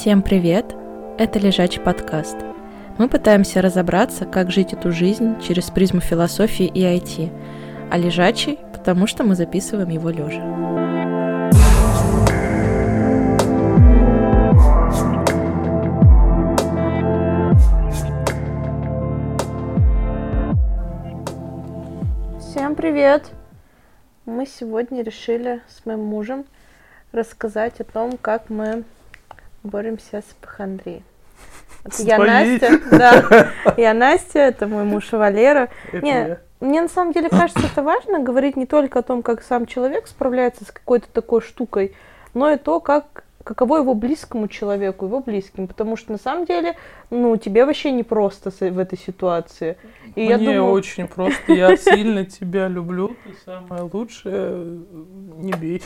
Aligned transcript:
Всем 0.00 0.22
привет! 0.22 0.76
Это 1.18 1.40
Лежачий 1.40 1.80
подкаст. 1.80 2.36
Мы 2.98 3.08
пытаемся 3.08 3.60
разобраться, 3.60 4.26
как 4.26 4.48
жить 4.52 4.72
эту 4.72 4.92
жизнь 4.92 5.40
через 5.40 5.70
призму 5.70 6.00
философии 6.00 6.66
и 6.66 6.84
IT. 6.84 7.32
А 7.90 7.98
лежачий, 7.98 8.60
потому 8.72 9.08
что 9.08 9.24
мы 9.24 9.34
записываем 9.34 9.88
его 9.88 10.10
лежа. 10.10 10.40
Всем 22.38 22.76
привет! 22.76 23.32
Мы 24.26 24.46
сегодня 24.46 25.02
решили 25.02 25.60
с 25.66 25.84
моим 25.84 26.04
мужем 26.04 26.44
рассказать 27.10 27.80
о 27.80 27.84
том, 27.84 28.16
как 28.16 28.48
мы 28.48 28.84
боремся 29.62 30.20
с 30.20 30.34
похондрией. 30.40 31.02
Вот 31.84 31.94
я? 32.00 32.18
Настя, 32.18 32.80
да, 32.90 33.52
я 33.76 33.94
Настя, 33.94 34.40
это 34.40 34.66
мой 34.66 34.84
муж 34.84 35.12
Валера. 35.12 35.68
Это 35.92 36.04
Не, 36.04 36.10
я. 36.10 36.38
мне 36.60 36.82
на 36.82 36.88
самом 36.88 37.12
деле 37.12 37.28
кажется, 37.28 37.66
это 37.70 37.82
важно 37.82 38.20
говорить 38.20 38.56
не 38.56 38.66
только 38.66 38.98
о 38.98 39.02
том, 39.02 39.22
как 39.22 39.42
сам 39.42 39.66
человек 39.66 40.06
справляется 40.06 40.64
с 40.64 40.72
какой-то 40.72 41.08
такой 41.12 41.40
штукой, 41.40 41.94
но 42.34 42.50
и 42.50 42.56
то, 42.56 42.80
как 42.80 43.24
каково 43.48 43.78
его 43.78 43.94
близкому 43.94 44.46
человеку, 44.46 45.06
его 45.06 45.20
близким, 45.20 45.68
потому 45.68 45.96
что 45.96 46.12
на 46.12 46.18
самом 46.18 46.44
деле, 46.44 46.76
ну, 47.08 47.34
тебе 47.38 47.64
вообще 47.64 47.92
не 47.92 48.02
просто 48.02 48.50
в 48.50 48.78
этой 48.78 48.98
ситуации. 48.98 49.78
И 50.14 50.26
я 50.26 50.36
Мне 50.36 50.48
думаю, 50.48 50.72
очень 50.72 51.08
просто. 51.08 51.50
Я 51.54 51.74
сильно 51.78 52.26
тебя 52.26 52.68
люблю. 52.68 53.16
Ты 53.24 53.34
самое 53.46 53.88
лучшее. 53.90 54.80
Не 55.38 55.52
бей. 55.52 55.82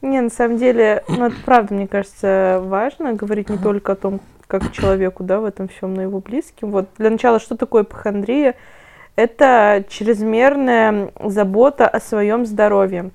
Не, 0.00 0.22
на 0.22 0.30
самом 0.30 0.56
деле, 0.56 1.04
ну, 1.08 1.26
это 1.26 1.36
правда, 1.44 1.74
мне 1.74 1.86
кажется, 1.86 2.58
важно 2.64 3.12
говорить 3.12 3.50
не 3.50 3.58
только 3.58 3.92
о 3.92 3.96
том, 3.96 4.22
как 4.46 4.72
человеку, 4.72 5.24
да, 5.24 5.40
в 5.40 5.44
этом 5.44 5.68
всем, 5.68 5.92
но 5.92 6.00
и 6.00 6.04
его 6.04 6.20
близким. 6.20 6.70
Вот 6.70 6.88
для 6.96 7.10
начала, 7.10 7.38
что 7.38 7.54
такое 7.54 7.84
похондрия? 7.84 8.54
Это 9.14 9.84
чрезмерная 9.90 11.12
забота 11.22 11.86
о 11.86 12.00
своем 12.00 12.46
здоровье. 12.46 13.10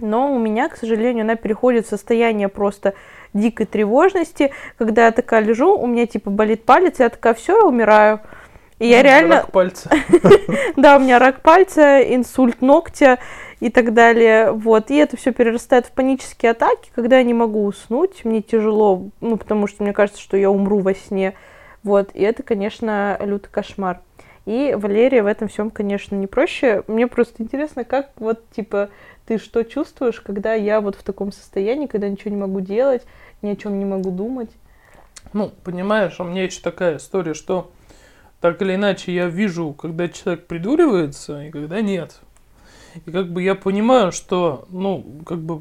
Но 0.00 0.32
у 0.34 0.38
меня, 0.38 0.68
к 0.68 0.76
сожалению, 0.76 1.22
она 1.24 1.36
переходит 1.36 1.86
в 1.86 1.90
состояние 1.90 2.48
просто 2.48 2.94
дикой 3.32 3.66
тревожности, 3.66 4.52
когда 4.78 5.06
я 5.06 5.12
такая 5.12 5.40
лежу, 5.42 5.76
у 5.76 5.86
меня 5.86 6.06
типа 6.06 6.30
болит 6.30 6.64
палец, 6.64 6.98
я 6.98 7.08
такая, 7.08 7.34
все, 7.34 7.56
я 7.56 7.64
умираю. 7.64 8.20
И 8.78 8.88
я 8.88 9.02
реально... 9.02 9.36
Рак 9.36 9.52
пальца. 9.52 9.90
Да, 10.76 10.96
у 10.96 11.00
меня 11.00 11.18
рак 11.18 11.40
пальца, 11.40 12.00
инсульт 12.02 12.60
ногтя 12.60 13.18
и 13.60 13.70
так 13.70 13.94
далее. 13.94 14.52
Вот. 14.52 14.90
И 14.90 14.96
это 14.96 15.16
все 15.16 15.32
перерастает 15.32 15.86
в 15.86 15.92
панические 15.92 16.50
атаки, 16.50 16.90
когда 16.94 17.16
я 17.16 17.22
не 17.22 17.32
могу 17.32 17.64
уснуть, 17.64 18.24
мне 18.24 18.42
тяжело, 18.42 19.08
ну, 19.20 19.36
потому 19.38 19.66
что 19.66 19.82
мне 19.82 19.94
кажется, 19.94 20.20
что 20.20 20.36
я 20.36 20.50
умру 20.50 20.80
во 20.80 20.94
сне. 20.94 21.34
Вот. 21.82 22.10
И 22.12 22.22
это, 22.22 22.42
конечно, 22.42 23.18
лютый 23.22 23.48
кошмар. 23.50 24.00
И 24.44 24.76
Валерия 24.78 25.22
в 25.22 25.26
этом 25.26 25.48
всем, 25.48 25.70
конечно, 25.70 26.14
не 26.14 26.26
проще. 26.26 26.84
Мне 26.86 27.06
просто 27.06 27.42
интересно, 27.42 27.84
как 27.84 28.10
вот, 28.16 28.48
типа, 28.50 28.90
ты 29.26 29.38
что 29.38 29.64
чувствуешь, 29.64 30.20
когда 30.20 30.54
я 30.54 30.80
вот 30.80 30.94
в 30.94 31.02
таком 31.02 31.32
состоянии, 31.32 31.86
когда 31.86 32.08
ничего 32.08 32.30
не 32.30 32.40
могу 32.40 32.60
делать, 32.60 33.02
ни 33.42 33.50
о 33.50 33.56
чем 33.56 33.78
не 33.78 33.84
могу 33.84 34.10
думать. 34.10 34.50
Ну, 35.32 35.52
понимаешь, 35.64 36.18
у 36.20 36.24
меня 36.24 36.44
еще 36.44 36.60
такая 36.60 36.98
история, 36.98 37.34
что 37.34 37.70
так 38.40 38.62
или 38.62 38.74
иначе 38.74 39.12
я 39.12 39.26
вижу, 39.26 39.72
когда 39.72 40.08
человек 40.08 40.46
придуривается 40.46 41.42
и 41.44 41.50
когда 41.50 41.80
нет. 41.80 42.20
И 43.04 43.10
как 43.10 43.30
бы 43.30 43.42
я 43.42 43.54
понимаю, 43.54 44.12
что, 44.12 44.64
ну, 44.70 45.04
как 45.26 45.38
бы, 45.38 45.60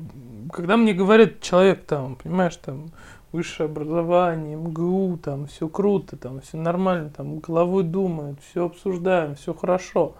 когда 0.53 0.77
мне 0.77 0.93
говорит 0.93 1.41
человек 1.41 1.85
там, 1.85 2.15
понимаешь, 2.15 2.55
там, 2.57 2.91
высшее 3.31 3.67
образование, 3.67 4.55
МГУ, 4.55 5.17
там, 5.17 5.47
все 5.47 5.67
круто, 5.67 6.15
там, 6.15 6.39
все 6.41 6.57
нормально, 6.57 7.09
там, 7.09 7.39
головой 7.39 7.83
думает, 7.83 8.37
все 8.49 8.65
обсуждаем, 8.65 9.35
все 9.35 9.53
хорошо. 9.53 10.15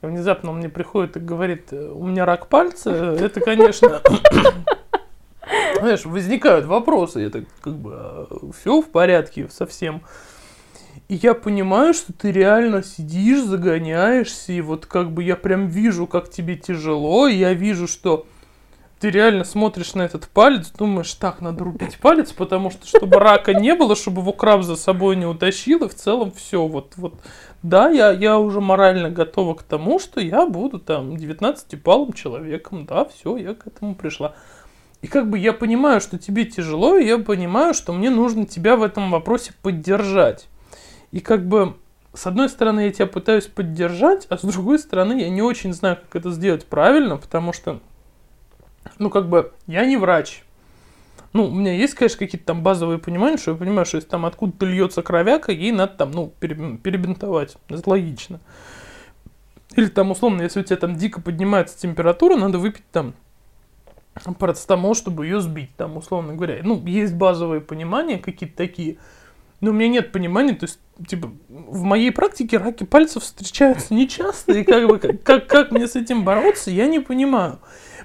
И 0.00 0.06
внезапно 0.06 0.50
он 0.50 0.58
мне 0.58 0.68
приходит 0.68 1.16
и 1.16 1.20
говорит, 1.20 1.72
«Э, 1.72 1.90
у 1.92 2.06
меня 2.06 2.24
рак 2.24 2.46
пальца, 2.46 2.90
это, 2.90 3.40
конечно, 3.40 4.00
знаешь, 5.80 6.04
возникают 6.04 6.66
вопросы, 6.66 7.28
так, 7.30 7.44
как 7.60 7.74
бы, 7.74 8.28
все 8.58 8.80
в 8.80 8.88
порядке 8.88 9.48
совсем. 9.50 10.02
И 11.08 11.14
я 11.14 11.34
понимаю, 11.34 11.94
что 11.94 12.12
ты 12.12 12.30
реально 12.30 12.82
сидишь, 12.82 13.42
загоняешься, 13.42 14.52
и 14.52 14.60
вот 14.60 14.86
как 14.86 15.10
бы 15.10 15.24
я 15.24 15.36
прям 15.36 15.66
вижу, 15.66 16.06
как 16.06 16.30
тебе 16.30 16.54
тяжело, 16.54 17.26
и 17.26 17.36
я 17.36 17.54
вижу, 17.54 17.88
что 17.88 18.26
ты 19.00 19.10
реально 19.10 19.44
смотришь 19.44 19.94
на 19.94 20.02
этот 20.02 20.28
палец, 20.28 20.70
думаешь, 20.70 21.12
так, 21.14 21.40
надо 21.40 21.64
рубить 21.64 21.98
палец, 21.98 22.32
потому 22.32 22.70
что, 22.70 22.86
чтобы 22.86 23.18
рака 23.18 23.54
не 23.54 23.74
было, 23.74 23.94
чтобы 23.94 24.22
его 24.22 24.32
краб 24.32 24.62
за 24.62 24.76
собой 24.76 25.16
не 25.16 25.26
утащил, 25.26 25.84
и 25.84 25.88
в 25.88 25.94
целом 25.94 26.32
все, 26.32 26.66
вот, 26.66 26.94
вот, 26.96 27.14
да, 27.62 27.90
я, 27.90 28.10
я 28.10 28.38
уже 28.38 28.60
морально 28.60 29.10
готова 29.10 29.54
к 29.54 29.62
тому, 29.62 29.98
что 29.98 30.20
я 30.20 30.46
буду 30.46 30.78
там 30.78 31.14
19-палым 31.14 32.12
человеком, 32.12 32.86
да, 32.86 33.04
все, 33.04 33.36
я 33.36 33.54
к 33.54 33.66
этому 33.66 33.94
пришла. 33.94 34.34
И 35.00 35.06
как 35.06 35.30
бы 35.30 35.38
я 35.38 35.52
понимаю, 35.52 36.00
что 36.00 36.18
тебе 36.18 36.44
тяжело, 36.44 36.96
и 36.96 37.06
я 37.06 37.18
понимаю, 37.18 37.74
что 37.74 37.92
мне 37.92 38.10
нужно 38.10 38.46
тебя 38.46 38.76
в 38.76 38.82
этом 38.82 39.10
вопросе 39.10 39.52
поддержать. 39.62 40.48
И 41.12 41.20
как 41.20 41.46
бы, 41.46 41.76
с 42.14 42.26
одной 42.26 42.48
стороны, 42.48 42.80
я 42.80 42.92
тебя 42.92 43.06
пытаюсь 43.06 43.46
поддержать, 43.46 44.26
а 44.28 44.36
с 44.36 44.42
другой 44.42 44.78
стороны, 44.78 45.20
я 45.20 45.30
не 45.30 45.40
очень 45.40 45.72
знаю, 45.72 45.96
как 45.96 46.20
это 46.20 46.32
сделать 46.32 46.66
правильно, 46.66 47.16
потому 47.16 47.52
что, 47.52 47.80
ну, 48.98 49.10
как 49.10 49.28
бы, 49.28 49.52
я 49.66 49.84
не 49.86 49.96
врач. 49.96 50.42
Ну, 51.32 51.46
у 51.46 51.50
меня 51.50 51.74
есть, 51.74 51.94
конечно, 51.94 52.18
какие-то 52.18 52.46
там 52.46 52.62
базовые 52.62 52.98
понимания, 52.98 53.36
что 53.36 53.52
я 53.52 53.56
понимаю, 53.56 53.84
что 53.84 53.96
если 53.96 54.08
там 54.08 54.24
откуда-то 54.24 54.66
льется 54.66 55.02
кровяка, 55.02 55.52
ей 55.52 55.72
надо 55.72 55.94
там, 55.94 56.10
ну, 56.10 56.32
пере- 56.40 56.78
перебинтовать. 56.78 57.56
Это 57.68 57.88
логично. 57.88 58.40
Или 59.76 59.88
там, 59.88 60.10
условно, 60.10 60.42
если 60.42 60.60
у 60.60 60.64
тебя 60.64 60.76
там 60.76 60.96
дико 60.96 61.20
поднимается 61.20 61.78
температура, 61.78 62.36
надо 62.36 62.58
выпить 62.58 62.90
там 62.90 63.14
парацетамол, 64.38 64.94
чтобы 64.94 65.26
ее 65.26 65.40
сбить, 65.40 65.74
там, 65.76 65.96
условно 65.96 66.34
говоря. 66.34 66.60
Ну, 66.62 66.84
есть 66.86 67.14
базовые 67.14 67.60
понимания 67.60 68.18
какие-то 68.18 68.56
такие, 68.56 68.96
но 69.60 69.70
у 69.70 69.74
меня 69.74 69.88
нет 69.88 70.12
понимания, 70.12 70.54
то 70.54 70.64
есть, 70.64 70.80
типа, 71.06 71.30
в 71.48 71.82
моей 71.82 72.10
практике 72.10 72.58
раки 72.58 72.84
пальцев 72.84 73.22
встречаются 73.22 73.92
нечасто, 73.94 74.52
и 74.52 74.64
как 74.64 74.88
бы, 74.88 74.98
как, 74.98 75.22
как, 75.22 75.46
как 75.46 75.70
мне 75.72 75.86
с 75.86 75.96
этим 75.96 76.24
бороться, 76.24 76.70
я 76.70 76.86
не 76.86 77.00
понимаю. 77.00 77.58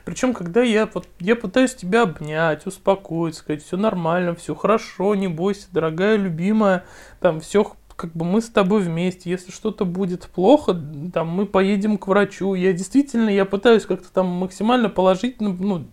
Причем, 0.06 0.34
когда 0.34 0.62
я, 0.62 0.90
вот, 0.94 1.08
я 1.20 1.36
пытаюсь 1.36 1.76
тебя 1.76 2.04
обнять, 2.04 2.66
успокоить, 2.66 3.36
сказать, 3.36 3.64
все 3.64 3.78
нормально, 3.78 4.36
все 4.36 4.54
хорошо, 4.54 5.16
не 5.16 5.28
бойся, 5.28 5.68
дорогая, 5.72 6.18
любимая, 6.18 6.84
там, 7.22 7.40
все, 7.40 7.66
как 7.96 8.12
бы 8.12 8.26
мы 8.26 8.42
с 8.42 8.50
тобой 8.50 8.82
вместе, 8.82 9.30
если 9.30 9.52
что-то 9.52 9.86
будет 9.86 10.28
плохо, 10.28 10.78
там, 11.14 11.30
мы 11.30 11.46
поедем 11.46 11.98
к 11.98 12.08
врачу. 12.08 12.54
Я 12.54 12.74
действительно, 12.74 13.30
я 13.30 13.46
пытаюсь 13.46 13.86
как-то 13.86 14.12
там 14.12 14.28
максимально 14.28 14.90
положительно, 14.90 15.56
ну, 15.58 15.86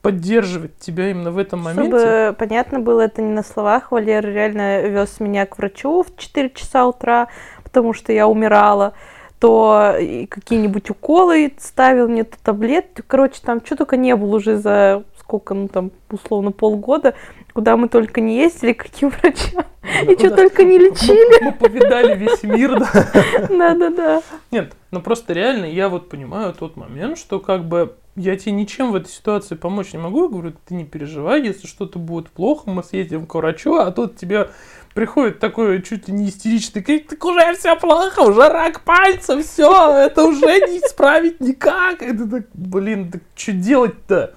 поддерживать 0.00 0.78
тебя 0.78 1.10
именно 1.10 1.30
в 1.30 1.38
этом 1.38 1.60
моменте. 1.60 1.98
Чтобы 1.98 2.36
понятно 2.38 2.80
было, 2.80 3.02
это 3.02 3.22
не 3.22 3.32
на 3.32 3.42
словах. 3.42 3.92
Валера 3.92 4.26
реально 4.26 4.82
вез 4.82 5.20
меня 5.20 5.46
к 5.46 5.58
врачу 5.58 6.02
в 6.02 6.16
4 6.16 6.50
часа 6.50 6.86
утра, 6.86 7.28
потому 7.62 7.92
что 7.92 8.12
я 8.12 8.26
умирала. 8.26 8.94
То 9.42 9.96
и 9.98 10.26
какие-нибудь 10.26 10.88
уколы 10.90 11.52
ставил 11.58 12.06
мне, 12.06 12.22
то 12.22 12.36
таблетки. 12.40 13.02
Короче, 13.04 13.40
там 13.44 13.60
что 13.66 13.74
только 13.74 13.96
не 13.96 14.14
было 14.14 14.36
уже 14.36 14.56
за 14.56 15.02
сколько, 15.18 15.52
ну 15.52 15.66
там, 15.66 15.90
условно, 16.12 16.52
полгода, 16.52 17.14
куда 17.52 17.76
мы 17.76 17.88
только 17.88 18.20
не 18.20 18.36
ездили, 18.36 18.72
каким 18.72 19.08
врачам. 19.08 19.64
И 20.08 20.14
что 20.14 20.30
Да. 20.30 20.36
только 20.36 20.62
не 20.62 20.78
лечили. 20.78 21.42
Мы 21.44 21.50
повидали 21.50 22.16
весь 22.16 22.44
мир, 22.44 22.78
да. 22.78 22.88
Да-да-да. 23.50 24.22
Нет, 24.52 24.74
ну 24.92 25.02
просто 25.02 25.32
реально 25.32 25.64
я 25.64 25.88
вот 25.88 26.08
понимаю 26.08 26.54
тот 26.56 26.76
момент, 26.76 27.18
что 27.18 27.40
как 27.40 27.64
бы 27.64 27.96
я 28.14 28.36
тебе 28.36 28.52
ничем 28.52 28.92
в 28.92 28.94
этой 28.94 29.08
ситуации 29.08 29.56
помочь 29.56 29.92
не 29.92 29.98
могу. 29.98 30.22
Я 30.22 30.28
говорю, 30.28 30.52
ты 30.68 30.74
не 30.74 30.84
переживай, 30.84 31.42
если 31.42 31.66
что-то 31.66 31.98
будет 31.98 32.30
плохо, 32.30 32.70
мы 32.70 32.84
съездим 32.84 33.26
к 33.26 33.34
врачу, 33.34 33.74
а 33.74 33.90
тут 33.90 34.14
тебе 34.16 34.50
приходит 34.94 35.38
такой 35.38 35.82
чуть 35.82 36.08
ли 36.08 36.14
не 36.14 36.28
истеричный 36.28 36.82
крик, 36.82 37.08
так 37.08 37.24
уже 37.24 37.54
все 37.54 37.76
плохо, 37.76 38.20
уже 38.20 38.48
рак 38.48 38.80
пальца, 38.80 39.40
все, 39.42 39.96
это 39.96 40.24
уже 40.24 40.46
не 40.46 40.78
исправить 40.78 41.40
никак. 41.40 41.98
Ты 41.98 42.28
так, 42.28 42.46
блин, 42.54 43.10
так 43.10 43.22
что 43.34 43.52
делать-то? 43.52 44.34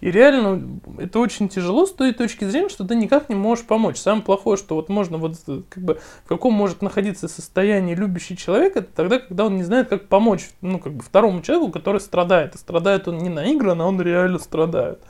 И 0.00 0.10
реально 0.12 0.80
это 0.98 1.18
очень 1.18 1.48
тяжело 1.48 1.84
с 1.84 1.92
той 1.92 2.12
точки 2.12 2.44
зрения, 2.44 2.68
что 2.68 2.84
ты 2.84 2.94
никак 2.94 3.28
не 3.28 3.34
можешь 3.34 3.64
помочь. 3.64 3.96
Самое 3.96 4.22
плохое, 4.22 4.56
что 4.56 4.76
вот 4.76 4.88
можно 4.88 5.18
вот 5.18 5.36
как 5.68 5.82
бы 5.82 5.98
в 6.24 6.28
каком 6.28 6.54
может 6.54 6.82
находиться 6.82 7.26
состоянии 7.26 7.96
любящий 7.96 8.36
человек, 8.36 8.76
это 8.76 8.88
тогда, 8.94 9.18
когда 9.18 9.46
он 9.46 9.56
не 9.56 9.64
знает, 9.64 9.88
как 9.88 10.06
помочь, 10.06 10.50
ну, 10.60 10.78
как 10.78 10.92
бы 10.92 11.02
второму 11.02 11.42
человеку, 11.42 11.72
который 11.72 12.00
страдает. 12.00 12.54
И 12.54 12.58
страдает 12.58 13.08
он 13.08 13.18
не 13.18 13.28
наигранно, 13.28 13.84
а 13.84 13.86
он 13.88 14.00
реально 14.00 14.38
страдает. 14.38 15.00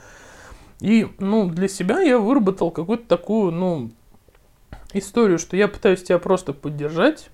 И, 0.79 1.07
ну, 1.19 1.49
для 1.49 1.67
себя 1.67 2.01
я 2.01 2.17
выработал 2.17 2.71
какую-то 2.71 3.05
такую, 3.05 3.51
ну, 3.51 3.91
историю, 4.93 5.39
что 5.39 5.55
я 5.55 5.67
пытаюсь 5.67 6.03
тебя 6.03 6.19
просто 6.19 6.53
поддержать, 6.53 7.29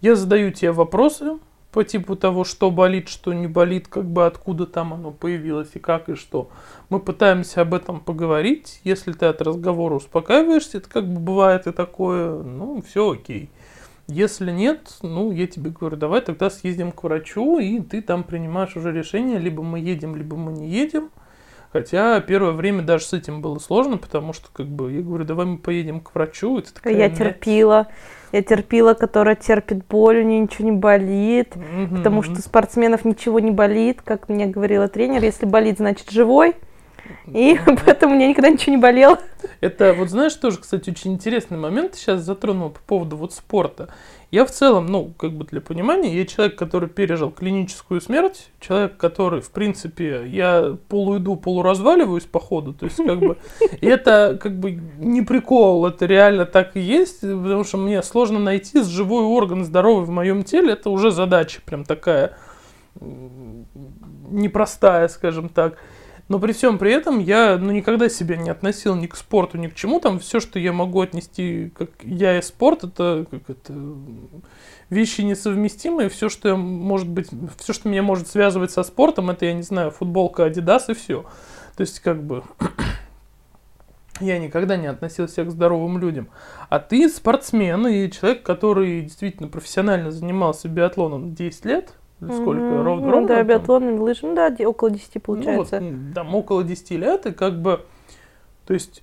я 0.00 0.16
задаю 0.16 0.50
тебе 0.50 0.72
вопросы, 0.72 1.38
по 1.74 1.82
типу 1.82 2.14
того, 2.14 2.44
что 2.44 2.70
болит, 2.70 3.08
что 3.08 3.32
не 3.32 3.48
болит, 3.48 3.88
как 3.88 4.04
бы 4.04 4.26
откуда 4.26 4.64
там 4.64 4.94
оно 4.94 5.10
появилось 5.10 5.70
и 5.74 5.80
как 5.80 6.08
и 6.08 6.14
что. 6.14 6.48
Мы 6.88 7.00
пытаемся 7.00 7.62
об 7.62 7.74
этом 7.74 7.98
поговорить. 7.98 8.80
Если 8.84 9.10
ты 9.10 9.26
от 9.26 9.42
разговора 9.42 9.94
успокаиваешься, 9.94 10.78
это 10.78 10.88
как 10.88 11.12
бы 11.12 11.18
бывает 11.18 11.66
и 11.66 11.72
такое, 11.72 12.40
ну, 12.44 12.80
все 12.82 13.10
окей. 13.10 13.50
Если 14.06 14.52
нет, 14.52 14.98
ну, 15.02 15.32
я 15.32 15.48
тебе 15.48 15.70
говорю, 15.70 15.96
давай 15.96 16.20
тогда 16.20 16.48
съездим 16.48 16.92
к 16.92 17.02
врачу, 17.02 17.58
и 17.58 17.80
ты 17.80 18.02
там 18.02 18.22
принимаешь 18.22 18.76
уже 18.76 18.92
решение, 18.92 19.40
либо 19.40 19.64
мы 19.64 19.80
едем, 19.80 20.14
либо 20.14 20.36
мы 20.36 20.52
не 20.52 20.68
едем. 20.68 21.10
Хотя 21.74 22.20
первое 22.20 22.52
время 22.52 22.82
даже 22.82 23.04
с 23.04 23.12
этим 23.14 23.42
было 23.42 23.58
сложно, 23.58 23.98
потому 23.98 24.32
что, 24.32 24.46
как 24.52 24.66
бы, 24.66 24.92
я 24.92 25.02
говорю, 25.02 25.24
давай 25.24 25.44
мы 25.44 25.58
поедем 25.58 25.98
к 25.98 26.14
врачу. 26.14 26.60
Это 26.60 26.72
такая, 26.72 26.94
я 26.94 27.10
терпила. 27.10 27.88
Я 28.30 28.42
терпила, 28.44 28.94
которая 28.94 29.34
терпит 29.34 29.84
боль, 29.84 30.20
у 30.20 30.22
нее 30.22 30.38
ничего 30.38 30.66
не 30.66 30.76
болит, 30.76 31.56
mm-hmm. 31.56 31.96
потому 31.96 32.22
что 32.22 32.40
спортсменов 32.40 33.04
ничего 33.04 33.40
не 33.40 33.50
болит, 33.50 34.02
как 34.02 34.28
мне 34.28 34.46
говорила 34.46 34.86
тренер. 34.86 35.24
Если 35.24 35.46
болит, 35.46 35.78
значит 35.78 36.10
живой. 36.10 36.54
И 37.32 37.58
поэтому 37.84 38.12
у 38.12 38.16
меня 38.16 38.28
никогда 38.28 38.50
ничего 38.50 38.72
не 38.76 38.80
болело. 38.80 39.18
Это 39.60 39.94
вот 39.94 40.10
знаешь 40.10 40.34
тоже, 40.34 40.58
кстати, 40.58 40.90
очень 40.90 41.12
интересный 41.12 41.58
момент 41.58 41.94
сейчас 41.94 42.22
затронул 42.22 42.70
по 42.70 42.80
поводу 42.80 43.16
вот 43.16 43.32
спорта. 43.32 43.88
Я 44.30 44.44
в 44.44 44.50
целом, 44.50 44.86
ну, 44.86 45.12
как 45.16 45.32
бы 45.32 45.44
для 45.44 45.60
понимания, 45.60 46.16
я 46.16 46.26
человек, 46.26 46.56
который 46.56 46.88
пережил 46.88 47.30
клиническую 47.30 48.00
смерть, 48.00 48.50
человек, 48.58 48.96
который, 48.96 49.40
в 49.40 49.50
принципе, 49.50 50.26
я 50.26 50.76
полуиду, 50.88 51.36
полуразваливаюсь 51.36 52.24
по 52.24 52.40
ходу, 52.40 52.72
то 52.72 52.86
есть, 52.86 52.96
как 52.96 53.20
бы, 53.20 53.36
это, 53.80 54.36
как 54.42 54.58
бы, 54.58 54.72
не 54.98 55.22
прикол, 55.22 55.86
это 55.86 56.06
реально 56.06 56.46
так 56.46 56.76
и 56.76 56.80
есть, 56.80 57.20
потому 57.20 57.62
что 57.62 57.76
мне 57.76 58.02
сложно 58.02 58.40
найти 58.40 58.82
живой 58.82 59.22
орган 59.22 59.64
здоровый 59.64 60.04
в 60.04 60.10
моем 60.10 60.42
теле, 60.42 60.72
это 60.72 60.90
уже 60.90 61.12
задача 61.12 61.60
прям 61.64 61.84
такая 61.84 62.36
непростая, 64.30 65.08
скажем 65.08 65.48
так. 65.48 65.78
Но 66.28 66.38
при 66.38 66.52
всем 66.52 66.78
при 66.78 66.92
этом 66.92 67.18
я 67.18 67.58
ну, 67.58 67.70
никогда 67.70 68.08
себя 68.08 68.36
не 68.36 68.48
относил 68.48 68.94
ни 68.94 69.06
к 69.06 69.16
спорту, 69.16 69.58
ни 69.58 69.66
к 69.66 69.74
чему. 69.74 70.00
Там 70.00 70.18
все, 70.18 70.40
что 70.40 70.58
я 70.58 70.72
могу 70.72 71.00
отнести, 71.00 71.70
как 71.76 71.90
я 72.02 72.38
и 72.38 72.42
спорт, 72.42 72.84
это, 72.84 73.26
как 73.30 73.50
это 73.50 73.74
вещи 74.88 75.20
несовместимые. 75.20 76.08
Все, 76.08 76.30
что 76.30 76.48
я, 76.48 76.56
может 76.56 77.08
быть, 77.08 77.28
все, 77.58 77.74
что 77.74 77.88
меня 77.90 78.02
может 78.02 78.28
связывать 78.28 78.70
со 78.70 78.82
спортом, 78.84 79.30
это, 79.30 79.44
я 79.44 79.52
не 79.52 79.62
знаю, 79.62 79.90
футболка 79.90 80.46
Adidas 80.46 80.84
и 80.88 80.94
все. 80.94 81.26
То 81.76 81.82
есть, 81.82 82.00
как 82.00 82.22
бы, 82.22 82.42
я 84.20 84.38
никогда 84.38 84.78
не 84.78 84.86
относился 84.86 85.44
к 85.44 85.50
здоровым 85.50 85.98
людям. 85.98 86.28
А 86.70 86.78
ты 86.78 87.06
спортсмен 87.10 87.86
и 87.86 88.10
человек, 88.10 88.42
который 88.42 89.02
действительно 89.02 89.48
профессионально 89.48 90.10
занимался 90.10 90.68
биатлоном 90.68 91.34
10 91.34 91.64
лет, 91.66 91.92
Сколько? 92.20 92.62
Mm-hmm. 92.62 92.82
Ровно, 92.82 93.06
ну, 93.06 93.12
ровно? 93.12 93.28
Да, 93.28 93.42
биатлонными 93.42 93.98
лыжами, 93.98 94.30
ну 94.30 94.36
да, 94.36 94.68
около 94.68 94.90
10 94.90 95.22
получается. 95.22 95.80
Ну, 95.80 95.90
вот, 95.90 96.14
там 96.14 96.34
около 96.34 96.64
10 96.64 96.90
лет, 96.92 97.26
и 97.26 97.32
как 97.32 97.60
бы, 97.60 97.80
то 98.66 98.74
есть, 98.74 99.02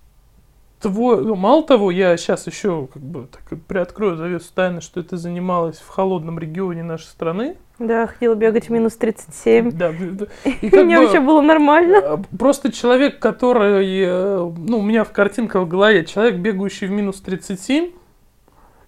твой, 0.81 1.23
ну, 1.23 1.35
мало 1.35 1.63
того, 1.63 1.91
я 1.91 2.17
сейчас 2.17 2.47
еще 2.47 2.87
как 2.91 3.01
бы 3.01 3.27
так 3.27 3.59
приоткрою 3.67 4.17
завесу 4.17 4.51
тайны, 4.53 4.81
что 4.81 5.03
ты 5.03 5.17
занималась 5.17 5.77
в 5.77 5.87
холодном 5.87 6.39
регионе 6.39 6.83
нашей 6.83 7.05
страны. 7.05 7.57
Да, 7.79 8.07
ходила 8.07 8.35
бегать 8.35 8.67
в 8.67 8.69
минус 8.71 8.95
37. 8.95 9.71
Да, 9.71 9.91
и 10.45 10.69
как 10.69 10.85
Мне 10.85 10.97
бы, 10.97 11.03
вообще 11.03 11.19
было 11.19 11.41
нормально. 11.41 11.97
А, 11.97 12.21
просто 12.37 12.71
человек, 12.71 13.19
который, 13.19 14.01
э, 14.01 14.51
ну, 14.57 14.79
у 14.79 14.81
меня 14.81 15.03
в 15.03 15.11
картинке 15.11 15.59
в 15.59 15.67
голове, 15.67 16.05
человек, 16.05 16.35
бегающий 16.35 16.87
в 16.87 16.91
минус 16.91 17.21
37, 17.21 17.91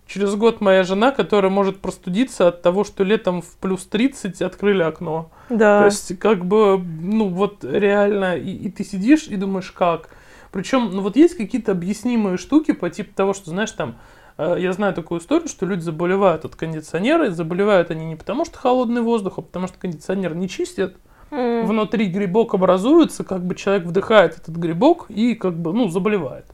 Через 0.05 0.35
год 0.35 0.61
моя 0.61 0.83
жена, 0.83 1.11
которая 1.11 1.51
может 1.51 1.79
простудиться 1.79 2.49
от 2.49 2.61
того, 2.61 2.83
что 2.83 3.03
летом 3.03 3.41
в 3.41 3.55
плюс 3.57 3.85
30 3.85 4.41
открыли 4.41 4.83
окно. 4.83 5.31
Да. 5.49 5.79
То 5.79 5.85
есть, 5.85 6.19
как 6.19 6.45
бы, 6.45 6.77
ну 6.77 7.29
вот 7.29 7.63
реально, 7.63 8.37
и, 8.37 8.51
и 8.51 8.69
ты 8.69 8.83
сидишь 8.83 9.27
и 9.27 9.37
думаешь, 9.37 9.71
как. 9.71 10.09
Причем, 10.51 10.91
ну 10.91 11.01
вот 11.01 11.15
есть 11.15 11.35
какие-то 11.35 11.71
объяснимые 11.71 12.37
штуки 12.37 12.73
по 12.73 12.89
типу 12.89 13.13
того, 13.15 13.33
что, 13.33 13.49
знаешь, 13.49 13.71
там, 13.71 13.95
э, 14.37 14.57
я 14.59 14.73
знаю 14.73 14.93
такую 14.93 15.19
историю, 15.19 15.47
что 15.47 15.65
люди 15.65 15.81
заболевают 15.81 16.45
от 16.45 16.55
кондиционера, 16.55 17.27
и 17.27 17.31
заболевают 17.31 17.89
они 17.89 18.05
не 18.05 18.15
потому, 18.15 18.45
что 18.45 18.59
холодный 18.59 19.01
воздух, 19.01 19.37
а 19.37 19.41
потому 19.41 19.67
что 19.67 19.79
кондиционер 19.79 20.35
не 20.35 20.47
чистят. 20.47 20.95
Mm. 21.31 21.65
Внутри 21.65 22.05
грибок 22.05 22.53
образуется, 22.53 23.23
как 23.23 23.43
бы 23.43 23.55
человек 23.55 23.85
вдыхает 23.85 24.37
этот 24.37 24.55
грибок 24.55 25.07
и 25.09 25.33
как 25.33 25.57
бы, 25.57 25.73
ну, 25.73 25.87
заболевает. 25.87 26.45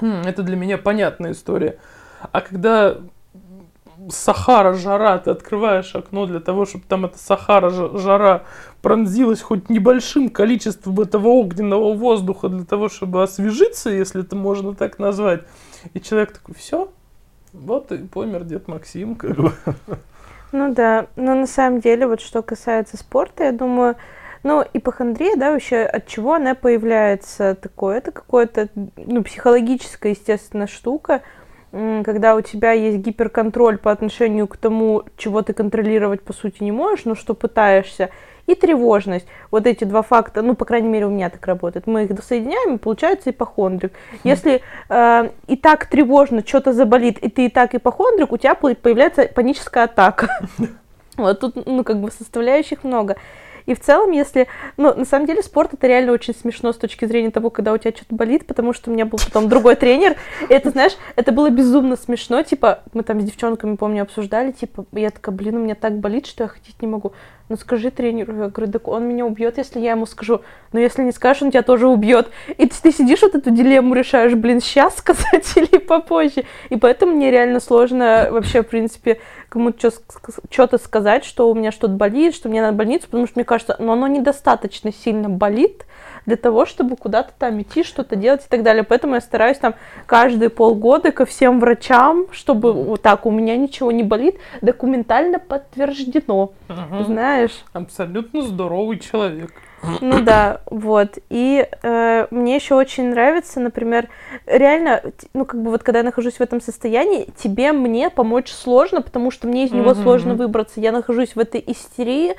Хм, 0.00 0.22
это 0.26 0.42
для 0.42 0.56
меня 0.56 0.78
понятная 0.78 1.32
история. 1.32 1.78
А 2.32 2.40
когда 2.40 2.98
Сахара, 4.10 4.74
жара, 4.74 5.18
ты 5.18 5.30
открываешь 5.30 5.94
окно 5.94 6.26
для 6.26 6.40
того, 6.40 6.66
чтобы 6.66 6.84
там 6.88 7.04
эта 7.04 7.18
Сахара, 7.18 7.70
жара 7.70 8.42
пронзилась 8.82 9.40
хоть 9.40 9.70
небольшим 9.70 10.28
количеством 10.28 11.00
этого 11.00 11.28
огненного 11.28 11.94
воздуха 11.94 12.48
для 12.48 12.64
того, 12.64 12.88
чтобы 12.88 13.22
освежиться, 13.22 13.90
если 13.90 14.22
это 14.22 14.36
можно 14.36 14.74
так 14.74 14.98
назвать. 14.98 15.42
И 15.94 16.00
человек 16.00 16.32
такой, 16.32 16.54
все, 16.54 16.90
вот 17.52 17.92
и 17.92 17.98
помер 17.98 18.44
дед 18.44 18.68
Максим, 18.68 19.14
как 19.14 19.36
бы. 19.36 19.52
Ну 20.52 20.72
да, 20.72 21.06
но 21.16 21.34
на 21.34 21.46
самом 21.46 21.80
деле, 21.80 22.06
вот 22.06 22.20
что 22.20 22.42
касается 22.42 22.96
спорта, 22.96 23.44
я 23.44 23.52
думаю, 23.52 23.96
ну, 24.44 24.64
ипохондрия, 24.72 25.36
да, 25.36 25.52
вообще 25.52 25.78
от 25.78 26.06
чего 26.06 26.34
она 26.34 26.54
появляется 26.54 27.56
такое? 27.60 27.98
Это 27.98 28.12
какое-то, 28.12 28.68
ну, 28.96 29.24
психологическая, 29.24 30.12
естественно, 30.12 30.66
штука, 30.66 31.22
когда 31.72 32.36
у 32.36 32.40
тебя 32.40 32.70
есть 32.70 32.98
гиперконтроль 32.98 33.78
по 33.78 33.90
отношению 33.90 34.46
к 34.46 34.56
тому, 34.56 35.02
чего 35.16 35.42
ты 35.42 35.54
контролировать 35.54 36.22
по 36.22 36.32
сути 36.32 36.62
не 36.62 36.70
можешь, 36.70 37.04
но 37.04 37.16
что 37.16 37.34
пытаешься, 37.34 38.10
и 38.46 38.54
тревожность. 38.54 39.26
Вот 39.50 39.66
эти 39.66 39.84
два 39.84 40.02
факта, 40.02 40.42
ну, 40.42 40.54
по 40.54 40.66
крайней 40.66 40.88
мере, 40.88 41.06
у 41.06 41.10
меня 41.10 41.30
так 41.30 41.46
работает. 41.46 41.86
Мы 41.86 42.04
их 42.04 42.22
соединяем, 42.22 42.76
и 42.76 42.78
получается 42.78 43.30
ипохондрик. 43.30 43.92
Хм. 43.92 44.16
Если 44.24 44.60
э, 44.90 45.30
и 45.46 45.56
так 45.56 45.86
тревожно, 45.86 46.46
что-то 46.46 46.74
заболит, 46.74 47.18
и 47.18 47.30
ты 47.30 47.46
и 47.46 47.48
так 47.48 47.74
ипохондрик, 47.74 48.32
у 48.32 48.36
тебя 48.36 48.54
появляется 48.54 49.28
паническая 49.34 49.84
атака. 49.84 50.28
Вот 51.16 51.38
тут, 51.38 51.64
ну, 51.66 51.84
как 51.84 52.00
бы 52.00 52.10
составляющих 52.10 52.82
много. 52.82 53.14
И 53.66 53.74
в 53.74 53.80
целом, 53.80 54.10
если... 54.10 54.46
Ну, 54.76 54.94
на 54.94 55.04
самом 55.04 55.26
деле, 55.26 55.42
спорт 55.42 55.74
это 55.74 55.86
реально 55.86 56.12
очень 56.12 56.34
смешно 56.34 56.72
с 56.72 56.76
точки 56.76 57.04
зрения 57.04 57.30
того, 57.30 57.50
когда 57.50 57.72
у 57.72 57.78
тебя 57.78 57.92
что-то 57.92 58.14
болит, 58.14 58.46
потому 58.46 58.72
что 58.72 58.90
у 58.90 58.94
меня 58.94 59.06
был 59.06 59.18
потом 59.24 59.48
другой 59.48 59.76
тренер. 59.76 60.16
И 60.48 60.52
это, 60.52 60.70
знаешь, 60.70 60.96
это 61.16 61.32
было 61.32 61.50
безумно 61.50 61.96
смешно. 61.96 62.42
Типа, 62.42 62.82
мы 62.92 63.02
там 63.02 63.20
с 63.20 63.24
девчонками, 63.24 63.76
помню, 63.76 64.02
обсуждали, 64.02 64.52
типа, 64.52 64.84
я 64.92 65.10
такая, 65.10 65.34
блин, 65.34 65.56
у 65.56 65.60
меня 65.60 65.74
так 65.74 65.98
болит, 65.98 66.26
что 66.26 66.44
я 66.44 66.48
ходить 66.48 66.80
не 66.82 66.88
могу 66.88 67.12
ну 67.48 67.56
скажи 67.56 67.90
тренеру, 67.90 68.34
я 68.36 68.48
говорю, 68.48 68.72
так 68.72 68.88
он 68.88 69.06
меня 69.06 69.26
убьет, 69.26 69.58
если 69.58 69.78
я 69.78 69.90
ему 69.90 70.06
скажу, 70.06 70.40
но 70.72 70.80
если 70.80 71.02
не 71.02 71.12
скажешь, 71.12 71.42
он 71.42 71.50
тебя 71.50 71.62
тоже 71.62 71.88
убьет. 71.88 72.30
И 72.56 72.66
ты, 72.66 72.74
ты 72.82 72.92
сидишь 72.92 73.20
вот 73.20 73.34
эту 73.34 73.50
дилемму 73.50 73.94
решаешь, 73.94 74.34
блин, 74.34 74.60
сейчас 74.60 74.96
сказать 74.98 75.52
или 75.56 75.78
попозже. 75.78 76.44
И 76.70 76.76
поэтому 76.76 77.12
мне 77.12 77.30
реально 77.30 77.60
сложно 77.60 78.28
вообще, 78.30 78.62
в 78.62 78.68
принципе, 78.68 79.20
кому-то 79.50 79.92
что-то 80.50 80.78
сказать, 80.78 81.24
что 81.24 81.50
у 81.50 81.54
меня 81.54 81.70
что-то 81.70 81.94
болит, 81.94 82.34
что 82.34 82.48
мне 82.48 82.62
надо 82.62 82.72
в 82.72 82.76
больницу, 82.76 83.04
потому 83.06 83.26
что 83.26 83.38
мне 83.38 83.44
кажется, 83.44 83.76
но 83.78 83.92
оно 83.92 84.06
недостаточно 84.06 84.92
сильно 84.92 85.28
болит, 85.28 85.84
для 86.26 86.36
того, 86.36 86.66
чтобы 86.66 86.96
куда-то 86.96 87.32
там 87.38 87.60
идти, 87.60 87.82
что-то 87.82 88.16
делать 88.16 88.44
и 88.44 88.48
так 88.48 88.62
далее. 88.62 88.84
Поэтому 88.84 89.14
я 89.14 89.20
стараюсь 89.20 89.58
там 89.58 89.74
каждые 90.06 90.50
полгода 90.50 91.12
ко 91.12 91.26
всем 91.26 91.60
врачам, 91.60 92.26
чтобы 92.32 92.72
вот 92.72 93.02
так, 93.02 93.26
у 93.26 93.30
меня 93.30 93.56
ничего 93.56 93.92
не 93.92 94.02
болит, 94.02 94.36
документально 94.62 95.38
подтверждено. 95.38 96.52
Угу. 96.68 97.04
Знаешь? 97.04 97.64
Абсолютно 97.72 98.42
здоровый 98.42 98.98
человек. 98.98 99.52
Ну 100.00 100.20
да, 100.20 100.60
вот. 100.66 101.18
И 101.30 101.66
э, 101.82 102.26
мне 102.30 102.56
еще 102.56 102.74
очень 102.74 103.10
нравится, 103.10 103.60
например, 103.60 104.08
реально, 104.46 105.02
ну 105.32 105.44
как 105.44 105.62
бы 105.62 105.70
вот 105.70 105.82
когда 105.82 106.00
я 106.00 106.04
нахожусь 106.04 106.34
в 106.34 106.40
этом 106.40 106.60
состоянии, 106.60 107.28
тебе 107.36 107.72
мне 107.72 108.10
помочь 108.10 108.50
сложно, 108.50 109.02
потому 109.02 109.30
что 109.30 109.46
мне 109.46 109.64
из 109.64 109.72
него 109.72 109.90
mm-hmm. 109.90 110.02
сложно 110.02 110.34
выбраться. 110.34 110.80
Я 110.80 110.92
нахожусь 110.92 111.34
в 111.34 111.38
этой 111.38 111.62
истерии, 111.66 112.34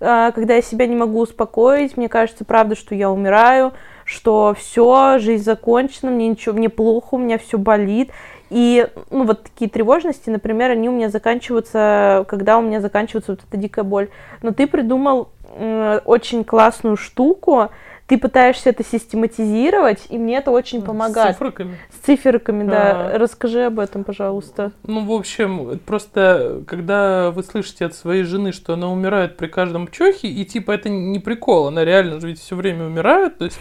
когда 0.00 0.54
я 0.54 0.62
себя 0.62 0.86
не 0.86 0.96
могу 0.96 1.20
успокоить, 1.20 1.96
мне 1.96 2.08
кажется, 2.08 2.44
правда, 2.44 2.74
что 2.74 2.94
я 2.94 3.10
умираю, 3.10 3.72
что 4.04 4.54
все, 4.58 5.18
жизнь 5.18 5.44
закончена, 5.44 6.10
мне 6.10 6.28
ничего, 6.28 6.54
мне 6.56 6.68
плохо, 6.68 7.14
у 7.14 7.18
меня 7.18 7.38
все 7.38 7.58
болит. 7.58 8.10
И, 8.48 8.88
ну, 9.10 9.24
вот 9.24 9.44
такие 9.44 9.70
тревожности, 9.70 10.28
например, 10.28 10.70
они 10.70 10.88
у 10.88 10.92
меня 10.92 11.08
заканчиваются, 11.08 12.24
когда 12.28 12.58
у 12.58 12.62
меня 12.62 12.80
заканчивается 12.80 13.32
вот 13.32 13.40
эта 13.48 13.56
дикая 13.56 13.84
боль. 13.84 14.08
Но 14.42 14.52
ты 14.52 14.66
придумал 14.66 15.28
э, 15.54 16.00
очень 16.04 16.42
классную 16.42 16.96
штуку, 16.96 17.70
ты 18.10 18.18
пытаешься 18.18 18.70
это 18.70 18.84
систематизировать, 18.84 20.06
и 20.08 20.18
мне 20.18 20.38
это 20.38 20.50
очень 20.50 20.82
помогает. 20.82 21.36
С 21.36 21.38
циферками? 21.38 21.78
С 21.90 22.04
циферками, 22.04 22.68
да. 22.68 23.12
А... 23.12 23.18
Расскажи 23.18 23.66
об 23.66 23.78
этом, 23.78 24.02
пожалуйста. 24.02 24.72
Ну, 24.82 25.04
в 25.04 25.12
общем, 25.12 25.78
просто 25.86 26.64
когда 26.66 27.30
вы 27.30 27.44
слышите 27.44 27.86
от 27.86 27.94
своей 27.94 28.24
жены, 28.24 28.50
что 28.50 28.72
она 28.72 28.90
умирает 28.90 29.36
при 29.36 29.46
каждом 29.46 29.86
чохе, 29.86 30.26
и 30.26 30.44
типа 30.44 30.72
это 30.72 30.88
не 30.88 31.20
прикол, 31.20 31.68
она 31.68 31.84
реально 31.84 32.18
же 32.18 32.26
ведь 32.26 32.40
все 32.40 32.56
время 32.56 32.86
умирает, 32.86 33.38
то 33.38 33.44
есть 33.44 33.60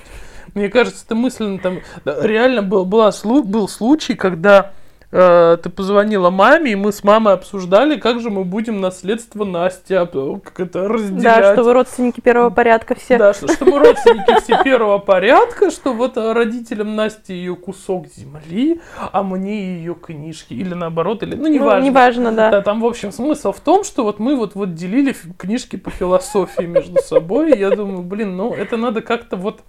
мне 0.56 0.70
кажется, 0.70 1.06
это 1.06 1.14
мысленно 1.14 1.60
там 1.60 1.82
реально 2.06 2.64
был, 2.64 2.86
была, 2.86 3.12
был 3.24 3.68
случай, 3.68 4.16
когда 4.16 4.72
ты 5.12 5.70
позвонила 5.76 6.30
маме, 6.30 6.74
и 6.74 6.76
мы 6.76 6.92
с 6.92 7.04
мамой 7.04 7.34
обсуждали, 7.34 7.98
как 7.98 8.20
же 8.20 8.30
мы 8.30 8.44
будем 8.44 8.80
наследство 8.80 9.44
Насти 9.44 9.96
как 9.96 10.60
это 10.60 10.88
разделять. 10.88 11.24
Да, 11.24 11.54
что 11.54 11.64
вы 11.64 11.74
родственники 11.74 12.22
первого 12.22 12.52
порядка 12.52 12.94
все. 12.94 13.18
Да, 13.18 13.34
что, 13.34 13.52
что 13.52 13.66
мы 13.66 13.80
родственники 13.80 14.40
все 14.42 14.62
первого 14.64 15.00
порядка, 15.00 15.72
что 15.72 15.94
вот 15.94 16.16
родителям 16.16 16.96
Насти 16.96 17.34
ее 17.34 17.56
кусок 17.56 18.06
земли, 18.08 18.82
а 19.12 19.24
мне 19.24 19.78
ее 19.78 19.96
книжки. 19.96 20.54
Или 20.54 20.76
наоборот, 20.76 21.24
или, 21.24 21.36
ну, 21.36 21.48
неважно. 21.48 21.80
Ну, 21.80 21.86
неважно, 21.88 22.32
да. 22.32 22.52
Да, 22.52 22.62
там, 22.62 22.80
в 22.80 22.86
общем, 22.86 23.12
смысл 23.12 23.52
в 23.52 23.60
том, 23.62 23.84
что 23.84 24.04
вот 24.04 24.20
мы 24.20 24.36
вот, 24.36 24.54
вот 24.54 24.76
делили 24.76 25.16
книжки 25.38 25.76
по 25.76 25.90
философии 25.90 26.66
между 26.66 27.02
собой. 27.02 27.54
И 27.54 27.58
я 27.58 27.72
думаю, 27.72 28.04
блин, 28.04 28.38
ну, 28.38 28.54
это 28.54 28.78
надо 28.78 29.02
как-то 29.02 29.38
вот... 29.38 29.62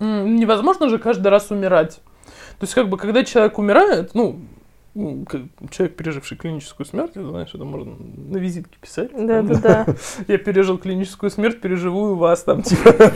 Невозможно 0.00 0.88
же 0.88 0.98
каждый 0.98 1.28
раз 1.28 1.50
умирать. 1.50 2.00
То 2.58 2.64
есть, 2.64 2.74
как 2.74 2.88
бы, 2.88 2.96
когда 2.96 3.24
человек 3.24 3.58
умирает, 3.58 4.14
ну, 4.14 4.40
человек, 5.70 5.96
переживший 5.96 6.36
клиническую 6.36 6.86
смерть, 6.86 7.12
знаешь, 7.14 7.50
это 7.54 7.64
можно 7.64 7.94
на 7.94 8.36
визитке 8.38 8.78
писать. 8.80 9.10
Да, 9.14 9.42
да, 9.42 9.54
да. 9.54 9.86
Я 10.28 10.38
пережил 10.38 10.78
клиническую 10.78 11.30
смерть, 11.30 11.60
переживу 11.60 12.12
и 12.12 12.14
вас 12.16 12.42
там, 12.42 12.62
типа. 12.62 13.12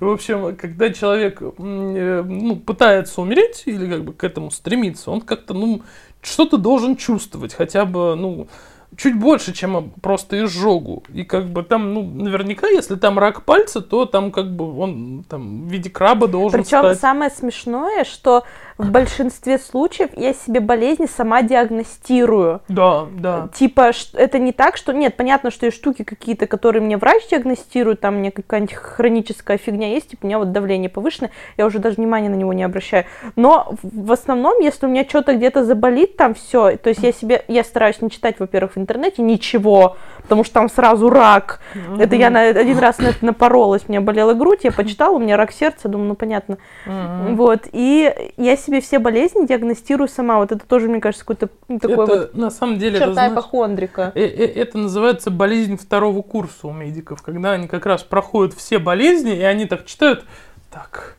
В 0.00 0.08
общем, 0.08 0.54
когда 0.56 0.92
человек 0.92 1.40
э, 1.42 2.22
ну, 2.22 2.56
пытается 2.56 3.22
умереть 3.22 3.62
или 3.66 3.90
как 3.90 4.04
бы 4.04 4.12
к 4.12 4.22
этому 4.22 4.50
стремится, 4.50 5.10
он 5.10 5.22
как-то, 5.22 5.54
ну, 5.54 5.82
что-то 6.22 6.58
должен 6.58 6.96
чувствовать, 6.96 7.54
хотя 7.54 7.86
бы, 7.86 8.14
ну, 8.14 8.48
чуть 8.96 9.18
больше, 9.18 9.52
чем 9.52 9.90
просто 10.02 10.44
изжогу. 10.44 11.02
И 11.12 11.24
как 11.24 11.46
бы 11.46 11.62
там, 11.62 11.94
ну, 11.94 12.02
наверняка, 12.02 12.68
если 12.68 12.96
там 12.96 13.18
рак 13.18 13.44
пальца, 13.44 13.80
то 13.80 14.04
там 14.04 14.32
как 14.32 14.54
бы 14.54 14.78
он 14.78 15.24
там 15.28 15.66
в 15.66 15.70
виде 15.70 15.90
краба 15.90 16.26
должен 16.26 16.62
Причем 16.62 16.80
стать. 16.80 17.00
самое 17.00 17.30
смешное, 17.30 18.04
что 18.04 18.44
в 18.78 18.90
большинстве 18.90 19.58
случаев 19.58 20.10
я 20.16 20.32
себе 20.32 20.60
болезни 20.60 21.06
сама 21.06 21.42
диагностирую. 21.42 22.62
Да, 22.68 23.06
да. 23.12 23.48
Типа, 23.54 23.90
это 24.14 24.38
не 24.38 24.52
так, 24.52 24.78
что... 24.78 24.92
Нет, 24.92 25.16
понятно, 25.16 25.50
что 25.50 25.66
есть 25.66 25.76
штуки 25.76 26.02
какие-то, 26.02 26.46
которые 26.46 26.82
мне 26.82 26.96
врач 26.96 27.28
диагностирует, 27.28 28.00
там 28.00 28.16
мне 28.16 28.30
какая-нибудь 28.30 28.74
хроническая 28.74 29.58
фигня 29.58 29.88
есть, 29.88 30.08
типа, 30.08 30.24
у 30.24 30.26
меня 30.28 30.38
вот 30.38 30.52
давление 30.52 30.88
повышенное, 30.88 31.30
я 31.58 31.66
уже 31.66 31.78
даже 31.78 31.96
внимания 31.96 32.30
на 32.30 32.36
него 32.36 32.54
не 32.54 32.62
обращаю. 32.62 33.04
Но 33.36 33.74
в 33.82 34.12
основном, 34.12 34.60
если 34.60 34.86
у 34.86 34.88
меня 34.88 35.04
что-то 35.06 35.36
где-то 35.36 35.64
заболит, 35.64 36.16
там 36.16 36.34
все, 36.34 36.76
то 36.78 36.88
есть 36.88 37.02
я 37.02 37.12
себе... 37.12 37.44
Я 37.48 37.64
стараюсь 37.64 38.00
не 38.00 38.10
читать, 38.10 38.40
во-первых, 38.40 38.78
интернете 38.80 39.22
ничего, 39.22 39.96
потому 40.22 40.44
что 40.44 40.54
там 40.54 40.68
сразу 40.68 41.10
рак. 41.10 41.60
Mm-hmm. 41.74 42.02
Это 42.02 42.16
я 42.16 42.30
на, 42.30 42.40
один 42.40 42.78
раз 42.78 42.98
на 42.98 43.08
это 43.08 43.24
напоролась, 43.24 43.82
у 43.86 43.90
меня 43.90 44.00
болела 44.00 44.34
грудь, 44.34 44.60
я 44.62 44.72
почитала, 44.72 45.16
у 45.16 45.18
меня 45.18 45.36
рак 45.36 45.52
сердца, 45.52 45.88
думаю, 45.88 46.10
ну 46.10 46.14
понятно. 46.14 46.58
Mm-hmm. 46.86 47.34
Вот, 47.34 47.60
и 47.72 48.12
я 48.36 48.56
себе 48.56 48.80
все 48.80 48.98
болезни 48.98 49.46
диагностирую 49.46 50.08
сама, 50.08 50.38
вот 50.38 50.52
это 50.52 50.66
тоже, 50.66 50.88
мне 50.88 51.00
кажется, 51.00 51.24
какой-то 51.24 51.48
такой 51.80 52.04
это, 52.04 52.06
вот 52.06 52.34
на 52.34 52.50
самом 52.50 52.78
деле, 52.78 52.98
черта 52.98 53.26
это, 53.26 53.34
ипохондрика. 53.34 54.12
Э, 54.14 54.20
э, 54.20 54.46
это 54.46 54.78
называется 54.78 55.30
болезнь 55.30 55.76
второго 55.76 56.22
курса 56.22 56.66
у 56.66 56.72
медиков, 56.72 57.22
когда 57.22 57.52
они 57.52 57.68
как 57.68 57.86
раз 57.86 58.02
проходят 58.02 58.54
все 58.54 58.78
болезни, 58.78 59.34
и 59.34 59.42
они 59.42 59.66
так 59.66 59.86
читают, 59.86 60.24
так, 60.70 61.16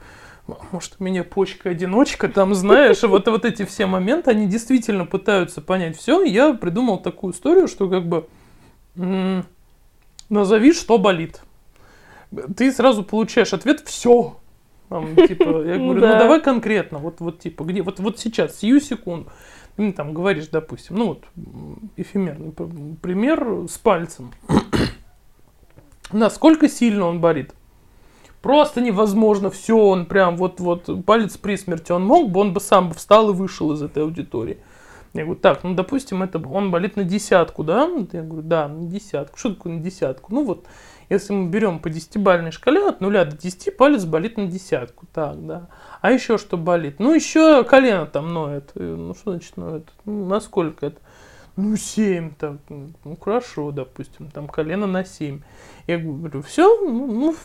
может, 0.72 0.96
у 1.00 1.04
меня 1.04 1.24
почка-одиночка, 1.24 2.30
там, 2.30 2.54
знаешь, 2.56 3.02
вот, 3.04 3.28
вот 3.28 3.46
эти 3.46 3.66
все 3.66 3.86
моменты, 3.86 4.32
они 4.32 4.48
действительно 4.48 5.06
пытаются 5.06 5.62
понять 5.62 5.98
все. 5.98 6.24
Я 6.24 6.54
придумал 6.54 7.00
такую 7.00 7.34
историю, 7.34 7.68
что 7.68 7.90
как 7.90 8.08
бы 8.08 8.28
назови, 10.30 10.74
что 10.74 10.98
болит. 10.98 11.42
Ты 12.56 12.72
сразу 12.72 13.04
получаешь 13.04 13.54
ответ 13.54 13.82
«все». 13.82 14.38
Там, 14.90 15.16
типа, 15.16 15.44
я 15.66 15.78
говорю, 15.78 15.94
ну, 15.94 16.00
да. 16.00 16.14
ну 16.14 16.20
давай 16.20 16.42
конкретно, 16.42 16.98
вот, 16.98 17.22
вот 17.22 17.40
типа, 17.40 17.64
где, 17.64 17.82
вот, 17.82 18.00
вот 18.00 18.20
сейчас, 18.20 18.60
сию 18.60 18.82
секунду. 18.82 19.32
Ты 19.78 19.94
там 19.94 20.14
говоришь, 20.14 20.48
допустим, 20.48 20.98
ну 20.98 21.08
вот, 21.08 21.24
эфемерный 21.96 22.52
пример 23.02 23.68
с 23.70 23.78
пальцем. 23.78 24.34
Насколько 26.12 26.68
сильно 26.68 27.06
он 27.06 27.22
болит? 27.22 27.54
Просто 28.42 28.82
невозможно, 28.82 29.52
все, 29.52 29.78
он 29.78 30.06
прям 30.06 30.36
вот, 30.36 30.60
вот, 30.60 30.90
палец 31.06 31.38
при 31.38 31.56
смерти, 31.58 31.92
он 31.92 32.04
мог 32.06 32.32
бы, 32.32 32.40
он 32.40 32.54
бы 32.54 32.60
сам 32.60 32.92
встал 32.94 33.30
и 33.30 33.34
вышел 33.34 33.72
из 33.74 33.84
этой 33.84 34.02
аудитории. 34.04 34.58
Я 35.14 35.26
говорю, 35.26 35.40
так, 35.40 35.64
ну, 35.64 35.76
допустим, 35.76 36.24
это 36.24 36.40
он 36.40 36.72
болит 36.72 36.96
на 36.96 37.04
десятку, 37.04 37.64
да? 37.64 37.90
Я 38.14 38.22
говорю, 38.22 38.48
да, 38.48 38.68
на 38.70 38.88
десятку. 38.88 39.38
Что 39.38 39.54
такое 39.54 39.74
на 39.74 39.80
десятку? 39.82 40.34
Ну, 40.34 40.46
вот, 40.46 40.66
если 41.10 41.34
мы 41.34 41.50
берем 41.50 41.80
по 41.80 41.90
десятибальной 41.90 42.52
шкале 42.52 42.88
от 42.88 43.02
нуля 43.02 43.26
до 43.26 43.36
десяти, 43.36 43.72
палец 43.72 44.06
болит 44.06 44.38
на 44.38 44.48
десятку. 44.48 45.06
Так, 45.14 45.46
да. 45.46 45.68
А 46.00 46.12
еще 46.12 46.38
что 46.38 46.56
болит? 46.56 47.00
Ну, 47.00 47.14
еще 47.14 47.66
колено 47.66 48.06
там 48.06 48.34
ноет. 48.34 48.72
Ну, 48.76 49.14
что 49.14 49.32
значит 49.32 49.58
ноет? 49.58 49.90
Ну, 50.06 50.26
насколько 50.26 50.86
это? 50.86 51.02
Ну, 51.58 51.76
7, 51.76 52.34
так, 52.36 52.58
ну, 52.70 53.18
хорошо, 53.20 53.72
допустим, 53.72 54.30
там 54.32 54.48
колено 54.48 54.88
на 54.88 55.04
7. 55.04 55.42
Я 55.88 55.98
говорю, 55.98 56.42
все, 56.42 56.64
ну, 56.82 57.08
ну 57.08 57.36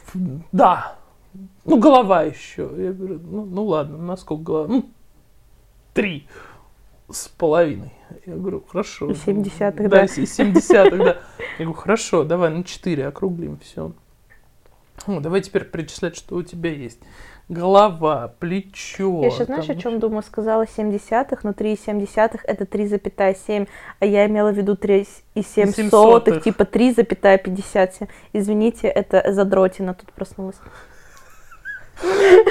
да, 0.52 0.96
ну, 1.64 1.78
голова 1.78 2.22
еще. 2.22 2.70
Я 2.76 2.92
говорю, 2.92 3.20
ну, 3.22 3.44
ну 3.44 3.64
ладно, 3.64 3.98
насколько 3.98 4.42
голова? 4.42 4.68
Ну, 4.68 4.90
3 5.94 6.26
с 7.10 7.28
половиной. 7.28 7.92
Я 8.24 8.36
говорю, 8.36 8.64
хорошо. 8.68 9.10
Из 9.10 9.24
70-х, 9.26 9.82
да. 9.84 9.88
Да, 9.88 10.04
из 10.04 10.38
70-х, 10.38 10.96
да. 10.96 11.20
Я 11.58 11.64
говорю, 11.64 11.72
хорошо, 11.74 12.24
давай 12.24 12.50
на 12.50 12.64
4 12.64 13.06
округлим 13.06 13.58
все. 13.58 13.92
Ну, 15.06 15.20
давай 15.20 15.42
теперь 15.42 15.64
перечислять, 15.64 16.16
что 16.16 16.36
у 16.36 16.42
тебя 16.42 16.72
есть. 16.72 17.00
Голова, 17.48 18.34
плечо. 18.40 19.22
Я 19.22 19.30
сейчас, 19.30 19.46
знаешь, 19.46 19.68
о 19.68 19.76
чем 19.76 20.00
думаю? 20.00 20.24
Сказала 20.24 20.64
70-х, 20.64 21.38
но 21.44 21.50
3,7 21.50 22.40
это 22.42 22.64
3,7, 22.64 23.68
а 24.00 24.06
я 24.06 24.26
имела 24.26 24.50
в 24.50 24.56
виду 24.56 24.74
3,7 24.74 25.88
сотых, 25.88 26.42
типа 26.42 26.62
3,57. 26.62 28.08
Извините, 28.32 28.88
это 28.88 29.32
задротина 29.32 29.94
тут 29.94 30.12
проснулась. 30.12 30.56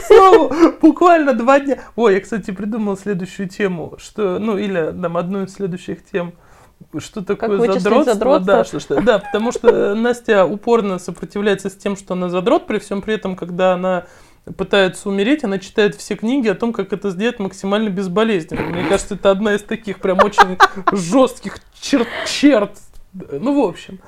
Снова 0.02 0.72
буквально 0.82 1.34
два 1.34 1.60
дня. 1.60 1.80
Ой, 1.98 2.16
я, 2.16 2.22
кстати, 2.22 2.52
придумал 2.52 2.98
следующую 2.98 3.50
тему, 3.50 3.96
что, 3.98 4.40
ну, 4.40 4.58
или 4.58 4.94
там 5.00 5.18
одну 5.18 5.44
из 5.44 5.54
следующих 5.54 6.06
тем, 6.06 6.34
что 6.98 7.24
такое 7.24 7.60
как 7.60 7.80
задротство? 7.80 8.14
задротство? 8.14 8.46
Да, 8.46 8.64
что, 8.64 8.80
что, 8.80 9.02
да, 9.02 9.20
потому 9.20 9.52
что 9.52 9.94
Настя 9.94 10.46
упорно 10.46 11.00
сопротивляется 11.00 11.70
с 11.70 11.76
тем, 11.76 11.96
что 11.96 12.14
она 12.14 12.30
задрот, 12.30 12.66
при 12.66 12.80
всем 12.80 13.02
при 13.02 13.16
этом, 13.16 13.36
когда 13.36 13.74
она 13.74 14.06
пытается 14.58 15.10
умереть, 15.10 15.44
она 15.44 15.58
читает 15.58 15.96
все 15.96 16.16
книги 16.16 16.48
о 16.48 16.56
том, 16.56 16.72
как 16.74 16.94
это 16.94 17.10
сделать 17.10 17.40
максимально 17.40 17.90
безболезненно. 17.90 18.62
Мне 18.62 18.84
кажется, 18.86 19.16
это 19.16 19.32
одна 19.32 19.56
из 19.56 19.64
таких 19.64 20.00
прям 20.00 20.20
очень 20.24 20.58
жестких 20.92 21.60
черт, 21.80 22.08
черт. 22.28 22.72
Ну, 23.14 23.62
в 23.62 23.68
общем. 23.68 24.00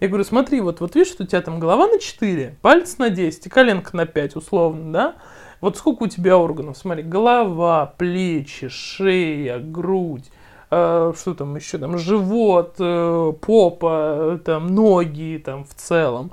Я 0.00 0.08
говорю, 0.08 0.24
смотри, 0.24 0.60
вот, 0.60 0.80
вот 0.80 0.94
видишь, 0.96 1.12
что 1.12 1.22
у 1.22 1.26
тебя 1.26 1.40
там 1.42 1.60
голова 1.60 1.86
на 1.86 2.00
4, 2.00 2.56
палец 2.60 2.98
на 2.98 3.08
10 3.08 3.46
и 3.46 3.48
коленка 3.48 3.96
на 3.96 4.04
5, 4.06 4.36
условно, 4.36 4.92
да? 4.92 5.14
Вот 5.60 5.76
сколько 5.76 6.02
у 6.02 6.06
тебя 6.08 6.36
органов? 6.36 6.76
Смотри, 6.76 7.04
голова, 7.04 7.94
плечи, 7.96 8.66
шея, 8.66 9.60
грудь, 9.60 10.28
э, 10.72 11.12
что 11.16 11.34
там 11.34 11.54
еще 11.54 11.78
там, 11.78 11.98
живот, 11.98 12.74
э, 12.80 13.32
попа, 13.40 14.40
там, 14.44 14.74
ноги, 14.74 15.40
там, 15.44 15.64
в 15.64 15.72
целом. 15.74 16.32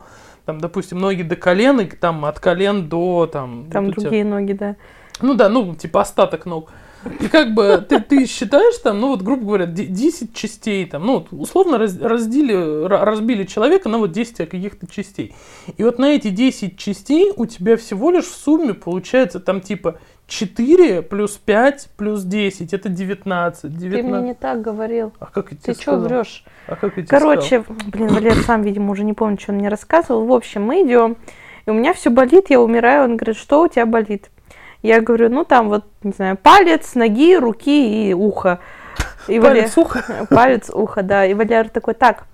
Там, 0.49 0.59
допустим, 0.59 0.97
ноги 0.97 1.21
до 1.21 1.35
колен, 1.35 1.79
и 1.79 1.85
там 1.85 2.25
от 2.25 2.39
колен 2.39 2.89
до, 2.89 3.29
там... 3.31 3.69
Там 3.71 3.85
вот 3.85 3.93
другие 3.93 4.23
тебя... 4.23 4.31
ноги, 4.31 4.53
да. 4.53 4.77
Ну 5.21 5.35
да, 5.35 5.47
ну, 5.47 5.75
типа 5.75 6.01
остаток 6.01 6.47
ног. 6.47 6.71
И 7.19 7.27
как 7.27 7.53
бы 7.53 7.85
ты, 7.87 7.99
ты 7.99 8.25
считаешь 8.25 8.75
там, 8.79 8.99
ну 8.99 9.09
вот, 9.09 9.21
грубо 9.21 9.45
говоря, 9.45 9.67
10 9.67 10.33
частей 10.33 10.87
там, 10.87 11.05
ну, 11.05 11.27
условно 11.29 11.77
раз, 11.77 12.01
раздели, 12.01 12.87
разбили 12.87 13.43
человека 13.43 13.89
на 13.89 13.99
вот 13.99 14.11
10 14.11 14.49
каких-то 14.49 14.87
частей. 14.87 15.35
И 15.77 15.83
вот 15.83 15.99
на 15.99 16.15
эти 16.15 16.31
10 16.31 16.79
частей 16.79 17.31
у 17.35 17.45
тебя 17.45 17.77
всего 17.77 18.09
лишь 18.09 18.25
в 18.25 18.35
сумме 18.35 18.73
получается 18.73 19.39
там 19.39 19.61
типа 19.61 19.99
4 20.29 21.01
плюс 21.01 21.37
5 21.37 21.89
плюс 21.97 22.23
10, 22.23 22.73
это 22.73 22.89
19. 22.89 23.77
19. 23.77 23.91
Ты 23.91 24.03
мне 24.03 24.27
не 24.29 24.33
так 24.33 24.61
говорил. 24.61 25.11
А 25.19 25.25
как 25.25 25.49
тебе 25.49 25.59
Ты 25.61 25.73
что 25.73 25.97
врешь? 25.97 26.45
А 26.67 26.75
как 26.75 26.95
тебе 26.95 27.05
Короче, 27.07 27.61
сказал? 27.61 27.89
блин, 27.91 28.07
Валер 28.09 28.35
сам, 28.43 28.61
видимо, 28.61 28.91
уже 28.91 29.03
не 29.03 29.13
помнит, 29.13 29.41
что 29.41 29.51
он 29.51 29.57
мне 29.57 29.69
рассказывал. 29.69 30.25
В 30.25 30.31
общем, 30.31 30.63
мы 30.63 30.83
идем, 30.83 31.17
и 31.65 31.69
у 31.71 31.73
меня 31.73 31.93
все 31.93 32.09
болит, 32.09 32.49
я 32.49 32.61
умираю. 32.61 33.05
Он 33.05 33.17
говорит, 33.17 33.37
что 33.37 33.63
у 33.63 33.67
тебя 33.67 33.85
болит? 33.85 34.29
Я 34.81 35.01
говорю, 35.01 35.29
ну 35.29 35.43
там 35.43 35.67
вот, 35.69 35.85
не 36.03 36.11
знаю, 36.11 36.37
палец, 36.37 36.95
ноги, 36.95 37.35
руки 37.35 38.09
и 38.09 38.13
ухо. 38.13 38.59
И 39.27 39.39
палец, 39.39 39.75
Валер... 39.75 39.87
ухо? 39.87 40.27
Палец, 40.29 40.69
ухо, 40.69 41.03
да. 41.03 41.25
И 41.25 41.33
Валер 41.33 41.69
такой, 41.69 41.95
так, 41.95 42.25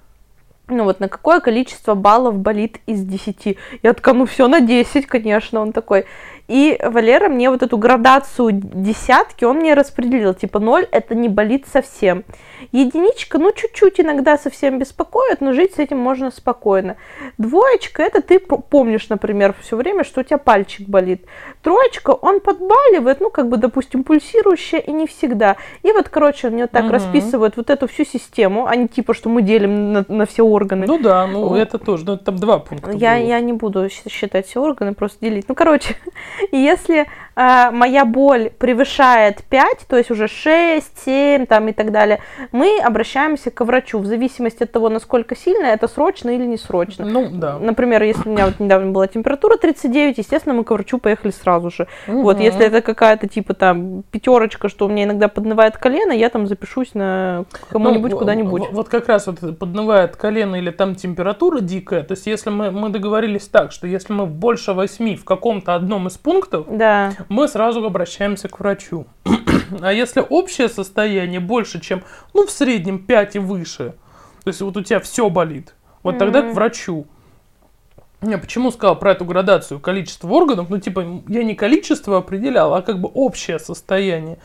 ну 0.67 0.84
вот 0.84 1.00
на 1.00 1.10
какое 1.10 1.39
количество 1.39 1.95
баллов 1.95 2.38
болит 2.38 2.79
из 2.86 3.03
10? 3.03 3.57
Я 3.84 3.93
такая, 3.93 4.15
ну 4.15 4.25
все 4.25 4.48
на 4.48 4.62
10, 4.62 5.05
конечно, 5.07 5.60
он 5.60 5.72
такой. 5.72 6.05
И 6.48 6.79
Валера 6.84 7.27
мне 7.27 7.50
вот 7.50 7.63
эту 7.63 7.77
градацию 7.77 8.51
десятки, 8.51 9.45
он 9.45 9.57
мне 9.57 9.74
распределил. 9.74 10.34
Типа 10.34 10.60
0 10.60 10.88
это 10.91 11.15
не 11.15 11.27
болит 11.27 11.65
совсем. 11.72 12.24
Единичка, 12.72 13.38
ну, 13.38 13.51
чуть-чуть 13.51 14.00
иногда 14.00 14.38
совсем 14.38 14.79
беспокоит, 14.79 15.41
но 15.41 15.53
жить 15.53 15.75
с 15.75 15.79
этим 15.79 15.98
можно 15.98 16.31
спокойно. 16.31 16.98
Двоечка, 17.38 18.03
это 18.03 18.22
ты 18.22 18.39
помнишь, 18.39 19.10
например, 19.10 19.55
все 19.62 19.75
время, 19.75 20.03
что 20.03 20.22
у 20.22 20.24
тебя 20.24 20.38
пальчик 20.38 20.88
болит. 20.88 21.25
Троечка, 21.62 22.12
он 22.12 22.39
подбаливает, 22.39 23.22
ну, 23.22 23.29
как 23.29 23.50
бы, 23.50 23.57
допустим, 23.57 24.03
пульсирующая 24.03 24.79
и 24.79 24.91
не 24.91 25.07
всегда. 25.07 25.57
И 25.84 25.91
вот, 25.91 26.10
короче, 26.10 26.48
он 26.48 26.53
мне 26.53 26.67
так 26.67 26.86
угу. 26.86 26.93
расписывает 26.93 27.57
вот 27.57 27.69
эту 27.69 27.88
всю 27.88 28.05
систему, 28.05 28.67
а 28.67 28.75
не 28.75 28.88
типа, 28.88 29.13
что 29.13 29.29
мы 29.29 29.41
делим 29.41 29.93
на, 29.93 30.05
на 30.07 30.25
все 30.25 30.43
органы. 30.56 30.86
Ну 30.88 30.98
да, 30.98 31.28
ну 31.28 31.56
это 31.56 31.78
тоже, 31.78 32.06
ну, 32.06 32.18
там 32.18 32.38
два 32.38 32.60
пункта. 32.60 32.92
Я, 32.92 33.16
я 33.16 33.40
не 33.40 33.54
буду 33.54 33.90
считать 33.90 34.48
все 34.48 34.62
органы, 34.62 34.94
просто 34.94 35.18
делить. 35.22 35.46
Ну, 35.48 35.56
короче, 35.56 35.96
если 36.52 37.08
э, 37.36 37.72
моя 37.72 38.06
боль 38.06 38.50
превышает 38.50 39.44
5, 39.44 39.86
то 39.88 39.98
есть 39.98 40.12
уже 40.12 40.27
6, 40.27 41.04
7 41.06 41.46
там 41.46 41.68
и 41.68 41.74
так 41.74 41.92
далее, 41.92 42.20
мы 42.51 42.80
обращаемся 42.80 43.51
к 43.51 43.63
врачу 43.65 44.00
в 44.00 44.06
зависимости 44.06 44.63
от 44.63 44.72
того, 44.72 44.89
насколько 44.89 45.36
сильно 45.36 45.65
это 45.68 45.88
срочно 45.88 46.30
или 46.30 46.46
не 46.46 46.58
срочно. 46.58 47.06
Ну, 47.06 47.30
да. 47.32 47.58
Например, 47.60 48.04
если 48.04 48.30
у 48.30 48.32
меня 48.32 48.46
вот 48.48 48.60
недавно 48.60 48.92
была 48.92 49.08
температура 49.08 49.58
39, 49.58 50.18
естественно, 50.18 50.56
мы 50.56 50.63
к 50.63 50.72
врачу 50.72 50.98
поехали 50.98 51.32
сразу 51.32 51.70
же. 51.70 51.88
Угу. 52.08 52.22
Вот, 52.22 52.39
если 52.39 52.65
это 52.65 52.82
какая-то 52.82 53.27
типа 53.27 53.54
там 53.54 54.04
пятерочка, 54.12 54.70
что 54.70 54.86
у 54.86 54.89
меня 54.89 55.04
иногда 55.04 55.27
поднывает 55.27 55.77
колено, 55.77 56.12
я 56.12 56.30
там 56.30 56.48
запишусь 56.48 56.94
на 56.94 57.46
кому-нибудь 57.70 58.12
ну, 58.12 58.18
куда-нибудь. 58.18 58.63
Вот 58.72 58.89
как 58.89 59.08
раз 59.08 59.27
вот 59.27 59.60
поднывает 59.60 60.15
колено 60.15 60.56
или 60.56 60.72
там 60.72 60.96
температура 60.96 61.60
дикая, 61.60 62.04
то 62.04 62.13
есть 62.13 62.27
если 62.27 62.50
мы, 62.50 62.72
мы 62.72 62.89
договорились 62.89 63.48
так, 63.48 63.72
что 63.72 63.88
если 63.88 64.13
мы 64.13 64.25
больше 64.25 64.74
8 64.74 65.18
в 65.18 65.25
каком-то 65.25 65.75
одном 65.75 66.08
из 66.08 66.18
пунктов, 66.18 66.65
да. 66.70 67.12
Мы 67.29 67.48
сразу 67.48 67.84
обращаемся 67.84 68.48
к 68.48 68.60
врачу. 68.60 69.08
а 69.82 69.94
если 69.94 70.24
общее 70.27 70.70
состояние 70.70 71.39
больше, 71.39 71.79
чем, 71.82 72.03
ну, 72.34 72.46
в 72.46 72.51
среднем 72.51 73.00
5 73.05 73.36
и 73.36 73.39
выше, 73.39 73.96
то 74.44 74.50
есть 74.50 74.62
вот 74.62 74.77
у 74.77 74.82
тебя 74.82 75.00
все 75.00 75.29
болит, 75.29 75.74
вот 76.03 76.15
mm-hmm. 76.15 76.20
тогда 76.20 76.41
к 76.44 76.53
врачу. 76.53 77.08
Я 78.22 78.38
почему 78.38 78.72
сказал 78.72 78.98
про 78.98 79.12
эту 79.12 79.25
градацию 79.25 79.79
количества 79.79 80.29
органов? 80.29 80.70
Ну, 80.70 80.79
типа, 80.79 81.24
я 81.27 81.44
не 81.44 81.55
количество 81.55 82.17
определял, 82.17 82.74
а 82.74 82.82
как 82.82 83.00
бы 83.00 83.10
общее 83.13 83.60
состояние. 83.60 84.39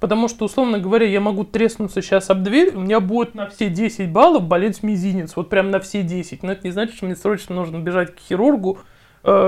Потому 0.00 0.28
что, 0.28 0.44
условно 0.44 0.78
говоря, 0.78 1.06
я 1.06 1.20
могу 1.20 1.44
треснуться 1.44 2.02
сейчас 2.02 2.28
об 2.28 2.42
дверь, 2.42 2.74
у 2.74 2.80
меня 2.80 3.00
будет 3.00 3.34
на 3.34 3.48
все 3.48 3.70
10 3.70 4.10
баллов 4.10 4.44
болеть 4.44 4.82
мизинец, 4.82 5.34
вот 5.36 5.48
прям 5.48 5.70
на 5.70 5.80
все 5.80 6.02
10. 6.02 6.42
Но 6.42 6.52
это 6.52 6.66
не 6.66 6.70
значит, 6.70 6.96
что 6.96 7.06
мне 7.06 7.16
срочно 7.16 7.54
нужно 7.54 7.78
бежать 7.78 8.14
к 8.14 8.18
хирургу, 8.18 8.78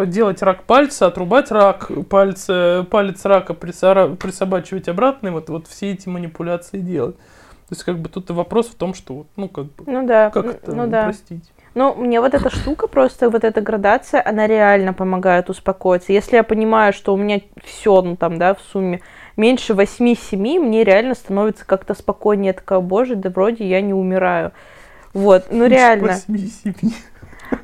делать 0.07 0.43
рак 0.43 0.65
пальца, 0.65 1.07
отрубать 1.07 1.51
рак 1.51 1.91
пальца, 2.11 2.87
палец 2.91 3.25
рака 3.25 3.55
присобачивать 3.55 4.89
обратно, 4.89 5.29
и 5.29 5.31
вот, 5.31 5.49
вот 5.49 5.67
все 5.67 5.93
эти 5.93 6.09
манипуляции 6.09 6.79
делать. 6.79 7.17
То 7.17 7.75
есть, 7.75 7.85
как 7.85 7.99
бы 7.99 8.09
тут 8.09 8.31
и 8.31 8.33
вопрос 8.33 8.69
в 8.69 8.75
том, 8.75 8.95
что, 8.95 9.27
ну, 9.37 9.49
как 9.49 9.67
бы, 9.67 9.85
ну, 9.87 10.07
да. 10.07 10.31
как 10.31 10.47
это 10.47 10.75
ну, 10.75 10.87
да. 10.87 11.05
простить. 11.05 11.45
Ну, 11.75 11.95
мне 11.95 12.21
вот 12.21 12.33
эта 12.33 12.51
штука 12.51 12.89
просто, 12.89 13.29
вот 13.29 13.45
эта 13.45 13.61
градация, 13.61 14.23
она 14.25 14.47
реально 14.47 14.95
помогает 14.95 15.51
успокоиться. 15.51 16.13
Если 16.13 16.37
я 16.37 16.43
понимаю, 16.43 16.93
что 16.93 17.13
у 17.13 17.17
меня 17.17 17.41
все, 17.63 18.01
ну, 18.01 18.17
там, 18.17 18.39
да, 18.39 18.55
в 18.55 18.61
сумме 18.73 19.03
меньше 19.37 19.75
8-7, 19.75 20.37
мне 20.59 20.83
реально 20.83 21.15
становится 21.15 21.67
как-то 21.67 21.95
спокойнее. 21.95 22.49
Я 22.49 22.53
такая, 22.55 22.81
боже, 22.81 23.17
да 23.17 23.31
вроде 23.31 23.69
я 23.69 23.81
не 23.81 23.93
умираю. 23.93 24.53
Вот, 25.13 25.47
ну 25.51 25.67
реально. 25.67 26.19
8-7. 26.29 26.93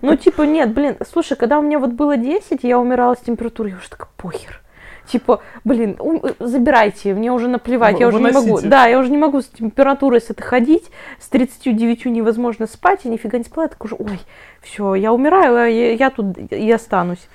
Ну, 0.02 0.16
типа, 0.16 0.42
нет, 0.42 0.72
блин, 0.72 0.96
слушай, 1.10 1.36
когда 1.36 1.58
у 1.58 1.62
меня 1.62 1.78
вот 1.78 1.90
было 1.90 2.16
10, 2.16 2.62
я 2.62 2.78
умирала 2.78 3.14
с 3.14 3.20
температурой, 3.20 3.72
я 3.72 3.78
уже 3.78 3.90
такая, 3.90 4.08
похер. 4.16 4.60
Типа, 5.06 5.42
блин, 5.64 5.96
ум, 5.98 6.22
забирайте, 6.38 7.12
мне 7.12 7.30
уже 7.30 7.46
наплевать, 7.48 8.00
я 8.00 8.08
уже 8.08 8.20
не 8.20 8.32
могу. 8.32 8.60
Да, 8.62 8.86
я 8.86 8.98
уже 8.98 9.10
не 9.10 9.18
могу 9.18 9.42
с 9.42 9.46
температурой 9.46 10.20
с 10.20 10.30
этой 10.30 10.42
ходить, 10.42 10.90
с 11.20 11.28
39 11.28 12.06
невозможно 12.06 12.66
спать, 12.66 13.00
я 13.04 13.10
нифига 13.10 13.36
не 13.36 13.44
спала, 13.44 13.64
я 13.64 13.68
так 13.68 13.84
уже, 13.84 13.96
ой, 13.98 14.18
все, 14.62 14.94
я 14.94 15.12
умираю, 15.12 15.56
а 15.56 15.66
я, 15.66 15.92
я 15.92 16.10
тут 16.10 16.38
и 16.38 16.72
останусь. 16.72 17.28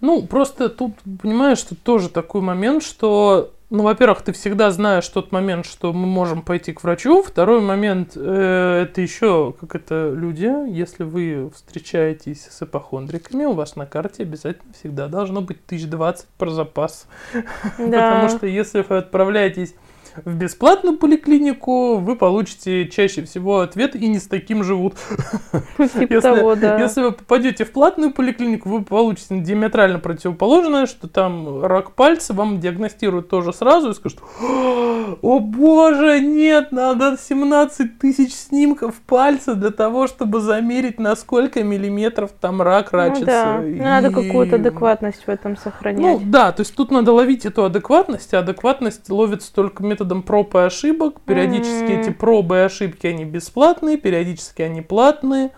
Ну, 0.00 0.26
просто 0.26 0.68
тут, 0.68 0.92
понимаешь, 1.22 1.58
что 1.58 1.74
тоже 1.74 2.10
такой 2.10 2.42
момент, 2.42 2.82
что 2.82 3.52
ну, 3.74 3.82
во-первых, 3.82 4.22
ты 4.22 4.32
всегда 4.32 4.70
знаешь 4.70 5.08
тот 5.08 5.32
момент, 5.32 5.66
что 5.66 5.92
мы 5.92 6.06
можем 6.06 6.42
пойти 6.42 6.72
к 6.72 6.84
врачу. 6.84 7.24
Второй 7.24 7.60
момент, 7.60 8.12
э, 8.14 8.82
это 8.84 9.00
еще, 9.00 9.52
как 9.58 9.74
это 9.74 10.12
люди, 10.14 10.48
если 10.70 11.02
вы 11.02 11.50
встречаетесь 11.52 12.46
с 12.46 12.62
эпохондриками, 12.62 13.44
у 13.44 13.52
вас 13.52 13.74
на 13.74 13.84
карте 13.84 14.22
обязательно 14.22 14.72
всегда 14.74 15.08
должно 15.08 15.40
быть 15.40 15.58
1020 15.66 16.26
про 16.38 16.50
запас. 16.50 17.08
Да. 17.78 18.14
Потому 18.14 18.28
что 18.28 18.46
если 18.46 18.84
вы 18.88 18.98
отправляетесь 18.98 19.74
в 20.24 20.34
бесплатную 20.34 20.96
поликлинику, 20.96 21.96
вы 21.96 22.16
получите 22.16 22.88
чаще 22.88 23.24
всего 23.24 23.60
ответ 23.60 23.94
и 23.96 24.06
не 24.08 24.18
с 24.18 24.26
таким 24.26 24.64
живут. 24.64 24.94
Типа 25.76 26.12
если, 26.12 26.20
того, 26.20 26.54
да. 26.54 26.80
если 26.80 27.02
вы 27.02 27.12
попадете 27.12 27.64
в 27.64 27.72
платную 27.72 28.12
поликлинику, 28.12 28.68
вы 28.68 28.82
получите 28.82 29.40
диаметрально 29.40 29.98
противоположное, 29.98 30.86
что 30.86 31.08
там 31.08 31.64
рак 31.64 31.92
пальца, 31.92 32.34
вам 32.34 32.60
диагностируют 32.60 33.28
тоже 33.28 33.52
сразу 33.52 33.90
и 33.90 33.94
скажут, 33.94 34.20
о 35.22 35.38
боже, 35.40 36.20
нет, 36.20 36.72
надо 36.72 37.16
17 37.20 37.98
тысяч 37.98 38.34
снимков 38.34 39.00
пальца 39.00 39.54
для 39.54 39.70
того, 39.70 40.06
чтобы 40.06 40.40
замерить, 40.40 40.98
на 40.98 41.16
сколько 41.16 41.62
миллиметров 41.62 42.30
там 42.40 42.62
рак 42.62 42.92
рачится. 42.92 43.56
Ну, 43.56 43.62
да. 43.62 43.66
и... 43.66 43.74
Надо 43.74 44.10
какую-то 44.10 44.56
адекватность 44.56 45.24
в 45.26 45.28
этом 45.28 45.56
сохранять. 45.56 46.00
Ну 46.00 46.20
да, 46.24 46.52
то 46.52 46.60
есть 46.60 46.74
тут 46.74 46.90
надо 46.90 47.12
ловить 47.12 47.46
эту 47.46 47.64
адекватность, 47.64 48.32
а 48.34 48.40
адекватность 48.40 49.10
ловится 49.10 49.52
только 49.52 49.82
методом 49.82 50.03
методом 50.04 50.22
проб 50.22 50.54
и 50.54 50.58
ошибок. 50.58 51.20
Периодически 51.22 51.84
mm-hmm. 51.84 52.00
эти 52.00 52.10
пробы 52.10 52.56
и 52.56 52.60
ошибки, 52.60 53.06
они 53.06 53.24
бесплатные, 53.24 53.96
периодически 53.96 54.62
они 54.62 54.82
платные. 54.82 55.50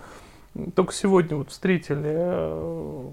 Только 0.75 0.95
сегодня 0.95 1.37
вот 1.37 1.51
встретили 1.51 2.15
э, 2.15 3.11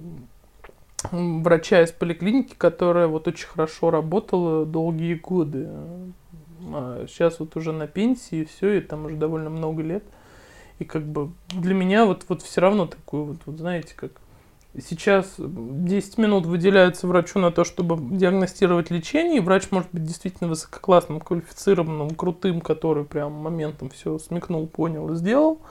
врача 1.11 1.81
из 1.81 1.91
поликлиники, 1.91 2.55
которая 2.57 3.07
вот 3.07 3.27
очень 3.27 3.47
хорошо 3.47 3.91
работала 3.91 4.65
долгие 4.65 5.15
годы. 5.15 5.67
А 6.73 7.05
сейчас 7.07 7.39
вот 7.39 7.57
уже 7.57 7.73
на 7.73 7.87
пенсии 7.87 8.39
и 8.39 8.45
все, 8.45 8.77
и 8.77 8.81
там 8.81 9.05
уже 9.05 9.15
довольно 9.15 9.49
много 9.49 9.81
лет. 9.81 10.03
И 10.79 10.85
как 10.85 11.03
бы 11.03 11.31
для 11.49 11.73
меня 11.73 12.05
вот, 12.05 12.25
вот 12.29 12.41
все 12.41 12.61
равно 12.61 12.87
такое 12.87 13.21
вот, 13.23 13.37
вот 13.45 13.57
знаете, 13.57 13.93
как 13.95 14.11
Сейчас 14.81 15.35
10 15.37 16.17
минут 16.17 16.47
выделяется 16.47 17.05
врачу 17.05 17.37
на 17.37 17.51
то, 17.51 17.63
чтобы 17.63 18.17
диагностировать 18.17 18.89
лечение, 18.89 19.37
и 19.37 19.39
врач 19.39 19.69
может 19.69 19.89
быть 19.91 20.03
действительно 20.03 20.49
высококлассным, 20.49 21.19
квалифицированным, 21.19 22.11
крутым, 22.11 22.59
который 22.59 23.05
прям 23.05 23.33
моментом 23.33 23.91
все 23.91 24.17
смекнул, 24.17 24.65
понял 24.65 25.11
и 25.11 25.15
сделал 25.15 25.61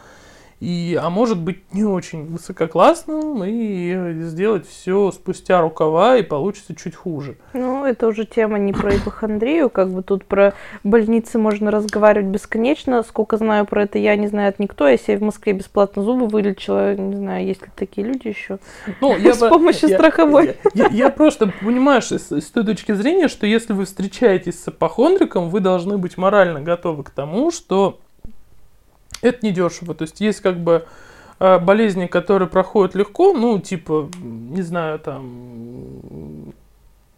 и, 0.63 0.95
а 0.95 1.11
может 1.11 1.39
быть 1.39 1.75
не 1.75 1.85
очень 1.85 2.27
высококлассным 2.27 3.43
и 3.45 4.23
сделать 4.23 4.65
все 4.69 5.11
спустя 5.11 5.61
рукава 5.61 6.19
и 6.19 6.23
получится 6.23 6.77
чуть 6.77 6.95
хуже. 6.95 7.37
Ну, 7.53 7.85
это 7.85 8.07
уже 8.07 8.25
тема 8.25 8.61
не 8.61 8.73
про 8.73 8.95
ипохондрию, 8.95 9.71
как 9.71 9.91
бы 9.91 10.05
тут 10.05 10.25
про 10.25 10.55
больницы 10.85 11.39
можно 11.39 11.73
разговаривать 11.73 12.29
бесконечно. 12.29 13.03
Сколько 13.03 13.39
знаю 13.39 13.67
про 13.67 13.83
это, 13.83 13.99
я 13.99 14.15
не 14.15 14.29
знаю 14.29 14.55
никто. 14.59 14.87
Я 14.87 14.99
себе 14.99 15.17
в 15.17 15.23
Москве 15.23 15.53
бесплатно 15.53 16.05
зубы 16.05 16.29
вылечила, 16.29 16.95
не 16.95 17.17
знаю, 17.17 17.45
есть 17.45 17.63
ли 17.63 17.69
такие 17.75 18.07
люди 18.07 18.29
еще. 18.29 18.61
Ну, 19.01 19.17
я, 19.17 19.35
с 19.35 19.39
помощью 19.39 19.89
страховой. 19.89 20.57
Я, 20.75 21.11
просто 21.11 21.53
понимаю, 21.61 22.03
с, 22.03 22.13
с 22.13 22.51
той 22.51 22.65
точки 22.65 22.93
зрения, 22.93 23.27
что 23.27 23.49
если 23.49 23.73
вы 23.73 23.85
встречаетесь 23.85 24.63
с 24.63 24.69
апохондриком, 24.69 25.49
вы 25.49 25.59
должны 25.59 25.99
быть 25.99 26.17
морально 26.17 26.61
готовы 26.61 27.03
к 27.03 27.11
тому, 27.11 27.51
что 27.51 27.99
это 29.23 29.47
не 29.47 29.53
дешево. 29.53 29.95
То 29.95 30.03
есть 30.03 30.21
есть 30.21 30.41
как 30.41 30.59
бы 30.59 30.85
э, 31.39 31.59
болезни, 31.59 32.07
которые 32.07 32.49
проходят 32.49 32.95
легко, 32.95 33.33
ну, 33.33 33.59
типа, 33.59 34.11
не 34.21 34.63
знаю, 34.63 34.99
там, 34.99 36.53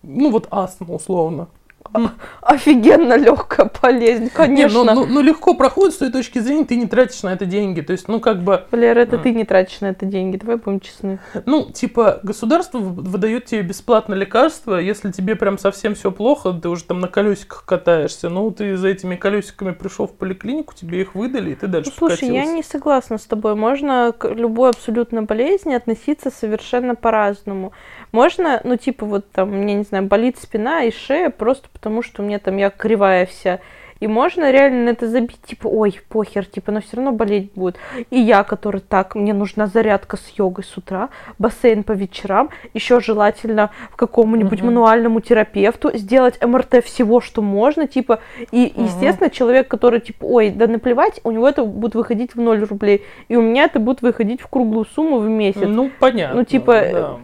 ну, 0.03 0.31
вот 0.31 0.47
астма 0.51 0.95
условно 0.95 1.49
офигенно 2.43 3.17
легкая 3.17 3.71
болезнь, 3.83 4.31
конечно. 4.31 4.79
Не, 4.79 4.85
ну, 4.85 4.85
ну, 4.85 5.07
ну, 5.07 5.21
легко 5.21 5.55
проходит 5.55 5.95
с 5.95 5.99
той 5.99 6.11
точки 6.11 6.39
зрения, 6.39 6.65
ты 6.65 6.77
не 6.77 6.87
тратишь 6.87 7.23
на 7.23 7.33
это 7.33 7.47
деньги. 7.47 7.81
То 7.81 7.93
есть, 7.93 8.09
ну, 8.09 8.21
как 8.21 8.43
бы... 8.43 8.65
Валера, 8.71 9.01
это 9.01 9.19
ты 9.19 9.33
не 9.33 9.45
тратишь 9.45 9.81
на 9.81 9.87
это 9.87 10.07
деньги, 10.07 10.37
давай 10.37 10.57
будем 10.57 10.81
честны. 10.81 11.19
Ну, 11.47 11.71
типа, 11.71 12.21
государство 12.23 12.79
выдает 12.79 13.47
тебе 13.47 13.63
бесплатно 13.63 14.15
лекарства, 14.15 14.77
если 14.77 15.11
тебе 15.11 15.37
прям 15.37 15.59
совсем 15.59 15.95
все 15.95 16.11
плохо, 16.11 16.53
ты 16.53 16.69
уже 16.69 16.85
там 16.85 17.01
на 17.01 17.09
колесиках 17.09 17.65
катаешься, 17.65 18.29
ну, 18.29 18.51
ты 18.51 18.77
за 18.77 18.89
этими 18.89 19.17
колесиками 19.17 19.73
пришел 19.73 20.07
в 20.07 20.15
поликлинику, 20.15 20.75
тебе 20.75 21.03
их 21.03 21.15
выдали, 21.15 21.53
и 21.53 21.55
ты 21.55 21.67
дальше 21.67 21.91
ну, 21.91 22.09
Слушай, 22.09 22.21
покатился. 22.21 22.49
я 22.49 22.53
не 22.53 22.63
согласна 22.63 23.19
с 23.19 23.25
тобой. 23.27 23.55
Можно 23.55 24.13
к 24.17 24.29
любой 24.29 24.71
абсолютно 24.71 25.23
болезни 25.23 25.75
относиться 25.75 26.31
совершенно 26.31 26.95
по-разному. 26.95 27.73
Можно, 28.15 28.61
ну, 28.63 28.77
типа, 28.77 29.07
вот 29.07 29.29
там, 29.33 29.51
мне 29.51 29.75
не 29.75 29.83
знаю, 29.83 30.05
болит 30.05 30.39
спина 30.39 30.85
и 30.85 30.93
шея 30.93 31.31
просто 31.31 31.69
потому, 31.73 32.01
что 32.01 32.23
у 32.23 32.25
меня 32.25 32.39
там 32.39 32.57
я 32.59 32.71
кривая 32.71 33.27
вся. 33.27 33.59
И 33.99 34.07
можно 34.07 34.53
реально 34.53 34.85
на 34.85 34.89
это 34.91 35.09
забить, 35.09 35.43
типа, 35.45 35.67
ой, 35.67 35.99
похер, 36.09 36.47
типа, 36.47 36.71
но 36.71 36.81
все 36.81 36.99
равно 36.99 37.11
болеть 37.11 37.51
будет. 37.55 37.77
И 38.11 38.21
я, 38.21 38.45
который 38.45 38.81
так, 38.81 39.17
мне 39.17 39.35
нужна 39.35 39.67
зарядка 39.67 40.17
с 40.17 40.29
йогой 40.39 40.63
с 40.63 40.77
утра, 40.77 41.09
бассейн 41.41 41.83
по 41.83 41.91
вечерам, 41.91 42.51
еще 42.73 43.01
желательно 43.01 43.71
в 43.91 43.97
какому-нибудь 43.97 44.61
угу. 44.61 44.67
мануальному 44.67 45.21
терапевту, 45.21 45.91
сделать 45.97 46.41
МРТ 46.41 46.85
всего, 46.85 47.21
что 47.21 47.43
можно, 47.43 47.89
типа, 47.89 48.21
и, 48.53 48.73
угу. 48.77 48.85
естественно, 48.85 49.29
человек, 49.29 49.67
который, 49.67 49.99
типа, 49.99 50.25
ой, 50.25 50.51
да 50.51 50.69
наплевать, 50.69 51.21
у 51.25 51.33
него 51.33 51.49
это 51.49 51.65
будет 51.65 51.97
выходить 51.97 52.37
в 52.37 52.41
0 52.41 52.61
рублей, 52.65 53.03
и 53.27 53.35
у 53.35 53.43
меня 53.43 53.65
это 53.65 53.81
будет 53.81 54.03
выходить 54.03 54.41
в 54.41 54.47
круглую 54.47 54.87
сумму 54.95 55.19
в 55.19 55.29
месяц. 55.29 55.67
Ну, 55.67 55.91
понятно. 55.99 56.37
Ну, 56.37 56.45
типа, 56.45 56.73
да. 56.93 57.17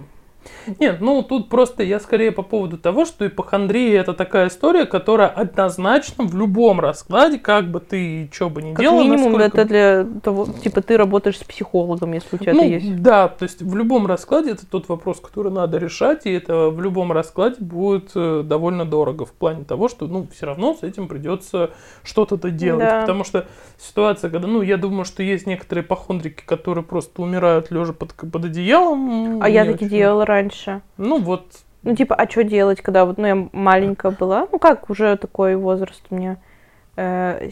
Нет, 0.78 1.00
ну 1.00 1.22
тут 1.22 1.48
просто 1.48 1.82
я 1.82 2.00
скорее 2.00 2.32
по 2.32 2.42
поводу 2.42 2.78
того, 2.78 3.04
что 3.04 3.26
ипохондрия 3.26 4.00
это 4.00 4.14
такая 4.14 4.48
история, 4.48 4.86
которая 4.86 5.28
однозначно 5.28 6.24
в 6.24 6.36
любом 6.36 6.80
раскладе, 6.80 7.38
как 7.38 7.70
бы 7.70 7.80
ты 7.80 8.28
что 8.32 8.50
бы 8.50 8.62
ни 8.62 8.72
как 8.72 8.80
делал. 8.80 9.00
минимум 9.00 9.32
насколько... 9.32 9.60
это 9.60 9.64
для 9.64 10.06
того, 10.22 10.46
типа 10.46 10.82
ты 10.82 10.96
работаешь 10.96 11.38
с 11.38 11.44
психологом, 11.44 12.12
если 12.12 12.36
у 12.36 12.38
тебя 12.38 12.54
ну, 12.54 12.60
это 12.62 12.68
есть. 12.68 13.02
Да, 13.02 13.28
то 13.28 13.44
есть 13.44 13.62
в 13.62 13.76
любом 13.76 14.06
раскладе 14.06 14.52
это 14.52 14.66
тот 14.66 14.88
вопрос, 14.88 15.20
который 15.20 15.52
надо 15.52 15.78
решать, 15.78 16.26
и 16.26 16.32
это 16.32 16.70
в 16.70 16.80
любом 16.80 17.12
раскладе 17.12 17.56
будет 17.58 18.10
э, 18.14 18.42
довольно 18.44 18.84
дорого 18.84 19.24
в 19.24 19.32
плане 19.32 19.64
того, 19.64 19.88
что 19.88 20.06
ну 20.06 20.26
все 20.32 20.46
равно 20.46 20.74
с 20.74 20.82
этим 20.82 21.08
придется 21.08 21.70
что-то 22.02 22.50
делать, 22.50 22.88
да. 22.88 23.00
потому 23.00 23.24
что 23.24 23.46
ситуация, 23.78 24.30
когда, 24.30 24.46
ну 24.46 24.62
я 24.62 24.76
думаю, 24.76 25.04
что 25.04 25.22
есть 25.22 25.46
некоторые 25.46 25.84
ипохондрики, 25.84 26.42
которые 26.44 26.84
просто 26.84 27.22
умирают 27.22 27.70
лежа 27.70 27.92
под, 27.92 28.14
под 28.14 28.44
одеялом. 28.44 29.42
А 29.42 29.48
я 29.48 29.64
таки 29.64 29.86
делала 29.86 30.26
раньше. 30.26 30.49
Ну 30.96 31.18
вот. 31.18 31.46
Ну 31.82 31.96
типа, 31.96 32.14
а 32.14 32.28
что 32.28 32.44
делать, 32.44 32.80
когда 32.80 33.04
вот 33.04 33.18
ну, 33.18 33.26
я 33.26 33.48
маленькая 33.52 34.12
была? 34.12 34.46
Ну 34.52 34.58
как 34.58 34.90
уже 34.90 35.16
такой 35.16 35.56
возраст 35.56 36.02
у 36.10 36.14
меня? 36.14 36.36
Э, 36.96 37.48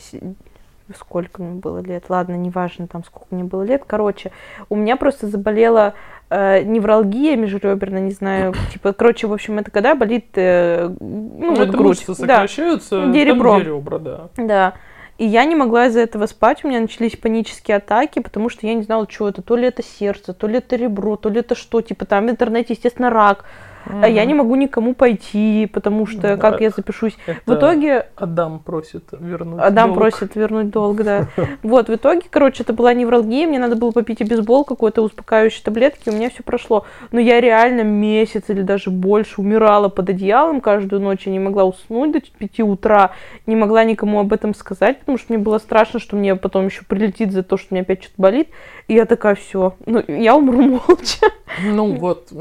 сколько 0.96 1.42
мне 1.42 1.61
было 1.61 1.78
лет? 1.78 2.04
Ладно, 2.08 2.34
неважно 2.34 2.87
там 2.87 3.04
сколько 3.04 3.26
мне 3.30 3.44
было 3.44 3.62
лет. 3.62 3.84
Короче, 3.87 4.32
у 4.68 4.76
меня 4.76 4.96
просто 4.96 5.28
заболела 5.28 5.94
э, 6.30 6.62
невралгия 6.62 7.37
межреберная, 7.37 8.00
не 8.00 8.12
знаю, 8.12 8.54
типа, 8.72 8.92
короче, 8.92 9.26
в 9.26 9.32
общем, 9.32 9.58
это 9.58 9.70
когда 9.70 9.94
болит 9.94 10.26
э, 10.34 10.88
ну, 11.00 11.30
ну 11.38 11.54
вот 11.54 11.68
грудь. 11.70 11.98
сокращаются, 11.98 13.00
да. 13.00 13.06
где 13.08 13.24
ребро. 13.24 13.58
Где 13.58 13.70
ребра, 13.70 13.98
да. 13.98 14.28
Да. 14.37 14.74
И 15.18 15.24
я 15.26 15.44
не 15.44 15.57
могла 15.57 15.87
из-за 15.87 16.00
этого 16.00 16.26
спать, 16.26 16.64
у 16.64 16.68
меня 16.68 16.81
начались 16.81 17.16
панические 17.16 17.78
атаки, 17.78 18.20
потому 18.20 18.48
что 18.48 18.68
я 18.68 18.74
не 18.74 18.83
знала, 18.83 19.07
что 19.11 19.28
это. 19.28 19.42
То 19.42 19.57
ли 19.57 19.66
это 19.66 19.83
сердце, 19.83 20.33
то 20.33 20.46
ли 20.46 20.59
это 20.59 20.76
ребро, 20.76 21.16
то 21.16 21.28
ли 21.28 21.40
это 21.40 21.57
что. 21.57 21.83
Типа 21.83 22.07
там 22.07 22.28
в 22.28 22.31
интернете, 22.31 22.74
естественно, 22.74 23.11
рак. 23.11 23.44
Mm-hmm. 23.88 24.05
А 24.05 24.09
я 24.09 24.24
не 24.24 24.35
могу 24.35 24.55
никому 24.55 24.94
пойти, 24.94 25.68
потому 25.72 26.07
что 26.07 26.20
да. 26.20 26.37
как 26.37 26.61
я 26.61 26.70
запишусь. 26.70 27.16
В 27.46 27.55
итоге... 27.55 28.07
Адам 28.16 28.59
просит 28.61 29.05
вернуть 29.18 29.61
Адам 29.61 29.94
долг. 29.94 29.98
просит 29.98 30.37
вернуть 30.37 30.70
долг, 30.70 31.03
да. 31.03 31.29
Вот, 31.62 31.88
в 31.88 31.94
итоге, 31.94 32.22
короче, 32.29 32.62
это 32.62 32.72
была 32.72 32.92
невралгия, 32.92 33.46
мне 33.46 33.59
надо 33.59 33.77
было 33.77 33.90
попить 33.90 34.20
обезбол, 34.20 34.64
какой-то 34.64 35.03
успокаивающей 35.03 35.62
таблетки, 35.62 36.11
у 36.11 36.12
меня 36.12 36.31
все 36.31 36.42
прошло. 36.42 36.85
Но 37.12 37.20
я 37.20 37.40
реально 37.40 37.83
месяц 37.83 38.44
или 38.48 38.62
даже 38.62 38.90
больше 38.90 39.40
умирала 39.40 39.88
под 39.88 40.11
одеялом 40.11 40.61
каждую 40.61 41.01
ночь, 41.01 41.27
я 41.27 41.33
не 41.33 41.38
могла 41.38 41.64
уснуть 41.64 42.12
до 42.12 42.20
5 42.20 42.61
утра, 42.61 43.12
не 43.46 43.57
могла 43.57 43.85
никому 43.85 44.20
об 44.20 44.33
этом 44.33 44.55
сказать, 44.55 45.01
потому 45.01 45.18
что 45.18 45.33
мне 45.33 45.42
было 45.42 45.59
страшно, 45.59 45.98
что 45.98 46.16
мне 46.16 46.37
потом 46.37 46.66
еще 46.66 46.83
прилетит 46.87 47.33
за 47.33 47.42
то, 47.42 47.57
что 47.57 47.68
мне 47.70 47.81
опять 47.81 48.03
что-то 48.03 48.20
болит. 48.20 48.48
И 48.88 48.94
я 48.94 49.05
такая, 49.05 49.35
все, 49.35 49.74
ну, 49.85 50.03
я 50.09 50.35
умру 50.35 50.62
молча. 50.88 51.27
Ну 51.62 51.94
вот, 51.94 52.32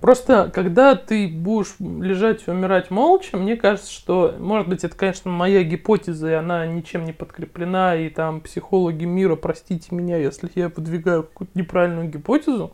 Просто, 0.00 0.50
когда 0.52 0.94
ты 0.94 1.26
будешь 1.26 1.74
лежать 1.80 2.44
и 2.46 2.50
умирать 2.50 2.90
молча, 2.90 3.36
мне 3.38 3.56
кажется, 3.56 3.90
что, 3.90 4.34
может 4.38 4.68
быть, 4.68 4.84
это, 4.84 4.94
конечно, 4.94 5.30
моя 5.30 5.62
гипотеза, 5.62 6.30
и 6.30 6.34
она 6.34 6.66
ничем 6.66 7.04
не 7.04 7.12
подкреплена, 7.12 7.96
и 7.96 8.10
там 8.10 8.42
психологи 8.42 9.06
мира, 9.06 9.36
простите 9.36 9.94
меня, 9.94 10.18
если 10.18 10.50
я 10.54 10.68
выдвигаю 10.68 11.22
какую-то 11.22 11.58
неправильную 11.58 12.08
гипотезу, 12.10 12.72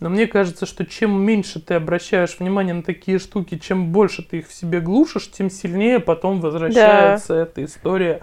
но 0.00 0.08
мне 0.08 0.26
кажется, 0.26 0.66
что 0.66 0.84
чем 0.84 1.22
меньше 1.22 1.60
ты 1.60 1.74
обращаешь 1.74 2.38
внимание 2.38 2.74
на 2.74 2.82
такие 2.82 3.18
штуки, 3.20 3.58
чем 3.58 3.92
больше 3.92 4.22
ты 4.22 4.38
их 4.38 4.48
в 4.48 4.52
себе 4.52 4.80
глушишь, 4.80 5.30
тем 5.30 5.50
сильнее 5.50 6.00
потом 6.00 6.40
возвращается 6.40 7.34
да. 7.34 7.42
эта 7.42 7.64
история 7.64 8.22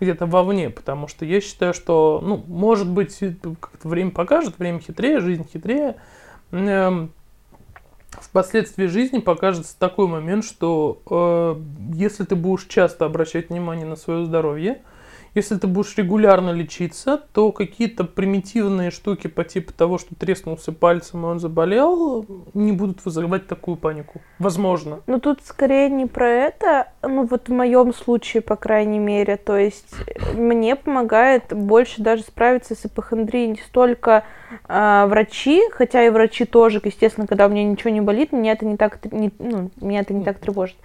где-то 0.00 0.24
вовне, 0.26 0.70
потому 0.70 1.08
что 1.08 1.24
я 1.24 1.40
считаю, 1.40 1.74
что, 1.74 2.22
ну, 2.22 2.42
может 2.46 2.88
быть, 2.88 3.18
время 3.82 4.12
покажет, 4.12 4.58
время 4.58 4.78
хитрее, 4.78 5.20
жизнь 5.20 5.46
хитрее, 5.52 5.96
впоследствии 8.10 8.86
жизни 8.86 9.18
покажется 9.18 9.78
такой 9.78 10.06
момент, 10.06 10.44
что 10.44 11.00
э, 11.10 11.94
если 11.94 12.24
ты 12.24 12.34
будешь 12.34 12.66
часто 12.66 13.04
обращать 13.04 13.50
внимание 13.50 13.86
на 13.86 13.96
свое 13.96 14.24
здоровье, 14.24 14.82
если 15.36 15.56
ты 15.56 15.66
будешь 15.66 15.96
регулярно 15.96 16.50
лечиться, 16.50 17.20
то 17.32 17.52
какие-то 17.52 18.04
примитивные 18.04 18.90
штуки 18.90 19.26
по 19.26 19.44
типу 19.44 19.72
того, 19.72 19.98
что 19.98 20.14
треснулся 20.14 20.72
пальцем 20.72 21.24
и 21.24 21.28
он 21.28 21.38
заболел, 21.38 22.24
не 22.54 22.72
будут 22.72 23.04
вызывать 23.04 23.46
такую 23.46 23.76
панику. 23.76 24.22
Возможно. 24.38 25.00
Ну 25.06 25.20
тут 25.20 25.40
скорее 25.44 25.90
не 25.90 26.06
про 26.06 26.26
это, 26.26 26.88
ну 27.02 27.26
вот 27.26 27.48
в 27.48 27.52
моем 27.52 27.92
случае, 27.92 28.40
по 28.40 28.56
крайней 28.56 28.98
мере, 28.98 29.36
то 29.36 29.56
есть 29.58 29.94
мне 30.34 30.74
помогает 30.74 31.52
больше 31.52 32.02
даже 32.02 32.22
справиться 32.22 32.74
с 32.74 32.86
ипохондрией 32.86 33.48
не 33.48 33.60
столько 33.68 34.24
э, 34.68 35.06
врачи, 35.06 35.62
хотя 35.70 36.02
и 36.02 36.08
врачи 36.08 36.46
тоже, 36.46 36.80
естественно, 36.82 37.26
когда 37.26 37.46
у 37.46 37.50
меня 37.50 37.64
ничего 37.64 37.90
не 37.90 38.00
болит, 38.00 38.32
меня 38.32 38.52
это 38.52 38.64
не 38.64 38.78
так, 38.78 39.04
не, 39.12 39.30
ну, 39.38 39.70
меня 39.82 40.00
это 40.00 40.14
не 40.14 40.24
так 40.24 40.38
тревожит, 40.38 40.76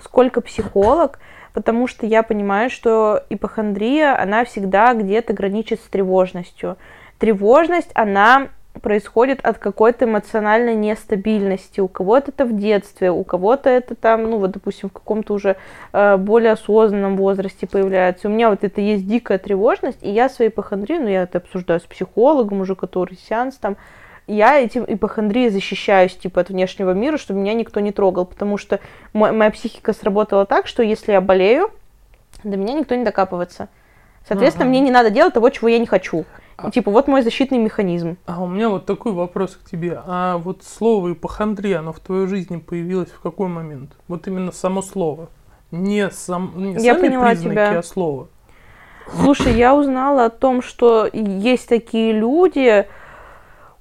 сколько 0.00 0.40
психолог, 0.40 1.20
потому 1.52 1.86
что 1.86 2.06
я 2.06 2.22
понимаю, 2.22 2.70
что 2.70 3.22
ипохондрия, 3.30 4.20
она 4.20 4.44
всегда 4.44 4.94
где-то 4.94 5.32
граничит 5.32 5.80
с 5.80 5.88
тревожностью. 5.88 6.76
Тревожность, 7.18 7.90
она 7.94 8.48
происходит 8.80 9.40
от 9.44 9.58
какой-то 9.58 10.06
эмоциональной 10.06 10.74
нестабильности. 10.74 11.80
У 11.80 11.88
кого-то 11.88 12.30
это 12.30 12.44
в 12.44 12.56
детстве, 12.56 13.10
у 13.10 13.22
кого-то 13.22 13.68
это 13.68 13.94
там, 13.94 14.24
ну 14.24 14.38
вот, 14.38 14.52
допустим, 14.52 14.88
в 14.88 14.92
каком-то 14.92 15.34
уже 15.34 15.56
э, 15.92 16.16
более 16.16 16.52
осознанном 16.52 17.16
возрасте 17.16 17.66
появляется. 17.66 18.28
У 18.28 18.30
меня 18.30 18.48
вот 18.48 18.64
это 18.64 18.80
есть 18.80 19.06
дикая 19.06 19.38
тревожность, 19.38 20.02
и 20.02 20.10
я 20.10 20.28
своей 20.28 20.50
ипохондрии, 20.50 20.98
ну 20.98 21.08
я 21.08 21.24
это 21.24 21.38
обсуждаю 21.38 21.80
с 21.80 21.84
психологом 21.84 22.60
уже, 22.60 22.74
который 22.74 23.18
сеанс 23.28 23.56
там, 23.56 23.76
я 24.26 24.60
этим 24.60 24.84
ипохондрией 24.86 25.50
защищаюсь, 25.50 26.16
типа, 26.16 26.40
от 26.42 26.48
внешнего 26.48 26.92
мира, 26.92 27.16
чтобы 27.16 27.40
меня 27.40 27.54
никто 27.54 27.80
не 27.80 27.92
трогал, 27.92 28.24
потому 28.24 28.56
что 28.58 28.80
мой, 29.12 29.32
моя 29.32 29.50
психика 29.50 29.92
сработала 29.92 30.46
так, 30.46 30.66
что 30.66 30.82
если 30.82 31.12
я 31.12 31.20
болею, 31.20 31.70
до 32.44 32.56
меня 32.56 32.74
никто 32.74 32.94
не 32.94 33.04
докапывается. 33.04 33.68
Соответственно, 34.26 34.66
ага. 34.66 34.70
мне 34.70 34.80
не 34.80 34.90
надо 34.90 35.10
делать 35.10 35.34
того, 35.34 35.50
чего 35.50 35.68
я 35.68 35.78
не 35.78 35.86
хочу. 35.86 36.24
А... 36.56 36.70
типа, 36.70 36.90
вот 36.90 37.08
мой 37.08 37.22
защитный 37.22 37.58
механизм. 37.58 38.16
А 38.26 38.42
у 38.42 38.46
меня 38.46 38.68
вот 38.68 38.86
такой 38.86 39.12
вопрос 39.12 39.56
к 39.56 39.68
тебе. 39.68 40.00
А 40.06 40.38
вот 40.38 40.62
слово 40.62 41.12
ипохондрия, 41.12 41.80
оно 41.80 41.92
в 41.92 42.00
твоей 42.00 42.26
жизни 42.26 42.58
появилось 42.58 43.10
в 43.10 43.20
какой 43.20 43.48
момент? 43.48 43.92
Вот 44.08 44.26
именно 44.28 44.52
само 44.52 44.82
слово. 44.82 45.28
Не, 45.72 46.10
сам, 46.10 46.52
не 46.56 46.74
я 46.74 46.94
сами 46.94 47.08
поняла 47.08 47.30
признаки, 47.30 47.54
тебя. 47.54 47.78
а 47.78 47.82
слово. 47.82 48.28
Слушай, 49.20 49.54
я 49.54 49.74
узнала 49.74 50.26
о 50.26 50.30
том, 50.30 50.62
что 50.62 51.08
есть 51.12 51.68
такие 51.68 52.12
люди, 52.12 52.86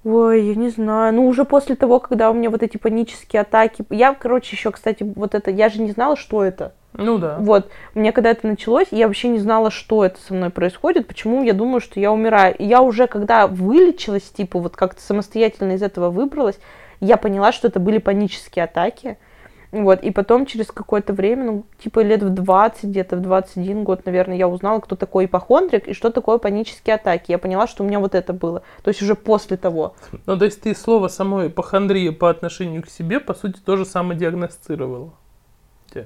Ой, 0.03 0.41
я 0.41 0.55
не 0.55 0.69
знаю. 0.69 1.13
Ну, 1.13 1.27
уже 1.27 1.45
после 1.45 1.75
того, 1.75 1.99
когда 1.99 2.31
у 2.31 2.33
меня 2.33 2.49
вот 2.49 2.63
эти 2.63 2.77
панические 2.77 3.41
атаки... 3.41 3.85
Я, 3.89 4.13
короче, 4.13 4.55
еще, 4.55 4.71
кстати, 4.71 5.03
вот 5.03 5.35
это... 5.35 5.51
Я 5.51 5.69
же 5.69 5.81
не 5.81 5.91
знала, 5.91 6.15
что 6.15 6.43
это. 6.43 6.73
Ну 6.93 7.17
да. 7.17 7.37
Вот. 7.39 7.69
Меня 7.95 8.11
когда 8.11 8.31
это 8.31 8.47
началось, 8.47 8.87
я 8.91 9.07
вообще 9.07 9.29
не 9.29 9.39
знала, 9.39 9.71
что 9.71 10.03
это 10.03 10.19
со 10.19 10.33
мной 10.33 10.49
происходит, 10.49 11.07
почему 11.07 11.43
я 11.43 11.53
думаю, 11.53 11.79
что 11.79 11.99
я 11.99 12.11
умираю. 12.11 12.55
И 12.57 12.65
я 12.65 12.81
уже, 12.81 13.07
когда 13.07 13.47
вылечилась, 13.47 14.23
типа, 14.23 14.59
вот 14.59 14.75
как-то 14.75 15.01
самостоятельно 15.01 15.73
из 15.73 15.83
этого 15.83 16.09
выбралась, 16.09 16.59
я 16.99 17.17
поняла, 17.17 17.51
что 17.51 17.67
это 17.67 17.79
были 17.79 17.99
панические 17.99 18.65
атаки. 18.65 19.17
Вот, 19.71 20.03
и 20.03 20.11
потом 20.11 20.45
через 20.45 20.67
какое-то 20.67 21.13
время, 21.13 21.45
ну, 21.45 21.63
типа 21.81 22.01
лет 22.01 22.21
в 22.21 22.29
20, 22.29 22.83
где-то 22.83 23.15
в 23.15 23.21
21 23.21 23.85
год, 23.85 24.05
наверное, 24.05 24.35
я 24.35 24.49
узнала, 24.49 24.79
кто 24.81 24.97
такой 24.97 25.25
ипохондрик 25.25 25.87
и 25.87 25.93
что 25.93 26.11
такое 26.11 26.39
панические 26.39 26.95
атаки. 26.95 27.31
Я 27.31 27.37
поняла, 27.37 27.67
что 27.67 27.83
у 27.83 27.87
меня 27.87 27.99
вот 27.99 28.13
это 28.13 28.33
было. 28.33 28.63
То 28.83 28.89
есть 28.89 29.01
уже 29.01 29.15
после 29.15 29.55
того. 29.55 29.95
Ну, 30.25 30.37
то 30.37 30.43
есть 30.43 30.61
ты 30.61 30.75
слово 30.75 31.07
самой 31.07 31.47
ипохондрия 31.47 32.11
по 32.11 32.29
отношению 32.29 32.83
к 32.83 32.89
себе, 32.89 33.21
по 33.21 33.33
сути, 33.33 33.59
тоже 33.59 33.85
самодиагностировала. 33.85 35.11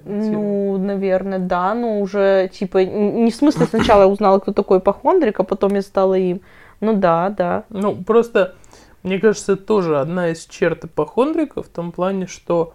Ну, 0.04 0.78
наверное, 0.78 1.40
да, 1.40 1.74
но 1.74 2.00
уже, 2.00 2.50
типа, 2.54 2.86
не 2.86 3.32
в 3.32 3.36
смысле 3.36 3.66
сначала 3.66 4.02
я 4.02 4.08
узнала, 4.08 4.40
кто 4.40 4.52
такой 4.54 4.80
ипохондрик, 4.80 5.40
а 5.40 5.44
потом 5.44 5.76
я 5.76 5.82
стала 5.82 6.16
им. 6.16 6.42
Ну 6.82 6.94
да, 6.94 7.30
да. 7.30 7.64
Ну, 7.70 7.96
просто, 7.96 8.56
мне 9.04 9.20
кажется, 9.20 9.56
тоже 9.56 10.00
одна 10.00 10.30
из 10.30 10.46
черт 10.46 10.86
ипохондрика 10.86 11.62
в 11.62 11.68
том 11.68 11.92
плане, 11.92 12.28
что 12.28 12.74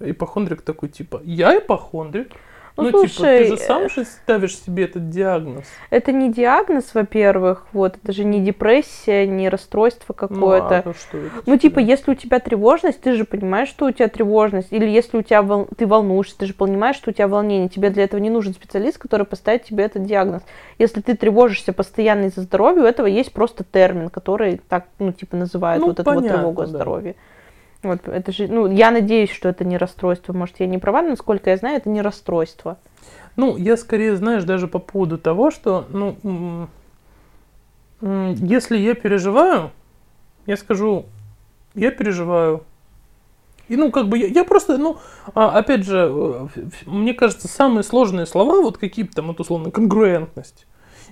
ипохондрик 0.00 0.62
такой, 0.62 0.88
типа, 0.88 1.20
я 1.24 1.58
ипохондрик, 1.58 2.32
Ну, 2.76 2.84
Ну, 2.84 2.90
слушай, 2.90 3.10
типа, 3.10 3.26
ты 3.26 3.44
же 3.48 3.56
сам 3.56 3.90
же 3.90 4.04
ставишь 4.04 4.56
себе 4.56 4.84
этот 4.84 5.10
диагноз. 5.10 5.64
это 5.90 6.12
не 6.12 6.32
диагноз, 6.32 6.94
во-первых, 6.94 7.66
вот, 7.72 7.96
это 8.00 8.12
же 8.12 8.22
не 8.22 8.40
депрессия, 8.40 9.26
не 9.26 9.48
расстройство 9.48 10.12
Ну, 10.12 10.28
какое-то. 10.28 10.78
а 10.78 10.82
то 10.82 10.94
что 10.94 11.18
это? 11.18 11.32
Ну, 11.44 11.56
типа, 11.58 11.80
если 11.80 12.12
у 12.12 12.14
тебя 12.14 12.38
тревожность, 12.38 13.00
ты 13.00 13.14
же 13.14 13.24
понимаешь, 13.24 13.68
что 13.68 13.86
у 13.86 13.90
тебя 13.90 14.06
тревожность. 14.06 14.68
Или 14.70 14.86
если 14.88 15.18
у 15.18 15.22
тебя 15.22 15.42
вол- 15.42 15.66
ты 15.76 15.88
волнуешься, 15.88 16.38
ты 16.38 16.46
же 16.46 16.54
понимаешь, 16.54 16.94
что 16.94 17.10
у 17.10 17.12
тебя 17.12 17.26
волнение. 17.26 17.68
Тебе 17.68 17.90
для 17.90 18.04
этого 18.04 18.20
не 18.20 18.30
нужен 18.30 18.54
специалист, 18.54 18.96
который 18.96 19.26
поставит 19.26 19.64
тебе 19.64 19.82
этот 19.82 20.04
диагноз. 20.04 20.42
Если 20.78 21.00
ты 21.00 21.16
тревожишься 21.16 21.72
постоянно 21.72 22.26
из-за 22.26 22.42
здоровья, 22.42 22.82
у 22.82 22.86
этого 22.86 23.06
есть 23.06 23.32
просто 23.32 23.64
термин, 23.64 24.08
который 24.08 24.60
так, 24.68 24.86
ну, 25.00 25.12
типа, 25.12 25.36
называют 25.36 25.80
Ну, 25.80 25.88
вот 25.88 25.98
эту 25.98 26.08
вот 26.08 26.16
понятно, 26.18 26.38
тревогу 26.38 26.62
о 26.62 26.66
да. 26.66 26.78
Вот, 27.82 28.08
это 28.08 28.32
же, 28.32 28.48
ну, 28.48 28.70
я 28.70 28.90
надеюсь, 28.90 29.30
что 29.30 29.48
это 29.48 29.64
не 29.64 29.76
расстройство. 29.76 30.32
Может, 30.32 30.58
я 30.58 30.66
не 30.66 30.78
права, 30.78 31.02
но, 31.02 31.10
насколько 31.10 31.50
я 31.50 31.56
знаю, 31.56 31.76
это 31.76 31.88
не 31.88 32.02
расстройство. 32.02 32.76
Ну, 33.36 33.56
я 33.56 33.76
скорее, 33.76 34.16
знаешь, 34.16 34.42
даже 34.44 34.66
по 34.66 34.80
поводу 34.80 35.16
того, 35.16 35.52
что, 35.52 35.86
ну, 35.90 36.68
если 38.00 38.78
я 38.78 38.94
переживаю, 38.94 39.70
я 40.46 40.56
скажу, 40.56 41.06
я 41.74 41.90
переживаю. 41.90 42.64
И, 43.68 43.76
ну, 43.76 43.92
как 43.92 44.08
бы, 44.08 44.18
я, 44.18 44.26
я 44.26 44.44
просто, 44.44 44.78
ну, 44.78 44.98
а, 45.34 45.58
опять 45.58 45.84
же, 45.84 46.08
э, 46.10 46.48
мне 46.86 47.12
кажется, 47.12 47.48
самые 47.48 47.84
сложные 47.84 48.24
слова, 48.24 48.62
вот 48.62 48.78
какие-то 48.78 49.16
там, 49.16 49.26
вот, 49.26 49.40
условно, 49.40 49.70
конгруентность, 49.70 50.66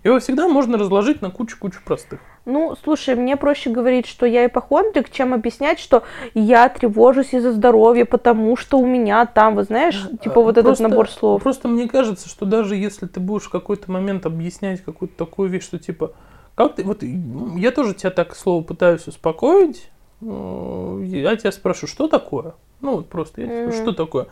его 0.06 0.18
всегда 0.20 0.48
можно 0.48 0.78
разложить 0.78 1.22
на 1.22 1.30
кучу-кучу 1.30 1.80
простых. 1.84 2.20
Ну, 2.44 2.76
слушай, 2.84 3.14
мне 3.16 3.36
проще 3.36 3.70
говорить, 3.70 4.06
что 4.06 4.24
я 4.26 4.46
ипохондрик, 4.46 5.10
чем 5.10 5.34
объяснять, 5.34 5.78
что 5.80 6.04
я 6.34 6.68
тревожусь 6.68 7.32
из-за 7.34 7.52
здоровья, 7.52 8.04
потому 8.04 8.56
что 8.56 8.78
у 8.78 8.86
меня 8.86 9.26
там, 9.26 9.54
вот 9.56 9.66
знаешь, 9.66 10.00
типа 10.22 10.40
А, 10.40 10.44
вот 10.44 10.50
этот 10.52 10.64
просто- 10.66 10.88
набор 10.88 11.08
слов. 11.10 11.42
Просто 11.42 11.68
мне 11.68 11.88
кажется, 11.88 12.28
что 12.28 12.46
даже 12.46 12.76
если 12.76 13.06
ты 13.06 13.20
будешь 13.20 13.44
в 13.44 13.50
какой-то 13.50 13.90
момент 13.90 14.26
объяснять 14.26 14.80
какую-то 14.82 15.16
такую 15.16 15.48
вещь, 15.50 15.64
что 15.64 15.78
типа, 15.78 16.12
как 16.54 16.76
ты, 16.76 16.84
вот 16.84 17.02
м, 17.02 17.56
я 17.56 17.70
тоже 17.72 17.94
тебя 17.94 18.10
так 18.10 18.36
слово 18.36 18.62
пытаюсь 18.62 19.06
успокоить, 19.08 19.90
э, 20.22 21.02
я 21.04 21.36
тебя 21.36 21.52
спрашиваю, 21.52 21.88
что 21.88 22.08
такое? 22.08 22.54
Ну 22.80 22.96
вот 22.96 23.08
просто, 23.08 23.40
я 23.40 23.46
тебя 23.48 23.62
Мгм. 23.64 23.72
что 23.72 23.92
такое? 23.92 24.26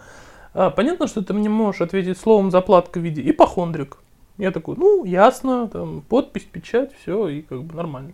А, 0.55 0.71
понятно, 0.71 1.09
что 1.09 1.23
ты 1.25 1.33
мне 1.35 1.49
можешь 1.49 1.81
ответить 1.81 2.17
словом 2.19 2.51
заплатка 2.53 3.01
в 3.01 3.03
виде 3.03 3.29
ипохондрик. 3.29 3.99
Я 4.39 4.51
такой, 4.51 4.77
ну, 4.77 5.05
ясно, 5.05 5.69
там, 5.69 6.03
подпись, 6.03 6.43
печать, 6.43 6.93
все, 7.01 7.29
и 7.29 7.43
как 7.43 7.63
бы 7.63 7.75
нормально. 7.75 8.13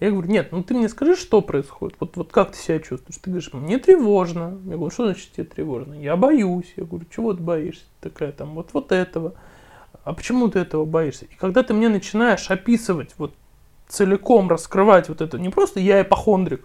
Я 0.00 0.10
говорю, 0.10 0.28
нет, 0.30 0.50
ну 0.50 0.62
ты 0.62 0.74
мне 0.74 0.88
скажи, 0.88 1.14
что 1.14 1.42
происходит, 1.42 1.96
вот, 2.00 2.16
вот 2.16 2.32
как 2.32 2.52
ты 2.52 2.58
себя 2.58 2.78
чувствуешь? 2.78 3.18
Ты 3.18 3.30
говоришь, 3.30 3.52
мне 3.52 3.78
тревожно. 3.78 4.58
Я 4.64 4.76
говорю, 4.76 4.90
что 4.90 5.04
значит 5.04 5.30
тебе 5.32 5.44
тревожно? 5.44 5.92
Я 5.92 6.16
боюсь. 6.16 6.72
Я 6.76 6.84
говорю, 6.84 7.04
чего 7.14 7.34
ты 7.34 7.42
боишься? 7.42 7.84
Такая 8.00 8.32
там, 8.32 8.54
вот, 8.54 8.70
вот 8.72 8.92
этого. 8.92 9.34
А 10.02 10.14
почему 10.14 10.48
ты 10.48 10.58
этого 10.58 10.86
боишься? 10.86 11.26
И 11.26 11.34
когда 11.34 11.62
ты 11.62 11.74
мне 11.74 11.90
начинаешь 11.90 12.50
описывать, 12.50 13.14
вот 13.18 13.34
целиком 13.88 14.48
раскрывать 14.48 15.10
вот 15.10 15.20
это, 15.20 15.38
не 15.38 15.50
просто 15.50 15.80
я 15.80 16.00
ипохондрик, 16.00 16.64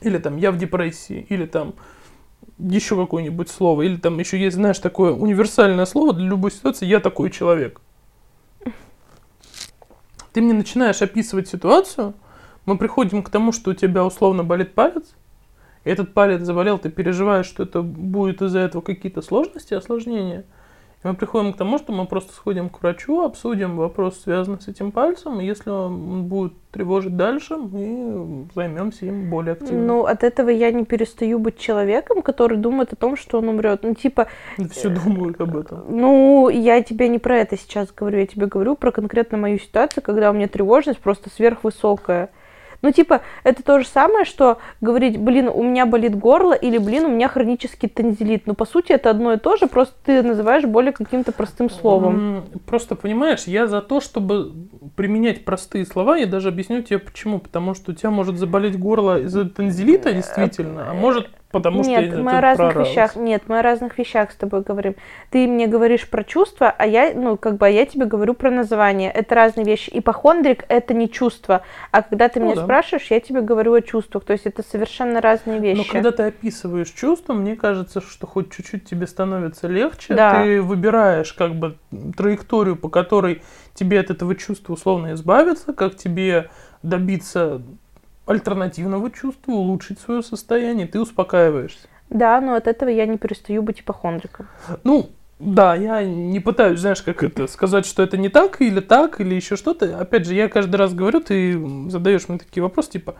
или 0.00 0.18
там 0.18 0.36
я 0.36 0.52
в 0.52 0.56
депрессии, 0.56 1.26
или 1.28 1.46
там 1.46 1.74
еще 2.58 2.96
какое-нибудь 2.96 3.48
слово, 3.48 3.82
или 3.82 3.96
там 3.96 4.18
еще 4.18 4.38
есть, 4.38 4.56
знаешь, 4.56 4.78
такое 4.78 5.12
универсальное 5.12 5.86
слово 5.86 6.12
для 6.12 6.26
любой 6.26 6.50
ситуации, 6.52 6.86
я 6.86 7.00
такой 7.00 7.30
человек. 7.30 7.80
Ты 10.32 10.40
мне 10.40 10.52
начинаешь 10.52 11.02
описывать 11.02 11.48
ситуацию, 11.48 12.14
мы 12.66 12.78
приходим 12.78 13.22
к 13.22 13.30
тому, 13.30 13.52
что 13.52 13.70
у 13.70 13.74
тебя 13.74 14.04
условно 14.04 14.42
болит 14.42 14.74
палец, 14.74 15.14
и 15.84 15.90
этот 15.90 16.14
палец 16.14 16.42
заболел, 16.42 16.78
ты 16.78 16.90
переживаешь, 16.90 17.46
что 17.46 17.64
это 17.64 17.82
будет 17.82 18.40
из-за 18.42 18.60
этого 18.60 18.82
какие-то 18.82 19.22
сложности, 19.22 19.74
осложнения. 19.74 20.44
Мы 21.04 21.12
приходим 21.12 21.52
к 21.52 21.58
тому, 21.58 21.76
что 21.76 21.92
мы 21.92 22.06
просто 22.06 22.32
сходим 22.32 22.70
к 22.70 22.80
врачу, 22.80 23.20
обсудим 23.20 23.76
вопрос, 23.76 24.22
связанный 24.22 24.58
с 24.58 24.68
этим 24.68 24.90
пальцем, 24.90 25.38
и 25.38 25.44
если 25.44 25.68
он 25.68 26.24
будет 26.24 26.54
тревожить 26.70 27.14
дальше, 27.14 27.56
мы 27.58 28.48
займемся 28.54 29.04
им 29.04 29.28
более 29.28 29.52
активно. 29.52 29.84
Ну, 29.84 30.04
от 30.06 30.24
этого 30.24 30.48
я 30.48 30.72
не 30.72 30.86
перестаю 30.86 31.38
быть 31.38 31.58
человеком, 31.58 32.22
который 32.22 32.56
думает 32.56 32.94
о 32.94 32.96
том, 32.96 33.18
что 33.18 33.36
он 33.38 33.50
умрет. 33.50 33.82
Ну, 33.82 33.94
типа, 33.94 34.28
Все 34.70 34.88
думают 34.88 35.38
об 35.42 35.58
этом. 35.58 35.84
ну, 35.90 36.48
я 36.48 36.82
тебе 36.82 37.08
не 37.08 37.18
про 37.18 37.36
это 37.36 37.58
сейчас 37.58 37.92
говорю, 37.92 38.20
я 38.20 38.26
тебе 38.26 38.46
говорю 38.46 38.74
про 38.74 38.90
конкретно 38.90 39.36
мою 39.36 39.58
ситуацию, 39.58 40.02
когда 40.02 40.30
у 40.30 40.32
меня 40.32 40.48
тревожность 40.48 41.00
просто 41.00 41.28
сверхвысокая. 41.28 42.30
Ну, 42.84 42.92
типа, 42.92 43.22
это 43.44 43.62
то 43.62 43.78
же 43.78 43.86
самое, 43.86 44.26
что 44.26 44.58
говорить, 44.82 45.16
блин, 45.16 45.48
у 45.48 45.62
меня 45.62 45.86
болит 45.86 46.14
горло, 46.14 46.52
или, 46.52 46.76
блин, 46.76 47.06
у 47.06 47.08
меня 47.08 47.28
хронический 47.28 47.88
танзелит. 47.88 48.42
Ну, 48.44 48.52
по 48.52 48.66
сути, 48.66 48.92
это 48.92 49.08
одно 49.08 49.32
и 49.32 49.38
то 49.38 49.56
же, 49.56 49.68
просто 49.68 49.94
ты 50.04 50.22
называешь 50.22 50.66
более 50.66 50.92
каким-то 50.92 51.32
простым 51.32 51.70
словом. 51.70 52.44
Просто 52.66 52.94
понимаешь, 52.94 53.44
я 53.44 53.68
за 53.68 53.80
то, 53.80 54.02
чтобы 54.02 54.52
применять 54.96 55.46
простые 55.46 55.86
слова, 55.86 56.18
я 56.18 56.26
даже 56.26 56.48
объясню 56.48 56.82
тебе 56.82 56.98
почему. 56.98 57.38
Потому 57.38 57.72
что 57.72 57.92
у 57.92 57.94
тебя 57.94 58.10
может 58.10 58.36
заболеть 58.36 58.78
горло 58.78 59.18
из-за 59.20 59.48
танзелита, 59.48 60.12
действительно, 60.12 60.90
а 60.90 60.92
может 60.92 61.30
потому 61.54 61.84
что 61.84 61.90
Нет, 61.92 62.06
знаю, 62.10 62.24
мы 62.24 62.32
о 62.32 62.40
разных 62.40 62.72
прооралась. 62.72 62.90
вещах. 62.90 63.16
Нет, 63.16 63.42
мы 63.46 63.60
о 63.60 63.62
разных 63.62 63.96
вещах 63.96 64.32
с 64.32 64.34
тобой 64.34 64.62
говорим. 64.62 64.96
Ты 65.30 65.46
мне 65.46 65.68
говоришь 65.68 66.10
про 66.10 66.24
чувства, 66.24 66.74
а 66.76 66.84
я, 66.84 67.12
ну, 67.14 67.36
как 67.36 67.58
бы, 67.58 67.66
а 67.66 67.68
я 67.70 67.86
тебе 67.86 68.06
говорю 68.06 68.34
про 68.34 68.50
название. 68.50 69.10
Это 69.12 69.36
разные 69.36 69.64
вещи. 69.64 69.88
Ипохондрик– 69.94 70.64
это 70.68 70.94
не 70.94 71.08
чувство. 71.08 71.62
А 71.92 72.02
когда 72.02 72.28
ты 72.28 72.40
Ну 72.40 72.46
меня 72.46 72.56
да. 72.56 72.64
спрашиваешь, 72.64 73.06
я 73.10 73.20
тебе 73.20 73.40
говорю 73.40 73.72
о 73.72 73.82
чувствах. 73.82 74.24
То 74.24 74.32
есть 74.32 74.46
это 74.46 74.64
совершенно 74.68 75.20
разные 75.20 75.60
вещи. 75.60 75.78
Но 75.78 75.84
когда 75.84 76.10
ты 76.10 76.24
описываешь 76.24 76.90
чувства, 76.90 77.34
мне 77.34 77.54
кажется, 77.54 78.00
что 78.00 78.26
хоть 78.26 78.50
чуть-чуть 78.52 78.84
тебе 78.84 79.06
становится 79.06 79.68
легче. 79.68 80.14
Да. 80.14 80.42
Ты 80.42 80.60
выбираешь 80.60 81.32
как 81.32 81.54
бы 81.54 81.78
траекторию, 82.16 82.74
по 82.74 82.88
которой 82.88 83.42
тебе 83.74 84.00
от 84.00 84.10
этого 84.10 84.34
чувства 84.34 84.72
условно 84.72 85.12
избавиться, 85.14 85.72
как 85.72 85.94
тебе 85.94 86.50
добиться 86.82 87.62
альтернативного 88.26 89.10
чувства, 89.10 89.52
улучшить 89.52 90.00
свое 90.00 90.22
состояние, 90.22 90.86
ты 90.86 91.00
успокаиваешься. 91.00 91.88
Да, 92.10 92.40
но 92.40 92.54
от 92.54 92.66
этого 92.66 92.88
я 92.88 93.06
не 93.06 93.18
перестаю 93.18 93.62
быть 93.62 93.80
ипохондриком. 93.80 94.46
Ну, 94.84 95.10
да, 95.38 95.74
я 95.74 96.04
не 96.04 96.40
пытаюсь, 96.40 96.80
знаешь, 96.80 97.02
как 97.02 97.22
это, 97.22 97.46
сказать, 97.46 97.86
что 97.86 98.02
это 98.02 98.16
не 98.16 98.28
так, 98.28 98.60
или 98.60 98.80
так, 98.80 99.20
или 99.20 99.34
еще 99.34 99.56
что-то. 99.56 99.98
Опять 99.98 100.26
же, 100.26 100.34
я 100.34 100.48
каждый 100.48 100.76
раз 100.76 100.94
говорю, 100.94 101.20
ты 101.20 101.58
задаешь 101.90 102.28
мне 102.28 102.38
такие 102.38 102.62
вопросы, 102.62 102.92
типа, 102.92 103.16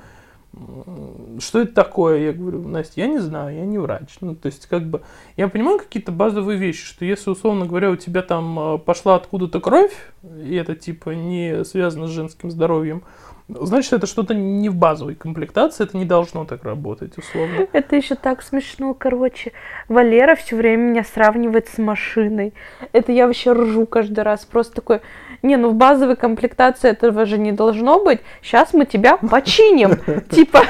что 1.40 1.60
это 1.60 1.74
такое? 1.74 2.26
Я 2.26 2.32
говорю, 2.32 2.66
Настя, 2.68 3.00
я 3.00 3.06
не 3.08 3.18
знаю, 3.18 3.56
я 3.56 3.64
не 3.64 3.78
врач. 3.78 4.16
Ну, 4.20 4.36
то 4.36 4.46
есть, 4.46 4.66
как 4.66 4.84
бы, 4.84 5.02
я 5.36 5.48
понимаю 5.48 5.78
какие-то 5.78 6.12
базовые 6.12 6.58
вещи, 6.58 6.84
что 6.84 7.04
если, 7.04 7.30
условно 7.30 7.66
говоря, 7.66 7.90
у 7.90 7.96
тебя 7.96 8.22
там 8.22 8.58
э, 8.58 8.78
пошла 8.78 9.16
откуда-то 9.16 9.60
кровь, 9.60 10.12
и 10.22 10.54
это, 10.54 10.76
типа, 10.76 11.10
не 11.10 11.64
связано 11.64 12.06
с 12.06 12.10
женским 12.10 12.50
здоровьем, 12.50 13.02
значит, 13.48 13.92
это 13.92 14.06
что-то 14.06 14.34
не 14.34 14.68
в 14.68 14.76
базовой 14.76 15.14
комплектации, 15.14 15.84
это 15.84 15.96
не 15.96 16.04
должно 16.04 16.44
так 16.44 16.64
работать, 16.64 17.18
условно. 17.18 17.66
Это 17.72 17.96
еще 17.96 18.14
так 18.14 18.42
смешно, 18.42 18.94
короче. 18.94 19.52
Валера 19.88 20.34
все 20.34 20.56
время 20.56 20.82
меня 20.82 21.04
сравнивает 21.04 21.68
с 21.68 21.78
машиной. 21.78 22.54
Это 22.92 23.12
я 23.12 23.26
вообще 23.26 23.52
ржу 23.52 23.86
каждый 23.86 24.20
раз. 24.20 24.44
Просто 24.44 24.76
такой, 24.76 25.00
не, 25.44 25.56
ну 25.56 25.68
в 25.68 25.74
базовой 25.74 26.16
комплектации 26.16 26.90
этого 26.90 27.26
же 27.26 27.36
не 27.36 27.52
должно 27.52 28.02
быть. 28.02 28.20
Сейчас 28.40 28.72
мы 28.72 28.86
тебя 28.86 29.18
починим. 29.18 29.98
Типа, 30.30 30.62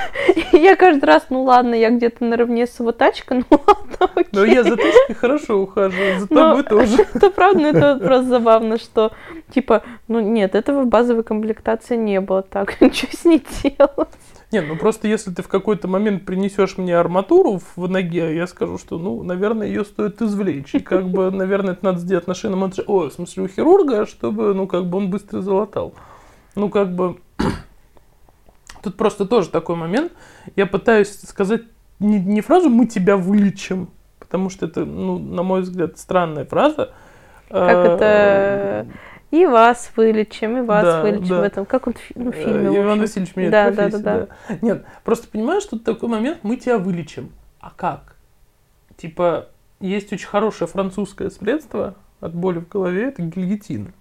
я 0.53 0.75
каждый 0.75 1.05
раз, 1.05 1.27
ну 1.31 1.45
ладно, 1.45 1.75
я 1.75 1.91
где-то 1.91 2.25
наравне 2.25 2.67
с 2.67 2.81
его 2.81 2.91
тачкой, 2.91 3.45
ну 3.51 3.61
ладно, 3.67 4.11
окей. 4.17 4.29
Но 4.33 4.45
я 4.45 4.65
за 4.65 4.77
тачкой 4.77 5.15
хорошо 5.15 5.63
ухаживаю, 5.63 6.19
за 6.19 6.27
тобой 6.27 6.65
тоже. 6.65 7.07
Это 7.15 7.31
правда, 7.31 7.69
это 7.69 7.97
просто 7.99 8.29
забавно, 8.29 8.79
что, 8.79 9.13
типа, 9.55 9.85
ну 10.09 10.19
нет, 10.19 10.57
этого 10.57 10.83
в 10.83 10.89
базовой 10.89 11.23
комплектации 11.23 11.97
не 11.97 12.21
было. 12.21 12.43
Так, 12.43 12.64
что 12.93 13.17
с 13.17 13.25
ней 13.25 13.45
делать? 13.63 14.09
Нет, 14.53 14.67
ну 14.69 14.77
просто 14.77 15.09
если 15.09 15.33
ты 15.33 15.43
в 15.43 15.49
какой-то 15.49 15.89
момент 15.89 16.25
принесешь 16.25 16.79
мне 16.79 16.97
арматуру 16.97 17.61
в 17.75 17.89
ноге, 17.89 18.37
я 18.37 18.47
скажу, 18.47 18.79
что, 18.79 18.99
ну, 18.99 19.23
наверное, 19.25 19.67
ее 19.67 19.85
стоит 19.85 20.23
извлечь. 20.23 20.75
И 20.75 20.79
как 20.79 21.09
бы, 21.09 21.31
наверное, 21.31 21.73
это 21.73 21.85
надо 21.85 21.99
сделать 21.99 22.29
на 22.29 22.35
шейном 22.35 22.61
монтаже. 22.61 22.85
О, 22.87 23.09
в 23.09 23.13
смысле, 23.13 23.43
у 23.43 23.49
хирурга, 23.49 24.07
чтобы, 24.07 24.55
ну, 24.55 24.69
как 24.69 24.87
бы 24.87 24.99
он 24.99 25.11
быстро 25.11 25.41
залатал. 25.41 25.95
Ну, 26.55 26.69
как 26.69 26.95
бы... 26.95 27.19
Тут 28.83 28.97
просто 28.97 29.25
тоже 29.25 29.49
такой 29.49 29.75
момент. 29.75 30.13
Я 30.55 30.67
пытаюсь 30.67 31.19
сказать 31.23 31.63
не, 31.99 32.21
не 32.21 32.41
фразу 32.41 32.69
«мы 32.69 32.87
тебя 32.87 33.17
вылечим», 33.17 33.89
потому 34.19 34.51
что 34.51 34.67
это, 34.67 34.85
ну, 34.85 35.19
на 35.19 35.43
мой 35.43 35.63
взгляд, 35.63 35.99
странная 35.99 36.45
фраза. 36.45 36.91
Как 37.49 37.55
А, 37.59 37.85
это 37.85 38.87
И 39.35 39.47
вас 39.47 39.91
вылечим, 39.97 40.59
и 40.59 40.61
вас 40.61 40.85
Да, 40.85 41.03
вылечим 41.03 41.29
да. 41.29 41.41
в 41.41 41.43
этом. 41.43 41.67
Как 41.67 41.87
он 41.89 41.95
ну, 42.15 42.31
в 42.31 42.35
Э, 42.37 42.45
фильме? 42.45 42.71
в 42.71 42.77
Иван 42.77 42.87
общем. 42.87 43.01
Васильевич 43.01 43.37
меняет 43.37 43.53
Да, 43.53 43.71
да, 43.71 43.75
профессию, 43.77 44.03
да, 44.03 44.27
да. 44.49 44.59
Нет, 44.63 44.85
просто 45.03 45.27
понимаешь, 45.29 45.65
тут 45.65 45.83
такой 45.83 46.09
момент, 46.09 46.39
мы 46.45 46.57
тебя 46.57 46.79
вылечим. 46.79 47.33
А 47.59 47.73
как? 47.75 48.15
Типа, 48.97 49.49
есть 49.81 50.13
очень 50.13 50.29
хорошее 50.29 50.69
французское 50.69 51.31
средство 51.31 51.97
от 52.21 52.33
боли 52.33 52.61
в 52.61 52.69
голове, 52.69 53.09
это 53.09 53.23
гильотин. 53.23 53.93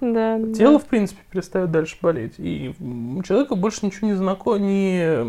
Да, 0.00 0.38
да. 0.38 0.54
Тело, 0.54 0.78
в 0.78 0.86
принципе, 0.86 1.20
перестает 1.30 1.70
дальше 1.70 1.96
болеть. 2.00 2.34
И 2.38 2.74
человека 3.24 3.54
больше 3.54 3.84
ничего 3.86 4.08
не 4.08 4.14
знакомо, 4.14 4.58
не 4.58 5.22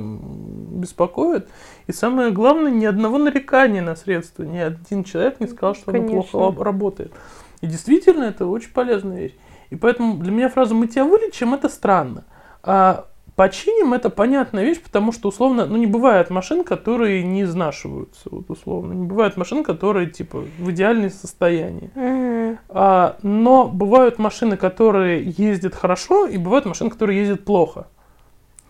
беспокоит. 0.79 1.47
И 1.87 1.91
самое 1.91 2.31
главное, 2.31 2.71
ни 2.71 2.85
одного 2.85 3.17
нарекания 3.17 3.81
на 3.81 3.95
средства. 3.95 4.43
Ни 4.43 4.57
один 4.57 5.03
человек 5.03 5.39
не 5.39 5.47
сказал, 5.47 5.75
что 5.75 5.91
Конечно. 5.91 6.13
оно 6.13 6.23
плохо 6.23 6.63
работает. 6.63 7.11
И 7.59 7.67
действительно, 7.67 8.23
это 8.23 8.47
очень 8.47 8.71
полезная 8.71 9.19
вещь. 9.19 9.35
И 9.71 9.75
поэтому 9.75 10.17
для 10.17 10.31
меня 10.31 10.49
фраза 10.49 10.75
«мы 10.75 10.87
тебя 10.87 11.05
вылечим»— 11.05 11.53
это 11.55 11.69
странно. 11.69 12.25
А 12.61 13.05
починим— 13.35 13.93
это 13.95 14.09
понятная 14.09 14.65
вещь, 14.65 14.81
потому 14.81 15.11
что, 15.13 15.29
условно, 15.29 15.65
ну, 15.65 15.77
не 15.77 15.87
бывает 15.87 16.29
машин, 16.29 16.63
которые 16.63 17.23
не 17.23 17.43
изнашиваются, 17.43 18.29
вот 18.29 18.49
условно. 18.49 18.93
Не 18.93 19.07
бывает 19.07 19.37
машин, 19.37 19.63
которые, 19.63 20.09
типа, 20.09 20.43
в 20.59 20.71
идеальном 20.71 21.09
состоянии. 21.09 21.89
Мгм. 21.95 22.59
А, 22.69 23.17
но 23.23 23.67
бывают 23.67 24.19
машины, 24.19 24.57
которые 24.57 25.23
ездят 25.23 25.73
хорошо, 25.73 26.27
и 26.27 26.37
бывают 26.37 26.65
машины, 26.65 26.89
которые 26.89 27.19
ездят 27.19 27.45
плохо. 27.45 27.87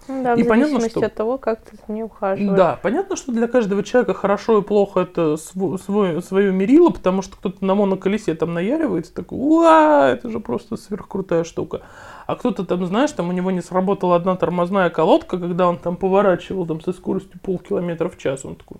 Да, 0.07 0.35
в 0.35 0.39
И 0.39 0.43
понятно, 0.43 0.71
зависимости 0.73 0.97
что- 0.97 1.05
от 1.05 1.13
того, 1.13 1.37
как 1.37 1.61
ты 1.61 1.77
за 1.77 1.93
ней 1.93 2.03
ухаживаешь. 2.03 2.57
Да, 2.57 2.79
понятно, 2.81 3.15
что 3.15 3.31
для 3.31 3.47
каждого 3.47 3.83
человека 3.83 4.13
хорошо 4.13 4.59
и 4.59 4.61
плохо 4.61 5.01
это 5.01 5.33
сво- 5.35 5.77
свой, 5.77 6.21
свое 6.23 6.51
мерило, 6.51 6.89
потому 6.89 7.21
что 7.21 7.37
кто-то 7.37 7.63
на 7.63 7.75
моноколесе 7.75 8.33
там 8.35 8.53
наяривается, 8.53 9.13
такой, 9.13 9.37
уа, 9.39 10.09
это 10.09 10.29
же 10.29 10.39
просто 10.39 10.75
сверхкрутая 10.75 11.43
штука. 11.43 11.81
А 12.25 12.35
кто-то 12.35 12.65
там, 12.65 12.85
знаешь, 12.85 13.11
там 13.11 13.29
у 13.29 13.31
него 13.31 13.51
не 13.51 13.61
сработала 13.61 14.15
одна 14.15 14.35
тормозная 14.35 14.89
колодка, 14.89 15.37
когда 15.37 15.67
он 15.69 15.77
там 15.77 15.95
поворачивал 15.95 16.65
там 16.65 16.81
со 16.81 16.93
скоростью 16.93 17.39
полкилометра 17.41 18.09
в 18.09 18.17
час, 18.17 18.43
он 18.43 18.55
такой, 18.55 18.77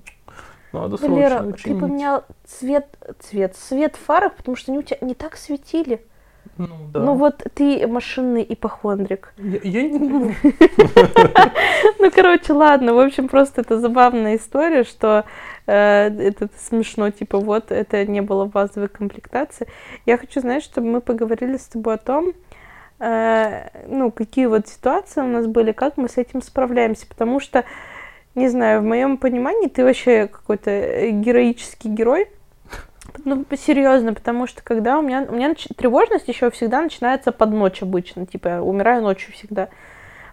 надо 0.73 0.97
срочно 0.97 1.15
Лера, 1.15 1.43
ты 1.43 1.59
чинить». 1.59 1.79
поменял 1.81 2.23
цвет, 2.45 2.87
цвет, 3.19 3.55
свет 3.55 3.95
в 3.95 3.99
фарах, 4.05 4.35
потому 4.35 4.55
что 4.55 4.71
они 4.71 4.79
у 4.79 4.83
тебя 4.83 4.97
не 5.01 5.13
так 5.13 5.35
светили. 5.37 6.03
Ну, 6.57 6.67
да. 6.93 6.99
Ну 6.99 7.15
вот 7.15 7.43
ты 7.53 7.87
машинный 7.87 8.45
ипохондрик. 8.47 9.33
я, 9.37 9.59
я 9.63 9.83
не 9.83 9.99
ну, 11.99 12.11
короче, 12.11 12.53
ладно. 12.53 12.93
В 12.93 12.99
общем, 12.99 13.27
просто 13.27 13.61
это 13.61 13.79
забавная 13.79 14.37
история, 14.37 14.83
что 14.83 15.25
э, 15.65 15.73
это 15.73 16.49
смешно, 16.57 17.09
типа, 17.09 17.39
вот, 17.39 17.71
это 17.71 18.05
не 18.05 18.21
было 18.21 18.45
базовой 18.45 18.89
комплектации. 18.89 19.67
Я 20.05 20.17
хочу, 20.17 20.41
знаешь, 20.41 20.63
чтобы 20.63 20.87
мы 20.87 21.01
поговорили 21.01 21.57
с 21.57 21.65
тобой 21.65 21.95
о 21.95 21.97
том, 21.97 22.33
э, 22.99 23.69
ну, 23.87 24.11
какие 24.11 24.45
вот 24.45 24.67
ситуации 24.67 25.21
у 25.21 25.27
нас 25.27 25.47
были, 25.47 25.71
как 25.71 25.97
мы 25.97 26.09
с 26.09 26.17
этим 26.17 26.41
справляемся, 26.41 27.07
потому 27.07 27.39
что, 27.39 27.63
не 28.35 28.49
знаю, 28.49 28.81
в 28.81 28.85
моем 28.85 29.17
понимании 29.17 29.67
ты 29.67 29.83
вообще 29.83 30.27
какой-то 30.27 30.69
э, 30.69 31.09
героический 31.11 31.89
герой, 31.89 32.27
ну, 33.25 33.45
серьезно, 33.57 34.13
потому 34.13 34.47
что 34.47 34.63
когда 34.63 34.99
у 34.99 35.01
меня, 35.01 35.25
у 35.29 35.35
меня 35.35 35.51
нач- 35.51 35.73
тревожность 35.75 36.27
еще 36.27 36.49
всегда 36.51 36.81
начинается 36.81 37.31
под 37.31 37.51
ночь 37.51 37.81
обычно, 37.81 38.25
типа 38.25 38.47
я 38.47 38.63
умираю 38.63 39.01
ночью 39.01 39.33
всегда. 39.33 39.69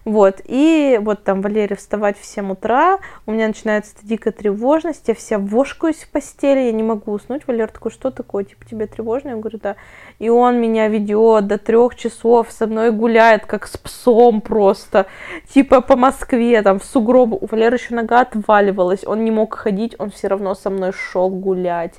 Вот, 0.05 0.41
и 0.45 0.97
вот 1.01 1.23
там 1.23 1.41
Валерия 1.41 1.75
вставать 1.75 2.17
в 2.17 2.25
7 2.25 2.51
утра, 2.51 2.99
у 3.25 3.31
меня 3.31 3.47
начинается 3.47 3.93
эта 3.97 4.07
дикая 4.07 4.31
тревожность, 4.31 5.07
я 5.07 5.13
вся 5.13 5.37
вошкаюсь 5.37 5.97
в 5.97 6.09
постели, 6.09 6.61
я 6.61 6.71
не 6.71 6.83
могу 6.83 7.11
уснуть. 7.11 7.45
Валер 7.47 7.69
такой, 7.69 7.91
что 7.91 8.09
такое, 8.09 8.45
типа 8.45 8.65
тебе 8.65 8.87
тревожно? 8.87 9.29
Я 9.29 9.35
говорю, 9.35 9.59
да. 9.61 9.75
И 10.17 10.29
он 10.29 10.59
меня 10.59 10.87
ведет 10.87 11.47
до 11.47 11.57
трех 11.57 11.95
часов, 11.95 12.51
со 12.51 12.65
мной 12.65 12.91
гуляет, 12.91 13.45
как 13.45 13.67
с 13.67 13.77
псом 13.77 14.41
просто, 14.41 15.05
типа 15.53 15.81
по 15.81 15.95
Москве, 15.95 16.61
там 16.61 16.79
в 16.79 16.85
сугробы. 16.85 17.37
У 17.39 17.45
Валеры 17.45 17.75
еще 17.75 17.93
нога 17.93 18.21
отваливалась, 18.21 19.05
он 19.05 19.23
не 19.25 19.31
мог 19.31 19.53
ходить, 19.55 19.95
он 19.99 20.11
все 20.11 20.27
равно 20.27 20.55
со 20.55 20.69
мной 20.69 20.93
шел 20.93 21.29
гулять 21.29 21.95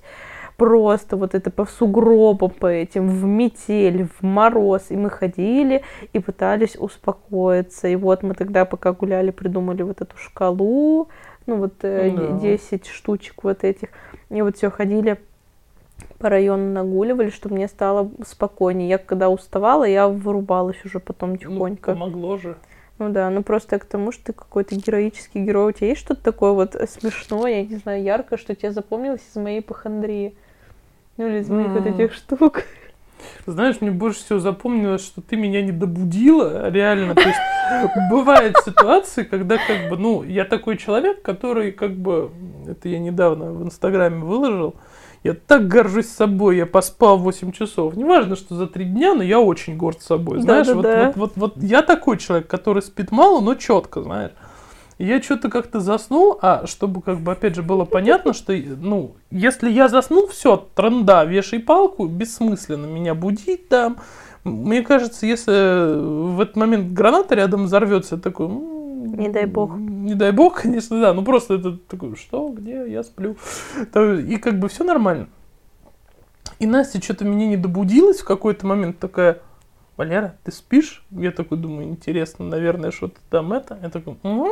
просто 0.61 1.17
вот 1.17 1.35
это 1.35 1.51
по 1.51 1.65
сугробам, 1.65 2.51
по 2.51 2.67
этим, 2.67 3.09
в 3.09 3.25
метель, 3.25 4.05
в 4.05 4.23
мороз. 4.23 4.91
И 4.91 4.97
мы 4.97 5.09
ходили 5.09 5.83
и 6.13 6.19
пытались 6.19 6.77
успокоиться. 6.77 7.89
И 7.89 7.97
вот 7.97 8.23
мы 8.23 8.35
тогда, 8.35 8.67
пока 8.67 8.93
гуляли, 8.93 9.31
придумали 9.31 9.81
вот 9.81 10.03
эту 10.03 10.19
шкалу, 10.19 11.09
ну 11.47 11.57
вот 11.57 11.73
э, 11.81 12.11
Да. 12.11 12.39
10 12.39 12.87
штучек 12.87 13.43
вот 13.43 13.65
этих. 13.65 13.89
И 14.29 14.43
вот 14.43 14.59
все 14.59 14.71
ходили 14.71 15.19
по 16.19 16.29
району 16.29 16.73
нагуливали, 16.73 17.31
чтобы 17.31 17.55
мне 17.55 17.67
стало 17.67 18.11
спокойнее. 18.27 18.91
Я 18.91 18.99
когда 18.99 19.31
уставала, 19.31 19.85
я 19.85 20.09
вырубалась 20.09 20.85
уже 20.85 21.01
потом 21.01 21.31
ну, 21.31 21.37
тихонько. 21.39 21.93
помогло 21.93 22.37
же. 22.37 22.59
Ну 22.99 23.09
да, 23.09 23.31
ну 23.31 23.43
просто 23.43 23.79
к 23.79 23.87
тому, 23.87 24.13
что 24.13 24.27
ты 24.27 24.33
какой-то 24.35 24.77
героический 24.77 25.43
герой. 25.43 25.71
У 25.71 25.73
тебя 25.73 25.89
есть 25.89 26.03
что-то 26.03 26.23
такое 26.23 26.53
вот 26.53 26.77
смешное, 26.87 27.63
я 27.63 27.67
не 27.67 27.77
знаю, 27.77 28.03
яркое, 28.03 28.39
что 28.39 28.55
тебе 28.55 28.73
запомнилось 28.73 29.23
из 29.33 29.37
моей 29.37 29.63
похандрии? 29.63 30.35
Из 31.21 31.51
моих 31.51 31.69
вот 31.69 31.87
этих 31.87 32.15
штук. 32.15 32.63
Знаешь, 33.45 33.77
мне 33.81 33.91
больше 33.91 34.21
всего 34.21 34.39
запомнилось, 34.39 35.05
что 35.05 35.21
ты 35.21 35.37
меня 35.37 35.61
не 35.61 35.73
добудила, 35.73 36.71
реально. 36.71 37.15
То 37.15 37.29
есть 37.29 37.39
бывают 38.11 38.57
ситуации, 38.65 39.25
когда 39.25 39.57
как 39.59 39.91
бы, 39.91 39.99
ну, 39.99 40.23
я 40.23 40.45
такой 40.45 40.79
человек, 40.79 41.21
который 41.21 41.73
как 41.73 41.93
бы, 41.93 42.31
это 42.67 42.89
я 42.89 42.99
недавно 42.99 43.53
в 43.53 43.63
Инстаграме 43.63 44.25
выложил, 44.25 44.77
я 45.23 45.35
так 45.35 45.69
горжусь 45.69 46.09
собой, 46.09 46.57
я 46.57 46.65
поспал 46.65 47.19
8 47.19 47.53
часов. 47.53 47.95
Неважно, 47.97 48.37
что 48.37 48.55
за 48.55 48.67
3 48.67 48.85
дня, 48.87 49.13
но 49.13 49.23
я 49.23 49.39
очень 49.41 49.77
горд 49.77 50.01
собой. 50.01 50.41
Знаешь, 50.41 50.69
вот, 50.69 50.83
Да-да-да. 50.83 51.13
вот, 51.17 51.33
вот, 51.37 51.53
вот 51.55 51.63
я 51.63 51.83
такой 51.83 52.17
человек, 52.17 52.47
который 52.47 52.81
спит 52.81 53.11
мало, 53.11 53.43
но 53.43 53.55
четко, 53.55 54.03
знаешь. 54.03 54.33
И 55.01 55.07
я 55.07 55.23
что-то 55.23 55.49
как-то 55.49 55.81
заснул, 55.81 56.39
а 56.43 56.67
чтобы 56.67 57.01
как 57.01 57.21
бы 57.21 57.33
опять 57.33 57.55
же 57.55 57.63
было 57.63 57.87
понятно, 57.87 58.35
что 58.35 58.53
ну 58.53 59.13
если 59.31 59.71
я 59.71 59.89
заснул, 59.89 60.27
все, 60.27 60.69
тренда, 60.75 61.25
вешай 61.25 61.59
палку, 61.59 62.05
бессмысленно 62.07 62.85
меня 62.85 63.15
будить 63.15 63.71
там. 63.71 63.97
Мне 64.45 64.83
кажется, 64.83 65.25
если 65.25 66.35
в 66.35 66.39
этот 66.39 66.57
момент 66.57 66.93
граната 66.93 67.35
рядом 67.35 67.65
взорвется, 67.65 68.17
я 68.17 68.21
такой, 68.21 68.49
«М, 68.49 69.15
Не 69.15 69.31
дай 69.31 69.47
бог. 69.47 69.75
Не 69.75 70.15
дай 70.15 70.33
бог, 70.33 70.61
конечно, 70.61 71.01
да. 71.01 71.15
Ну 71.15 71.23
просто 71.23 71.55
это 71.55 71.79
такой, 71.79 72.15
что, 72.17 72.51
где, 72.51 72.87
я 72.87 73.03
сплю. 73.03 73.37
И 73.95 74.37
как 74.37 74.59
бы 74.59 74.69
все 74.69 74.85
нормально. 74.85 75.29
И 76.59 76.67
Настя 76.67 77.03
что-то 77.03 77.25
меня 77.25 77.47
не 77.47 77.57
добудилась 77.57 78.19
в 78.21 78.27
какой-то 78.27 78.67
момент, 78.67 78.99
такая, 78.99 79.39
Валера, 80.01 80.37
ты 80.45 80.51
спишь? 80.51 81.05
Я 81.11 81.31
такой 81.31 81.59
думаю, 81.59 81.89
интересно, 81.89 82.47
наверное, 82.47 82.91
что-то 82.91 83.21
там 83.29 83.53
это. 83.53 83.79
Я 83.83 83.91
такой, 83.91 84.17
«М?» 84.23 84.47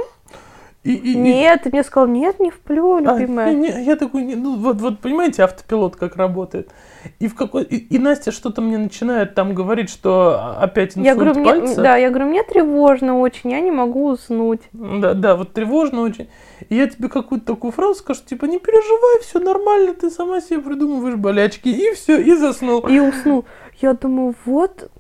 и, 0.84 0.92
и- 0.92 1.12
и- 1.12 1.16
Нет, 1.16 1.62
ты 1.62 1.70
мне 1.70 1.82
сказал, 1.82 2.06
нет, 2.06 2.38
не 2.38 2.50
вплю, 2.50 2.96
а, 2.96 3.00
любимая. 3.00 3.54
не, 3.54 3.70
не, 3.72 3.84
я 3.84 3.96
такой, 3.96 4.24
не, 4.24 4.34
ну 4.37 4.56
вот, 4.56 4.76
вот 4.76 4.98
понимаете, 5.00 5.42
автопилот 5.44 5.96
как 5.96 6.16
работает. 6.16 6.70
И 7.18 7.28
в 7.28 7.34
какой 7.34 7.62
и, 7.64 7.76
и 7.76 7.98
Настя 7.98 8.30
что-то 8.30 8.61
мне 8.61 8.76
начинает 8.76 9.34
там 9.34 9.54
говорить, 9.54 9.88
что 9.88 10.58
опять 10.61 10.90
инсульт 10.90 11.06
Я 11.06 11.14
говорю, 11.14 11.34
мне, 11.34 11.44
пальца. 11.50 11.80
да, 11.82 11.96
я 11.96 12.11
говорю, 12.11 12.26
мне 12.26 12.42
тревожно 12.42 13.18
очень, 13.18 13.50
я 13.50 13.61
не 13.61 13.70
могу 13.70 14.06
уснуть. 14.11 14.61
Да, 14.74 15.14
да, 15.14 15.34
вот 15.34 15.54
тревожно 15.54 16.02
очень. 16.02 16.28
И 16.68 16.76
я 16.76 16.87
тебе 16.88 17.08
какую-то 17.08 17.46
такую 17.54 17.72
фразу 17.72 17.94
скажу, 17.94 18.20
типа, 18.26 18.44
не 18.44 18.58
переживай, 18.58 19.22
все 19.22 19.38
нормально, 19.38 19.94
ты 19.94 20.11
сама 20.11 20.42
себе 20.42 20.61
придумываешь 20.61 21.16
болячки, 21.16 21.68
и 21.70 21.94
все, 21.94 22.20
и 22.20 22.34
заснул. 22.34 22.80
И 22.87 22.98
уснул. 23.00 23.46
Я 23.80 23.94
думаю, 23.94 24.34
вот, 24.44 24.90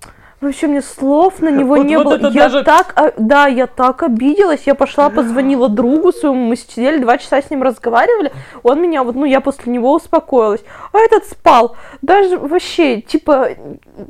вообще 0.40 0.66
мне 0.66 0.82
слов 0.82 1.40
на 1.40 1.48
него 1.50 1.76
Вот- 1.76 1.84
не 1.86 1.96
вот 1.96 2.20
было. 2.20 2.30
Я 2.30 2.44
даже- 2.44 2.64
так, 2.64 3.14
да, 3.18 3.46
я 3.46 3.66
так 3.66 4.02
обиделась. 4.02 4.62
Я 4.66 4.74
пошла, 4.74 5.10
позвонила 5.10 5.68
другу 5.68 6.12
своему, 6.12 6.46
мы 6.46 6.56
сидели 6.56 6.98
два 6.98 7.18
часа 7.18 7.40
с 7.42 7.50
ним 7.50 7.62
разговаривали. 7.62 8.32
Он 8.62 8.80
меня, 8.80 9.02
вот, 9.02 9.14
ну, 9.14 9.24
я 9.24 9.40
после 9.40 9.72
него 9.72 9.92
успокоилась. 9.94 10.62
А 10.92 10.98
этот 10.98 11.26
спал. 11.26 11.76
Даже 12.02 12.38
вообще, 12.38 13.00
типа, 13.00 13.48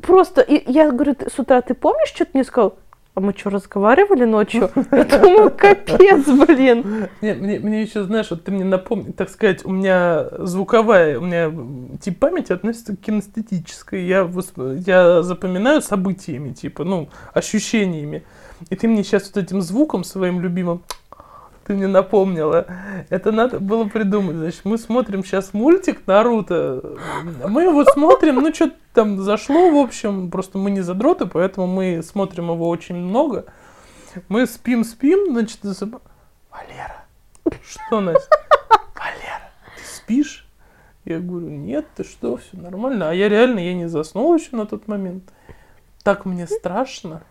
просто, 0.03 0.41
и 0.41 0.71
я 0.71 0.91
говорю, 0.91 1.15
«Ты 1.15 1.31
с 1.31 1.39
утра 1.39 1.61
ты 1.63 1.75
помнишь, 1.75 2.09
что 2.09 2.25
ты 2.25 2.31
мне 2.35 2.45
сказал? 2.45 2.75
А 3.19 3.21
мы 3.21 3.35
что, 3.37 3.51
разговаривали 3.51 4.25
ночью? 4.25 4.71
Я 4.93 5.05
думаю, 5.05 5.51
капец, 5.51 6.25
блин. 6.25 7.09
Не, 7.21 7.35
мне, 7.35 7.59
мне 7.59 7.83
еще, 7.83 8.05
знаешь, 8.05 8.31
вот 8.31 8.45
ты 8.45 8.53
мне 8.53 8.63
напомни, 8.63 9.11
так 9.11 9.29
сказать, 9.29 9.65
у 9.65 9.73
меня 9.73 10.27
звуковая, 10.39 11.19
у 11.19 11.23
меня 11.23 11.53
тип 11.99 12.21
памяти 12.21 12.53
относится 12.53 12.95
к 12.95 13.01
кинестетической. 13.01 14.07
Я, 14.07 14.31
я 14.87 15.23
запоминаю 15.23 15.83
событиями, 15.83 16.53
типа, 16.53 16.85
ну, 16.85 17.09
ощущениями. 17.35 18.23
И 18.71 18.77
ты 18.77 18.87
мне 18.87 19.03
сейчас 19.03 19.33
вот 19.35 19.43
этим 19.43 19.63
звуком 19.63 20.05
своим 20.05 20.41
любимым 20.41 20.85
ты 21.69 21.75
мне 21.75 21.87
напомнила. 21.87 22.67
Это 23.11 23.31
надо 23.31 23.61
было 23.61 23.85
придумать. 23.85 24.37
Значит, 24.37 24.65
мы 24.65 24.79
смотрим 24.79 25.23
сейчас 25.23 25.53
мультик 25.53 26.01
Наруто. 26.07 26.97
Мы 27.47 27.65
его 27.65 27.85
смотрим, 27.85 28.37
ну, 28.37 28.53
что-то 28.55 28.75
там 28.95 29.21
зашло, 29.21 29.71
в 29.71 29.77
общем. 29.77 30.31
Просто 30.31 30.57
мы 30.57 30.71
не 30.71 30.81
задроты, 30.81 31.27
поэтому 31.27 31.67
мы 31.67 32.03
смотрим 32.03 32.51
его 32.51 32.69
очень 32.69 32.97
много. 32.97 33.45
Мы 34.29 34.47
спим-спим, 34.47 35.33
значит, 35.33 35.59
засыпаем. 35.63 36.03
Валера, 36.51 37.05
что, 37.63 38.01
Настя? 38.01 38.31
Валера, 38.71 39.51
ты 39.77 39.85
спишь? 39.85 40.49
Я 41.05 41.21
говорю, 41.21 41.49
нет, 41.49 41.87
ты 41.95 42.03
что, 42.03 42.39
все 42.39 42.57
нормально. 42.57 43.11
А 43.11 43.13
я 43.13 43.29
реально, 43.29 43.59
я 43.59 43.75
не 43.75 43.89
заснул 43.89 44.35
еще 44.35 44.57
на 44.57 44.65
тот 44.65 44.89
момент. 44.89 45.25
Так 46.03 46.25
мне 46.25 46.47
страшно. 46.47 47.23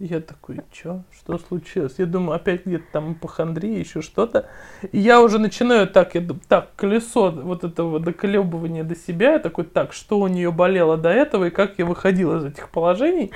Я 0.00 0.22
такой, 0.22 0.62
что? 0.72 1.02
Что 1.12 1.36
случилось? 1.36 1.96
Я 1.98 2.06
думаю, 2.06 2.36
опять 2.36 2.64
где-то 2.64 2.86
там 2.90 3.14
похандрия, 3.14 3.78
еще 3.78 4.00
что-то. 4.00 4.46
И 4.92 4.98
я 4.98 5.20
уже 5.20 5.38
начинаю 5.38 5.86
так, 5.86 6.14
я 6.14 6.22
думаю, 6.22 6.40
так, 6.48 6.70
колесо 6.74 7.30
вот 7.30 7.64
этого 7.64 8.00
доколебывания 8.00 8.82
до 8.82 8.96
себя. 8.96 9.32
Я 9.32 9.38
такой, 9.38 9.64
так, 9.64 9.92
что 9.92 10.18
у 10.18 10.26
нее 10.26 10.52
болело 10.52 10.96
до 10.96 11.10
этого 11.10 11.44
и 11.44 11.50
как 11.50 11.78
я 11.78 11.84
выходила 11.84 12.38
из 12.38 12.46
этих 12.46 12.70
положений. 12.70 13.32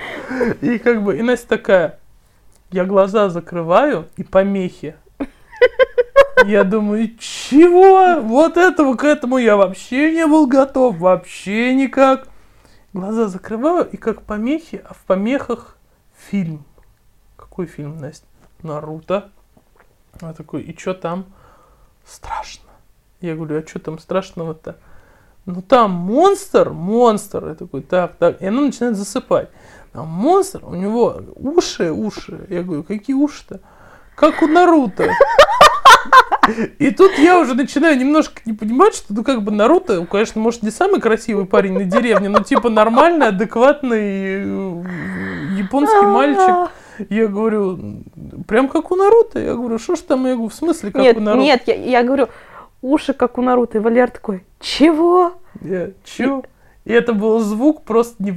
И 0.62 0.78
как 0.78 1.02
бы, 1.02 1.18
и 1.18 1.22
Настя 1.22 1.48
такая, 1.48 1.98
я 2.70 2.86
глаза 2.86 3.28
закрываю 3.28 4.06
и 4.16 4.22
помехи. 4.22 4.96
Я 6.46 6.64
думаю, 6.64 7.10
чего? 7.18 8.22
Вот 8.22 8.56
этого 8.56 8.94
к 8.94 9.04
этому 9.04 9.36
я 9.36 9.58
вообще 9.58 10.14
не 10.14 10.26
был 10.26 10.46
готов, 10.46 10.96
вообще 10.96 11.74
никак. 11.74 12.26
Глаза 12.94 13.28
закрываю, 13.28 13.86
и 13.86 13.98
как 13.98 14.22
помехи, 14.22 14.82
а 14.82 14.94
в 14.94 15.04
помехах 15.04 15.73
фильм. 16.30 16.64
Какой 17.36 17.66
фильм, 17.66 17.98
Настя? 17.98 18.26
Наруто. 18.62 19.30
А 20.20 20.32
такой, 20.32 20.62
и 20.62 20.76
что 20.76 20.94
там? 20.94 21.26
Страшно. 22.04 22.70
Я 23.20 23.34
говорю, 23.34 23.62
а 23.62 23.66
что 23.66 23.78
там 23.78 23.98
страшного-то? 23.98 24.76
Ну 25.46 25.60
там 25.62 25.90
монстр, 25.90 26.70
монстр. 26.70 27.48
Я 27.48 27.54
такой, 27.54 27.82
так, 27.82 28.16
так. 28.16 28.40
И 28.40 28.46
она 28.46 28.62
начинает 28.62 28.96
засыпать. 28.96 29.50
Там 29.92 30.08
монстр, 30.08 30.64
у 30.64 30.74
него 30.74 31.22
уши, 31.36 31.90
уши. 31.90 32.46
Я 32.48 32.62
говорю, 32.62 32.82
какие 32.82 33.14
уши-то? 33.14 33.60
Как 34.14 34.42
у 34.42 34.46
Наруто. 34.46 35.10
И 36.78 36.90
тут 36.90 37.12
я 37.18 37.38
уже 37.38 37.54
начинаю 37.54 37.98
немножко 37.98 38.40
не 38.44 38.52
понимать, 38.52 38.94
что, 38.94 39.14
ну, 39.14 39.24
как 39.24 39.42
бы 39.42 39.50
Наруто, 39.50 40.04
конечно, 40.06 40.40
может, 40.40 40.62
не 40.62 40.70
самый 40.70 41.00
красивый 41.00 41.46
парень 41.46 41.72
на 41.72 41.84
деревне, 41.84 42.28
но, 42.28 42.40
типа, 42.40 42.68
нормальный, 42.68 43.28
адекватный 43.28 44.42
э, 44.42 44.84
японский 45.58 46.06
мальчик. 46.06 46.70
Я 47.08 47.26
говорю, 47.26 48.02
прям 48.46 48.68
как 48.68 48.90
у 48.92 48.96
Наруто. 48.96 49.40
Я 49.40 49.54
говорю, 49.54 49.78
что 49.78 49.96
ж 49.96 50.00
там, 50.00 50.26
я 50.26 50.34
говорю, 50.34 50.50
в 50.50 50.54
смысле, 50.54 50.92
как 50.92 51.02
нет, 51.02 51.16
у 51.16 51.20
Наруто? 51.20 51.44
Нет, 51.44 51.62
я, 51.66 51.74
я 51.74 52.02
говорю, 52.02 52.28
уши, 52.82 53.14
как 53.14 53.38
у 53.38 53.42
Наруто. 53.42 53.78
И 53.78 53.80
Валер 53.80 54.10
такой, 54.10 54.44
чего? 54.60 55.34
Я, 55.60 55.90
чё? 56.04 56.42
И 56.84 56.92
это 56.92 57.14
был 57.14 57.40
звук 57.40 57.82
просто 57.84 58.22
не 58.22 58.30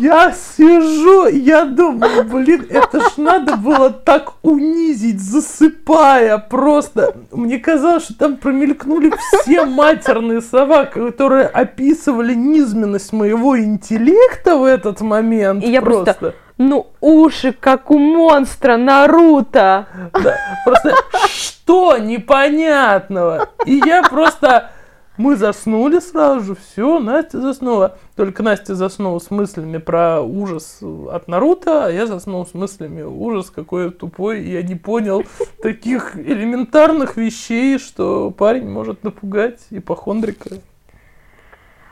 я 0.00 0.32
сижу, 0.32 1.26
я 1.26 1.64
думаю, 1.64 2.24
блин, 2.24 2.66
это 2.70 3.00
ж 3.00 3.16
надо 3.16 3.56
было 3.56 3.90
так 3.90 4.34
унизить, 4.42 5.20
засыпая 5.20 6.38
просто. 6.38 7.14
Мне 7.32 7.58
казалось, 7.58 8.04
что 8.04 8.14
там 8.18 8.36
промелькнули 8.36 9.12
все 9.42 9.64
матерные 9.64 10.40
слова, 10.40 10.84
которые 10.84 11.46
описывали 11.46 12.34
низменность 12.34 13.12
моего 13.12 13.58
интеллекта 13.58 14.56
в 14.56 14.64
этот 14.64 15.00
момент. 15.00 15.64
И 15.64 15.70
я 15.70 15.82
просто, 15.82 16.14
просто 16.14 16.34
ну, 16.58 16.86
уши, 17.00 17.52
как 17.52 17.90
у 17.90 17.98
монстра 17.98 18.76
Наруто. 18.76 19.86
Да, 20.12 20.36
просто 20.64 20.94
что 21.26 21.98
непонятного? 21.98 23.48
И 23.66 23.80
я 23.84 24.02
просто 24.02 24.70
мы 25.16 25.36
заснули 25.36 26.00
сразу 26.00 26.40
же, 26.40 26.54
все, 26.56 26.98
Настя 26.98 27.40
заснула. 27.40 27.98
Только 28.16 28.42
Настя 28.42 28.74
заснула 28.74 29.20
с 29.20 29.30
мыслями 29.30 29.78
про 29.78 30.20
ужас 30.20 30.80
от 30.82 31.28
Наруто, 31.28 31.86
а 31.86 31.90
я 31.90 32.06
заснул 32.06 32.44
с 32.44 32.54
мыслями 32.54 33.02
ужас 33.02 33.50
какой 33.50 33.92
тупой. 33.92 34.42
Я 34.42 34.62
не 34.62 34.74
понял 34.74 35.22
таких 35.62 36.16
элементарных 36.16 37.16
вещей, 37.16 37.78
что 37.78 38.32
парень 38.32 38.68
может 38.68 39.04
напугать 39.04 39.60
ипохондрика. 39.70 40.56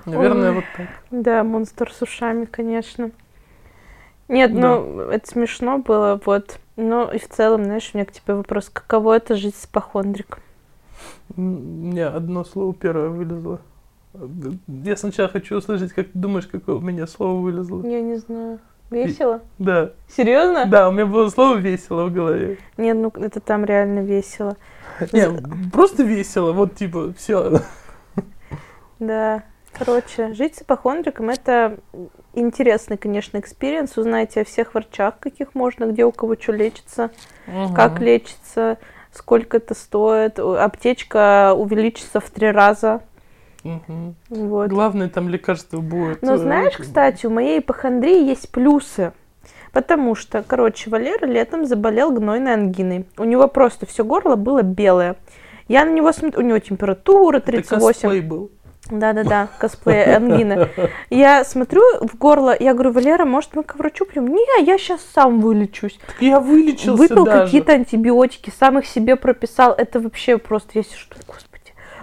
Наверное, 0.05 0.51
Ой, 0.51 0.55
вот 0.57 0.65
так. 0.77 0.89
Да, 1.13 1.45
монстр 1.45 1.93
с 1.93 2.03
ушами, 2.03 2.45
конечно. 2.45 3.13
Нет, 4.27 4.53
да. 4.53 4.61
ну, 4.61 5.01
это 5.01 5.31
смешно 5.31 5.79
было, 5.79 6.21
вот. 6.25 6.59
Но 6.75 7.13
и 7.13 7.19
в 7.19 7.29
целом, 7.29 7.65
знаешь, 7.65 7.91
у 7.93 7.99
меня 7.99 8.05
к 8.05 8.13
тебе 8.13 8.35
вопрос, 8.35 8.69
каково 8.69 9.17
это 9.17 9.37
жить 9.37 9.55
с 9.55 9.67
ипохондриком? 9.67 10.41
У 11.37 11.41
меня 11.41 12.09
одно 12.09 12.45
слово 12.45 12.75
первое 12.75 13.09
вылезло. 13.09 13.61
Я 14.69 14.97
сначала 14.97 15.29
хочу 15.29 15.57
услышать, 15.57 15.93
как 15.93 16.09
ты 16.09 16.19
думаешь, 16.19 16.47
какое 16.47 16.77
у 16.77 16.81
меня 16.81 17.07
слово 17.07 17.41
вылезло. 17.41 17.87
Я 17.87 18.01
не 18.01 18.17
знаю. 18.17 18.59
Весело? 18.91 19.37
И, 19.59 19.63
да. 19.65 19.93
Серьезно? 20.09 20.67
Да, 20.67 20.89
у 20.89 20.93
меня 20.93 21.07
было 21.07 21.29
слово 21.31 21.57
весело 21.57 22.07
в 22.07 22.13
голове. 22.13 22.59
Нет, 22.77 22.97
ну 22.97 23.11
это 23.15 23.41
там 23.41 23.65
реально 23.65 24.01
весело. 24.01 24.57
Не, 25.13 25.31
просто 25.71 26.03
весело, 26.03 26.53
вот 26.53 26.75
типа, 26.75 27.15
все. 27.17 27.61
Да. 28.99 29.45
Короче, 29.73 30.35
жить 30.35 30.57
с 30.57 30.63
ипохондриком 30.63 31.31
это 31.31 31.79
интересный, 32.35 32.99
конечно, 32.99 33.39
experience. 33.39 33.97
Узнайте 33.97 34.43
о 34.43 34.45
всех 34.45 34.75
врачах, 34.75 35.19
каких 35.19 35.55
можно, 35.55 35.87
где 35.87 36.05
у 36.05 36.13
кого 36.13 36.37
что 36.37 36.53
лечится, 36.53 37.11
угу. 37.47 37.75
как 37.75 37.99
лечится 38.01 38.79
сколько 39.13 39.59
это 39.59 39.75
стоит. 39.75 40.39
Аптечка 40.39 41.55
увеличится 41.55 42.21
в 42.21 42.31
три 42.31 42.51
раза. 42.51 43.03
Угу. 43.65 44.15
Вот. 44.31 44.71
Главное, 44.71 45.09
там 45.09 45.29
лекарство 45.29 45.81
будет. 45.81 46.23
Но 46.23 46.37
знаешь, 46.37 46.77
кстати, 46.77 47.27
у 47.27 47.31
моей 47.31 47.61
ипохондрии 47.61 48.27
есть 48.27 48.51
плюсы. 48.51 49.13
Потому 49.73 50.15
что, 50.15 50.43
короче, 50.43 50.91
Валера 50.91 51.25
летом 51.25 51.65
заболел 51.65 52.13
гнойной 52.13 52.55
ангиной. 52.55 53.07
У 53.17 53.25
него 53.25 53.49
просто 53.49 53.87
все 53.87 54.05
горло 54.05 54.37
было 54.37 54.63
белое. 54.63 55.17
Я 55.69 55.85
на 55.85 55.91
него 55.91 56.13
смотрю, 56.13 56.41
у 56.41 56.45
него 56.45 56.59
температура 56.59 57.41
38. 57.41 58.11
Это 58.11 58.27
был. 58.27 58.51
Да-да-да, 58.91 59.49
косплей 59.59 60.05
ангины. 60.15 60.69
Я 61.09 61.45
смотрю 61.45 61.83
в 62.01 62.17
горло, 62.17 62.55
я 62.59 62.75
говорю, 62.75 62.93
Валера, 62.93 63.25
может 63.25 63.55
мы 63.55 63.63
к 63.63 63.77
врачу 63.77 64.05
прям? 64.05 64.27
Не, 64.27 64.65
я 64.65 64.77
сейчас 64.77 65.01
сам 65.15 65.41
вылечусь. 65.41 65.99
Так 66.07 66.17
я 66.21 66.41
вылечился 66.41 66.91
Выпил 66.91 67.25
какие-то 67.25 67.73
антибиотики, 67.73 68.53
сам 68.59 68.79
их 68.79 68.87
себе 68.87 69.17
прописал. 69.17 69.73
Это 69.73 70.01
вообще 70.01 70.37
просто, 70.37 70.71
я 70.75 70.83
сижу, 70.83 71.07
господи, 71.27 71.52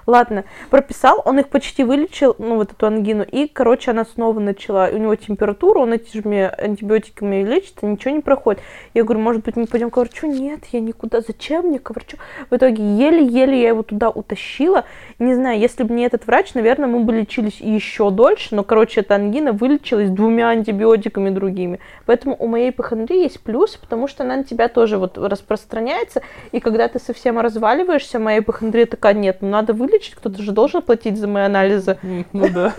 Ладно, 0.09 0.43
прописал, 0.71 1.21
он 1.23 1.37
их 1.37 1.49
почти 1.49 1.83
вылечил, 1.83 2.35
ну, 2.39 2.55
вот 2.55 2.71
эту 2.71 2.87
ангину, 2.87 3.23
и, 3.23 3.47
короче, 3.47 3.91
она 3.91 4.05
снова 4.05 4.39
начала, 4.39 4.89
у 4.91 4.97
него 4.97 5.13
температура, 5.13 5.77
он 5.77 5.93
этими 5.93 6.51
антибиотиками 6.57 7.43
лечится, 7.43 7.85
ничего 7.85 8.15
не 8.15 8.21
проходит. 8.21 8.59
Я 8.95 9.03
говорю, 9.03 9.19
может 9.19 9.43
быть, 9.43 9.55
мы 9.55 9.67
пойдем 9.67 9.91
к 9.91 9.97
врачу? 9.97 10.25
Нет, 10.25 10.61
я 10.71 10.79
никуда, 10.79 11.21
зачем 11.21 11.67
мне 11.67 11.77
к 11.77 11.91
врачу? 11.91 12.17
В 12.49 12.55
итоге 12.55 12.81
еле-еле 12.81 13.61
я 13.61 13.67
его 13.67 13.83
туда 13.83 14.09
утащила. 14.09 14.85
Не 15.19 15.35
знаю, 15.35 15.59
если 15.59 15.83
бы 15.83 15.93
не 15.93 16.05
этот 16.07 16.25
врач, 16.25 16.55
наверное, 16.55 16.87
мы 16.87 17.01
бы 17.01 17.13
лечились 17.13 17.61
еще 17.61 18.09
дольше, 18.09 18.55
но, 18.55 18.63
короче, 18.63 19.01
эта 19.01 19.13
ангина 19.13 19.51
вылечилась 19.51 20.09
двумя 20.09 20.49
антибиотиками 20.49 21.29
другими. 21.29 21.81
Поэтому 22.07 22.35
у 22.39 22.47
моей 22.47 22.71
ипохондрии 22.71 23.21
есть 23.21 23.41
плюс, 23.41 23.77
потому 23.77 24.07
что 24.07 24.23
она 24.23 24.37
на 24.37 24.43
тебя 24.43 24.69
тоже 24.69 24.97
вот 24.97 25.19
распространяется, 25.19 26.23
и 26.51 26.59
когда 26.59 26.87
ты 26.87 26.97
совсем 26.97 27.37
разваливаешься, 27.37 28.17
моя 28.17 28.39
ипохондрия 28.39 28.87
такая, 28.87 29.13
нет, 29.13 29.37
ну 29.41 29.49
надо 29.49 29.73
вылечить, 29.73 29.98
вылечить, 29.99 30.15
кто-то 30.15 30.41
же 30.41 30.51
должен 30.51 30.81
платить 30.81 31.17
за 31.17 31.27
мои 31.27 31.43
анализы. 31.43 31.97
Ну 32.33 32.49
да. 32.49 32.73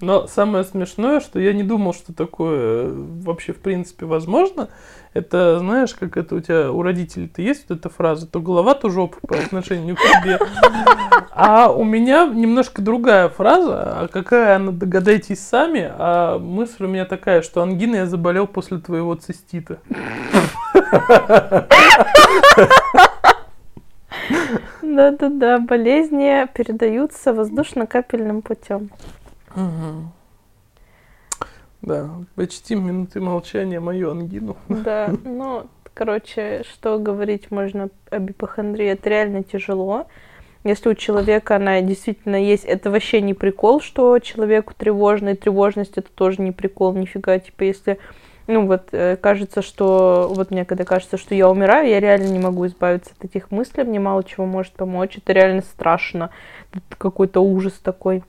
Но 0.00 0.26
самое 0.26 0.64
смешное, 0.64 1.20
что 1.20 1.38
я 1.38 1.52
не 1.52 1.62
думал, 1.62 1.92
что 1.92 2.12
такое 2.12 2.90
вообще 2.90 3.52
в 3.52 3.58
принципе 3.58 4.06
возможно. 4.06 4.68
Это, 5.12 5.58
знаешь, 5.58 5.94
как 5.94 6.16
это 6.16 6.36
у 6.36 6.40
тебя, 6.40 6.72
у 6.72 6.82
родителей-то 6.82 7.42
есть 7.42 7.66
вот 7.68 7.78
эта 7.78 7.88
фраза, 7.88 8.26
то 8.26 8.40
голова, 8.40 8.74
то 8.74 8.90
жопа 8.90 9.18
по 9.26 9.36
отношению 9.36 9.96
к 9.96 10.00
тебе. 10.00 10.38
А 11.30 11.70
у 11.70 11.84
меня 11.84 12.26
немножко 12.26 12.82
другая 12.82 13.28
фраза, 13.28 14.00
а 14.00 14.08
какая 14.08 14.56
она, 14.56 14.72
догадайтесь 14.72 15.40
сами, 15.40 15.92
а 15.96 16.38
мысль 16.38 16.84
у 16.84 16.88
меня 16.88 17.04
такая, 17.04 17.42
что 17.42 17.62
ангина 17.62 17.96
я 17.96 18.06
заболел 18.06 18.46
после 18.46 18.78
твоего 18.78 19.14
цистита. 19.14 19.78
Да-да-да, 24.82 25.58
болезни 25.58 26.46
передаются 26.54 27.32
воздушно-капельным 27.32 28.42
путем. 28.42 28.90
Угу. 29.54 30.12
Да, 31.82 32.10
почтим 32.34 32.86
минуты 32.86 33.20
молчания 33.20 33.80
мою 33.80 34.10
ангину. 34.10 34.56
Да, 34.68 35.12
ну, 35.24 35.66
короче, 35.92 36.64
что 36.70 36.98
говорить 36.98 37.50
можно 37.50 37.90
об 38.10 38.30
ипохондрии, 38.30 38.86
это 38.86 39.10
реально 39.10 39.42
тяжело. 39.42 40.06
Если 40.64 40.88
у 40.88 40.94
человека 40.94 41.56
она 41.56 41.82
действительно 41.82 42.36
есть, 42.42 42.64
это 42.64 42.90
вообще 42.90 43.20
не 43.20 43.34
прикол, 43.34 43.82
что 43.82 44.18
человеку 44.18 44.72
тревожно, 44.74 45.30
и 45.30 45.36
тревожность 45.36 45.98
это 45.98 46.10
тоже 46.10 46.40
не 46.40 46.52
прикол, 46.52 46.94
нифига. 46.94 47.38
Типа, 47.38 47.64
если 47.64 47.98
ну 48.46 48.66
вот 48.66 48.88
э, 48.92 49.16
кажется, 49.16 49.62
что 49.62 50.30
вот 50.34 50.50
мне 50.50 50.64
когда 50.64 50.84
кажется, 50.84 51.16
что 51.16 51.34
я 51.34 51.48
умираю, 51.48 51.88
я 51.88 52.00
реально 52.00 52.28
не 52.28 52.38
могу 52.38 52.66
избавиться 52.66 53.12
от 53.18 53.24
этих 53.24 53.50
мыслей, 53.50 53.84
мне 53.84 54.00
мало 54.00 54.22
чего 54.24 54.46
может 54.46 54.72
помочь, 54.74 55.16
это 55.16 55.32
реально 55.32 55.62
страшно, 55.62 56.30
какой-то 56.98 57.40
ужас 57.40 57.74
такой 57.82 58.22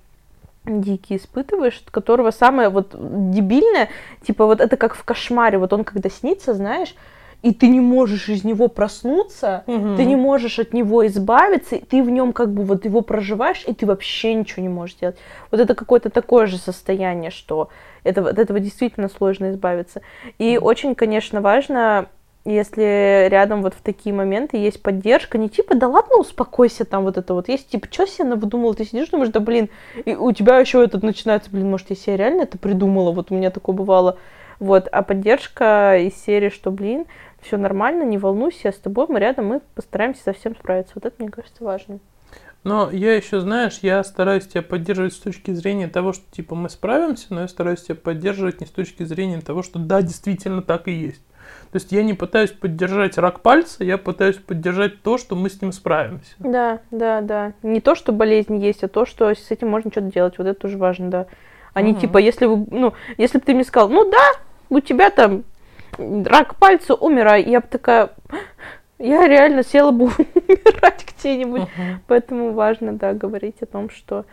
дикий 0.65 1.17
испытываешь, 1.17 1.81
от 1.85 1.91
которого 1.91 2.31
самое 2.31 2.69
вот 2.69 2.91
дебильное, 2.93 3.89
типа 4.25 4.45
вот 4.45 4.61
это 4.61 4.77
как 4.77 4.95
в 4.95 5.03
кошмаре, 5.03 5.57
вот 5.57 5.73
он 5.73 5.83
когда 5.83 6.09
снится, 6.09 6.53
знаешь, 6.53 6.95
и 7.41 7.53
ты 7.53 7.67
не 7.67 7.79
можешь 7.79 8.29
из 8.29 8.43
него 8.43 8.67
проснуться, 8.67 9.63
угу. 9.67 9.95
ты 9.95 10.05
не 10.05 10.15
можешь 10.15 10.59
от 10.59 10.73
него 10.73 11.05
избавиться, 11.07 11.75
и 11.75 11.83
ты 11.83 12.01
в 12.03 12.09
нем 12.09 12.33
как 12.33 12.53
бы 12.53 12.63
вот 12.63 12.85
его 12.85 13.01
проживаешь, 13.01 13.63
и 13.67 13.73
ты 13.73 13.85
вообще 13.85 14.33
ничего 14.33 14.63
не 14.63 14.69
можешь 14.69 14.95
делать. 14.95 15.17
Вот 15.51 15.59
это 15.59 15.75
какое-то 15.75 16.09
такое 16.09 16.47
же 16.47 16.57
состояние, 16.57 17.31
что 17.31 17.69
это, 18.03 18.27
от 18.27 18.39
этого 18.39 18.59
действительно 18.59 19.09
сложно 19.09 19.51
избавиться. 19.51 20.01
И 20.37 20.57
очень, 20.61 20.95
конечно, 20.95 21.41
важно 21.41 22.07
если 22.45 23.27
рядом 23.29 23.63
вот 23.63 23.73
в 23.73 23.81
такие 23.81 24.13
моменты 24.13 24.57
есть 24.57 24.81
поддержка, 24.81 25.39
не 25.39 25.49
типа, 25.49 25.75
да 25.75 25.87
ладно, 25.87 26.19
успокойся, 26.19 26.85
там 26.85 27.03
вот 27.03 27.17
это 27.17 27.33
вот 27.33 27.49
есть, 27.49 27.69
типа, 27.69 27.87
что 27.89 28.05
себе 28.05 28.35
выдумала, 28.35 28.75
ты 28.75 28.85
сидишь, 28.85 29.09
думаешь, 29.09 29.31
да 29.31 29.39
блин, 29.39 29.69
и 30.05 30.15
у 30.15 30.31
тебя 30.31 30.59
еще 30.59 30.83
этот 30.83 31.01
начинается, 31.01 31.49
блин, 31.49 31.71
может, 31.71 31.89
я 31.89 31.95
себе 31.95 32.17
реально 32.17 32.43
это 32.43 32.59
придумала, 32.59 33.11
вот 33.11 33.31
у 33.31 33.35
меня 33.35 33.49
такое 33.49 33.75
бывало, 33.75 34.17
Вот, 34.59 34.87
а 34.91 35.01
поддержка 35.01 35.97
из 35.97 36.13
серии, 36.23 36.49
что, 36.49 36.69
блин, 36.69 37.05
все 37.45 37.57
нормально, 37.57 38.03
не 38.03 38.17
волнуйся, 38.17 38.71
с 38.71 38.77
тобой, 38.77 39.05
мы 39.07 39.19
рядом, 39.19 39.47
мы 39.47 39.61
постараемся 39.75 40.23
со 40.23 40.33
всем 40.33 40.55
справиться. 40.55 40.93
Вот 40.95 41.05
это, 41.05 41.15
мне 41.19 41.29
кажется, 41.31 41.63
важно. 41.63 41.99
Но 42.63 42.89
я 42.91 43.15
еще, 43.15 43.39
знаешь, 43.41 43.79
я 43.83 44.03
стараюсь 44.03 44.47
тебя 44.47 44.63
поддерживать 44.63 45.13
с 45.13 45.19
точки 45.19 45.51
зрения 45.51 45.87
того, 45.87 46.13
что 46.13 46.23
типа 46.31 46.55
мы 46.55 46.69
справимся, 46.69 47.27
но 47.29 47.41
я 47.41 47.47
стараюсь 47.47 47.83
тебя 47.83 47.95
поддерживать 47.95 48.59
не 48.59 48.65
с 48.65 48.71
точки 48.71 49.03
зрения 49.03 49.39
того, 49.39 49.61
что 49.61 49.77
да, 49.77 50.01
действительно 50.01 50.63
так 50.63 50.87
и 50.87 50.91
есть. 50.91 51.21
То 51.71 51.75
есть 51.75 51.91
я 51.91 52.01
не 52.01 52.15
пытаюсь 52.15 52.49
поддержать 52.49 53.19
рак 53.19 53.41
пальца, 53.41 53.83
я 53.83 53.99
пытаюсь 53.99 54.37
поддержать 54.37 55.03
то, 55.03 55.19
что 55.19 55.35
мы 55.35 55.51
с 55.51 55.61
ним 55.61 55.71
справимся. 55.71 56.33
Да, 56.39 56.79
да, 56.89 57.21
да. 57.21 57.53
Не 57.61 57.81
то, 57.81 57.93
что 57.93 58.11
болезнь 58.11 58.57
есть, 58.57 58.83
а 58.83 58.87
то, 58.87 59.05
что 59.05 59.29
с 59.29 59.51
этим 59.51 59.69
можно 59.69 59.91
что-то 59.91 60.11
делать. 60.11 60.39
Вот 60.39 60.47
это 60.47 60.59
тоже 60.59 60.79
важно, 60.79 61.11
да. 61.11 61.27
А 61.73 61.83
не 61.83 61.93
типа, 61.93 62.17
если 62.17 62.45
вы, 62.45 62.65
ну, 62.71 62.93
если 63.17 63.37
бы 63.37 63.43
ты 63.43 63.53
мне 63.53 63.65
сказал, 63.65 63.89
ну 63.89 64.09
да, 64.09 64.31
у 64.69 64.79
тебя 64.79 65.11
там 65.11 65.43
рак 65.97 66.55
пальца, 66.55 66.95
умирай. 66.95 67.43
Я 67.43 67.61
бы 67.61 67.67
такая, 67.67 68.11
я 68.99 69.27
реально 69.27 69.63
села 69.63 69.91
бы 69.91 70.05
умирать 70.15 71.05
где-нибудь. 71.17 71.61
Uh-huh. 71.61 71.97
Поэтому 72.07 72.53
важно, 72.53 72.93
да, 72.93 73.13
говорить 73.13 73.61
о 73.61 73.65
том, 73.65 73.89
что 73.89 74.25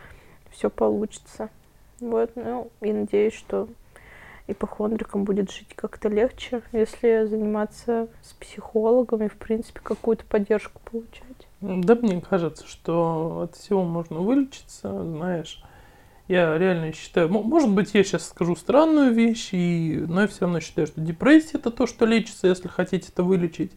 все 0.51 0.71
получится. 0.71 1.49
Вот, 2.01 2.33
ну, 2.35 2.71
и 2.81 2.93
надеюсь, 2.93 3.35
что 3.35 3.69
ипохондрикам 4.49 5.25
будет 5.25 5.51
жить 5.51 5.69
как-то 5.75 6.09
легче, 6.09 6.63
если 6.73 7.25
заниматься 7.25 8.09
с 8.23 8.33
психологом 8.35 9.23
и, 9.23 9.29
в 9.29 9.37
принципе, 9.37 9.81
какую-то 9.83 10.25
поддержку 10.25 10.81
получать. 10.91 11.47
Да, 11.61 11.95
мне 11.95 12.21
кажется, 12.21 12.67
что 12.67 13.43
от 13.43 13.57
всего 13.57 13.85
можно 13.85 14.19
вылечиться, 14.19 15.05
знаешь. 15.05 15.63
Я 16.33 16.57
реально 16.57 16.95
считаю, 16.95 17.29
может 17.29 17.69
быть, 17.69 17.93
я 17.93 18.03
сейчас 18.03 18.27
скажу 18.31 18.57
странную 18.57 19.13
вещь, 19.13 19.51
и, 19.53 20.03
но 20.09 20.23
я 20.23 20.27
все 20.27 20.41
равно 20.41 20.61
считаю, 20.61 20.87
что 20.87 20.99
депрессия 20.99 21.59
это 21.59 21.71
то, 21.71 21.87
что 21.87 22.07
лечится, 22.07 22.47
если 22.49 22.69
хотите 22.69 23.11
это 23.13 23.23
вылечить. 23.23 23.73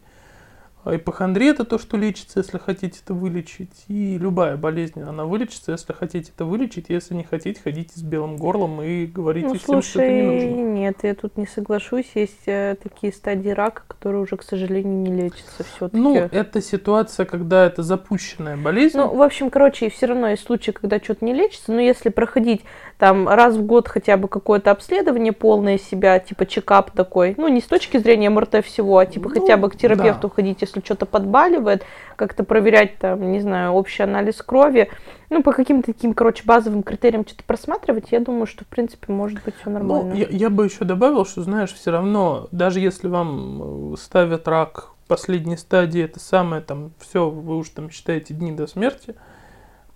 А 0.86 0.94
ипохондрия 0.94 1.50
это 1.50 1.64
то, 1.64 1.80
что 1.80 1.96
лечится, 1.96 2.38
если 2.38 2.58
хотите 2.58 3.00
это 3.02 3.12
вылечить. 3.12 3.84
И 3.88 4.16
любая 4.18 4.56
болезнь, 4.56 5.02
она 5.02 5.24
вылечится, 5.24 5.72
если 5.72 5.92
хотите 5.92 6.30
это 6.32 6.44
вылечить. 6.44 6.86
Если 6.90 7.12
не 7.14 7.24
хотите, 7.24 7.60
ходите 7.60 7.98
с 7.98 8.02
белым 8.04 8.36
горлом 8.36 8.80
и 8.80 9.04
говорите 9.06 9.48
ну, 9.48 9.54
всем, 9.54 9.66
слушай, 9.66 9.88
что 9.88 10.02
это 10.02 10.12
не 10.12 10.22
нужно. 10.22 10.70
Нет, 10.70 10.98
я 11.02 11.14
тут 11.16 11.36
не 11.36 11.46
соглашусь. 11.48 12.06
Есть 12.14 12.46
э, 12.46 12.76
такие 12.80 13.12
стадии 13.12 13.48
рака, 13.48 13.82
которые 13.88 14.22
уже, 14.22 14.36
к 14.36 14.44
сожалению, 14.44 14.96
не 14.96 15.24
лечатся 15.24 15.64
все-таки. 15.64 16.00
Ну, 16.00 16.16
это 16.16 16.62
ситуация, 16.62 17.26
когда 17.26 17.66
это 17.66 17.82
запущенная 17.82 18.56
болезнь. 18.56 18.96
Ну, 18.96 19.12
в 19.12 19.22
общем, 19.22 19.50
короче, 19.50 19.90
все 19.90 20.06
равно 20.06 20.28
есть 20.28 20.44
случаи, 20.44 20.70
когда 20.70 21.00
что-то 21.00 21.24
не 21.24 21.34
лечится. 21.34 21.72
Но 21.72 21.80
если 21.80 22.10
проходить 22.10 22.62
там 22.96 23.28
раз 23.28 23.56
в 23.56 23.62
год 23.62 23.88
хотя 23.88 24.16
бы 24.16 24.28
какое-то 24.28 24.70
обследование 24.70 25.32
полное 25.32 25.78
себя, 25.78 26.20
типа 26.20 26.46
чекап 26.46 26.92
такой, 26.92 27.34
ну, 27.36 27.48
не 27.48 27.60
с 27.60 27.64
точки 27.64 27.96
зрения 27.96 28.30
МРТ 28.30 28.64
всего, 28.64 28.98
а 28.98 29.06
типа 29.06 29.30
ну, 29.30 29.40
хотя 29.40 29.56
бы 29.56 29.68
к 29.68 29.76
терапевту 29.76 30.28
да. 30.28 30.34
ходить, 30.34 30.62
если 30.76 30.86
что-то 30.86 31.06
подбаливает, 31.06 31.84
как-то 32.16 32.44
проверять 32.44 32.98
там, 32.98 33.32
не 33.32 33.40
знаю, 33.40 33.72
общий 33.72 34.02
анализ 34.02 34.42
крови, 34.42 34.90
ну, 35.30 35.42
по 35.42 35.52
каким-то 35.52 35.92
таким, 35.92 36.14
короче, 36.14 36.42
базовым 36.44 36.82
критериям 36.82 37.26
что-то 37.26 37.44
просматривать, 37.44 38.06
я 38.10 38.20
думаю, 38.20 38.46
что, 38.46 38.64
в 38.64 38.68
принципе, 38.68 39.12
может 39.12 39.42
быть 39.44 39.54
все 39.60 39.70
нормально. 39.70 40.10
Ну, 40.10 40.14
я, 40.14 40.26
я 40.28 40.50
бы 40.50 40.64
еще 40.64 40.84
добавил, 40.84 41.24
что, 41.24 41.42
знаешь, 41.42 41.72
все 41.72 41.90
равно, 41.90 42.48
даже 42.52 42.80
если 42.80 43.08
вам 43.08 43.92
э, 43.92 43.96
ставят 43.96 44.46
рак 44.48 44.90
последней 45.08 45.56
стадии, 45.56 46.02
это 46.02 46.20
самое 46.20 46.62
там, 46.62 46.92
все, 46.98 47.28
вы 47.28 47.56
уж 47.56 47.70
там 47.70 47.90
считаете 47.90 48.34
дни 48.34 48.52
до 48.52 48.66
смерти, 48.66 49.14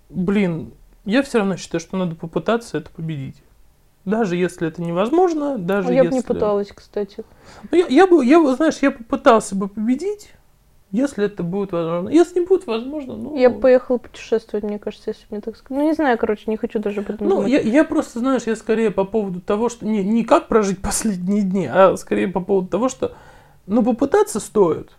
блин, 0.09 0.72
я 1.05 1.22
все 1.22 1.39
равно 1.39 1.57
считаю, 1.57 1.81
что 1.81 1.97
надо 1.97 2.14
попытаться 2.14 2.78
это 2.78 2.91
победить. 2.91 3.43
Даже 4.07 4.35
если 4.35 4.66
это 4.66 4.81
невозможно, 4.81 5.59
даже 5.59 5.89
а 5.89 5.93
я 5.93 5.99
если... 5.99 6.09
бы 6.09 6.16
не 6.16 6.22
пыталась, 6.22 6.68
кстати. 6.74 7.22
Ну, 7.70 7.76
я, 7.76 7.87
я 7.87 8.07
бы, 8.07 8.24
я 8.24 8.43
знаешь, 8.55 8.78
я 8.81 8.91
попытался 8.91 9.55
бы 9.55 9.68
победить, 9.68 10.31
если 10.93 11.26
это 11.26 11.43
будет 11.43 11.72
возможно. 11.72 12.09
Если 12.09 12.41
не 12.41 12.47
будет 12.47 12.66
возможно, 12.66 13.16
ну... 13.16 13.36
Я 13.36 13.51
поехала 13.51 13.99
путешествовать, 13.99 14.64
мне 14.64 14.78
кажется, 14.78 15.11
если 15.11 15.24
мне 15.30 15.41
так 15.41 15.57
сказать. 15.57 15.78
Ну, 15.78 15.86
не 15.86 15.95
знаю, 15.95 16.18
короче, 16.18 16.45
не 16.47 16.57
хочу 16.57 16.80
даже 16.80 17.01
об 17.01 17.11
этом 17.11 17.28
Ну, 17.28 17.47
я, 17.47 17.61
я 17.61 17.84
просто, 17.84 18.18
знаешь, 18.18 18.43
я 18.47 18.57
скорее 18.57 18.91
по 18.91 19.05
поводу 19.05 19.41
того, 19.41 19.68
что... 19.68 19.86
Не, 19.86 20.03
не 20.03 20.24
как 20.24 20.49
прожить 20.49 20.78
последние 20.82 21.43
дни, 21.43 21.66
а 21.66 21.97
скорее 21.97 22.28
по 22.28 22.41
поводу 22.41 22.68
того, 22.68 22.88
что... 22.88 23.12
Ну, 23.66 23.84
попытаться 23.84 24.41
стоит. 24.41 24.91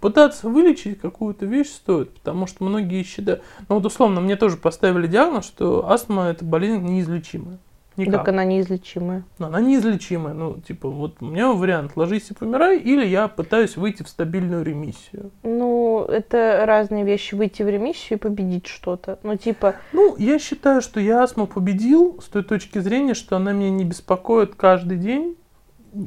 Попытаться 0.00 0.48
вылечить 0.48 1.00
какую-то 1.00 1.46
вещь 1.46 1.68
стоит, 1.68 2.12
потому 2.14 2.46
что 2.46 2.64
многие 2.64 3.04
считают... 3.04 3.42
Ну, 3.68 3.76
вот 3.76 3.86
условно, 3.86 4.20
мне 4.20 4.36
тоже 4.36 4.56
поставили 4.56 5.06
диагноз, 5.06 5.46
что 5.46 5.88
астма– 5.88 6.24
это 6.28 6.44
болезнь 6.44 6.84
неизлечимая. 6.84 7.58
Никак. 7.96 8.14
Так 8.14 8.28
она 8.28 8.44
неизлечимая. 8.44 9.24
Она 9.38 9.60
неизлечимая. 9.60 10.34
Ну, 10.34 10.60
типа, 10.60 10.88
вот 10.88 11.16
у 11.20 11.26
меня 11.26 11.52
вариант 11.52 11.92
ложись 11.96 12.30
и 12.30 12.34
помирай, 12.34 12.78
или 12.78 13.06
я 13.06 13.28
пытаюсь 13.28 13.76
выйти 13.76 14.02
в 14.02 14.08
стабильную 14.08 14.64
ремиссию. 14.64 15.30
Ну, 15.42 16.04
это 16.04 16.64
разные 16.66 17.04
вещи. 17.04 17.34
Выйти 17.34 17.62
в 17.62 17.68
ремиссию 17.68 18.18
и 18.18 18.22
победить 18.22 18.66
что-то. 18.66 19.18
Ну, 19.22 19.36
типа... 19.36 19.76
Ну, 19.92 20.14
я 20.18 20.38
считаю, 20.38 20.82
что 20.82 21.00
я 21.00 21.22
астму 21.22 21.46
победил 21.46 22.20
с 22.20 22.26
той 22.26 22.42
точки 22.42 22.78
зрения, 22.78 23.14
что 23.14 23.36
она 23.36 23.52
меня 23.52 23.70
не 23.70 23.84
беспокоит 23.84 24.54
каждый 24.54 24.98
день, 24.98 25.36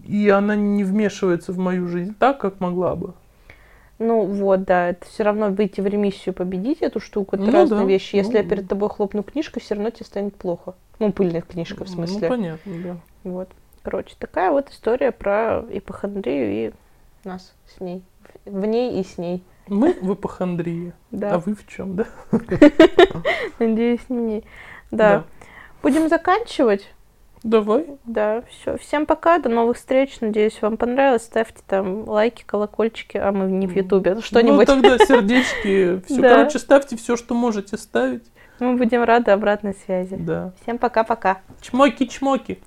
и 0.08 0.30
она 0.30 0.56
не 0.56 0.84
вмешивается 0.84 1.52
в 1.52 1.58
мою 1.58 1.88
жизнь 1.88 2.16
так, 2.18 2.40
как 2.40 2.60
могла 2.60 2.96
бы. 2.96 3.14
Ну 4.00 4.26
вот, 4.26 4.64
да, 4.64 4.89
это 4.89 5.06
все 5.06 5.24
равно 5.24 5.50
выйти 5.50 5.82
в 5.82 5.86
ремиссию, 5.86 6.34
победить 6.34 6.82
эту 6.82 7.02
штуку, 7.02 7.36
это 7.36 7.45
ну, 7.45 7.52
разные 7.52 7.82
да. 7.82 7.86
вещи. 7.86 8.16
Если 8.16 8.32
ну, 8.32 8.38
я 8.38 8.43
перед 8.43 8.68
тобой 8.68 8.89
хлопну 8.89 9.24
книжкой, 9.24 9.62
все 9.62 9.76
равно 9.76 9.89
тебе 9.89 10.06
станет 10.06 10.36
плохо. 10.36 10.76
Ну, 11.00 11.12
пыльная 11.12 11.41
книжка, 11.41 11.84
в 11.84 11.89
ну, 11.89 11.95
смысле. 11.95 12.20
Ну, 12.22 12.28
понятно, 12.30 12.74
да. 12.84 12.97
Вот. 13.26 13.50
Короче, 13.84 14.16
такая 14.18 14.52
вот 14.52 14.70
история 14.70 15.12
про 15.12 15.66
ипохондрию 15.70 16.52
и 16.52 16.72
нас 17.26 17.54
с 17.68 17.82
ней. 17.82 18.02
В 18.45 18.66
ней 18.66 19.02
и 19.02 19.04
с 19.04 19.18
ней. 19.18 19.43
Мы 19.68 19.93
в 20.02 20.14
ипохондрии. 20.14 20.93
Да. 21.12 21.36
А 21.36 21.39
вы 21.39 21.54
в 21.54 21.68
чем, 21.68 21.95
да? 21.95 22.06
Надеюсь, 23.60 24.08
не 24.10 24.18
мне. 24.18 24.43
Да. 24.91 25.26
Будем 25.82 26.08
заканчивать. 26.08 26.88
Давай. 27.44 27.86
Да, 28.06 28.44
все. 28.50 28.78
Всем 28.78 29.06
пока, 29.06 29.40
до 29.40 29.50
новых 29.50 29.78
встреч. 29.78 30.20
Надеюсь, 30.22 30.62
вам 30.62 30.78
понравилось. 30.78 31.24
Ставьте 31.24 31.62
там 31.66 32.08
лайки, 32.08 32.44
колокольчики, 32.46 33.18
а 33.18 33.32
мы 33.32 33.50
не 33.50 33.68
в 33.68 33.76
Ютубе. 33.76 34.16
Ну, 34.16 34.22
что-нибудь. 34.22 34.68
Ну, 34.68 34.82
тогда 34.82 34.98
сердечки. 35.06 36.02
Все, 36.06 36.22
да. 36.22 36.36
короче, 36.36 36.60
ставьте 36.60 36.98
все, 36.98 37.16
что 37.16 37.34
можете 37.34 37.78
ставить. 37.78 38.24
Мы 38.60 38.76
будем 38.76 39.04
рады 39.04 39.32
обратной 39.32 39.74
связи. 39.74 40.18
Да. 40.18 40.52
Всем 40.62 40.78
пока-пока. 40.78 41.40
Чмоки-чмоки. 41.62 42.60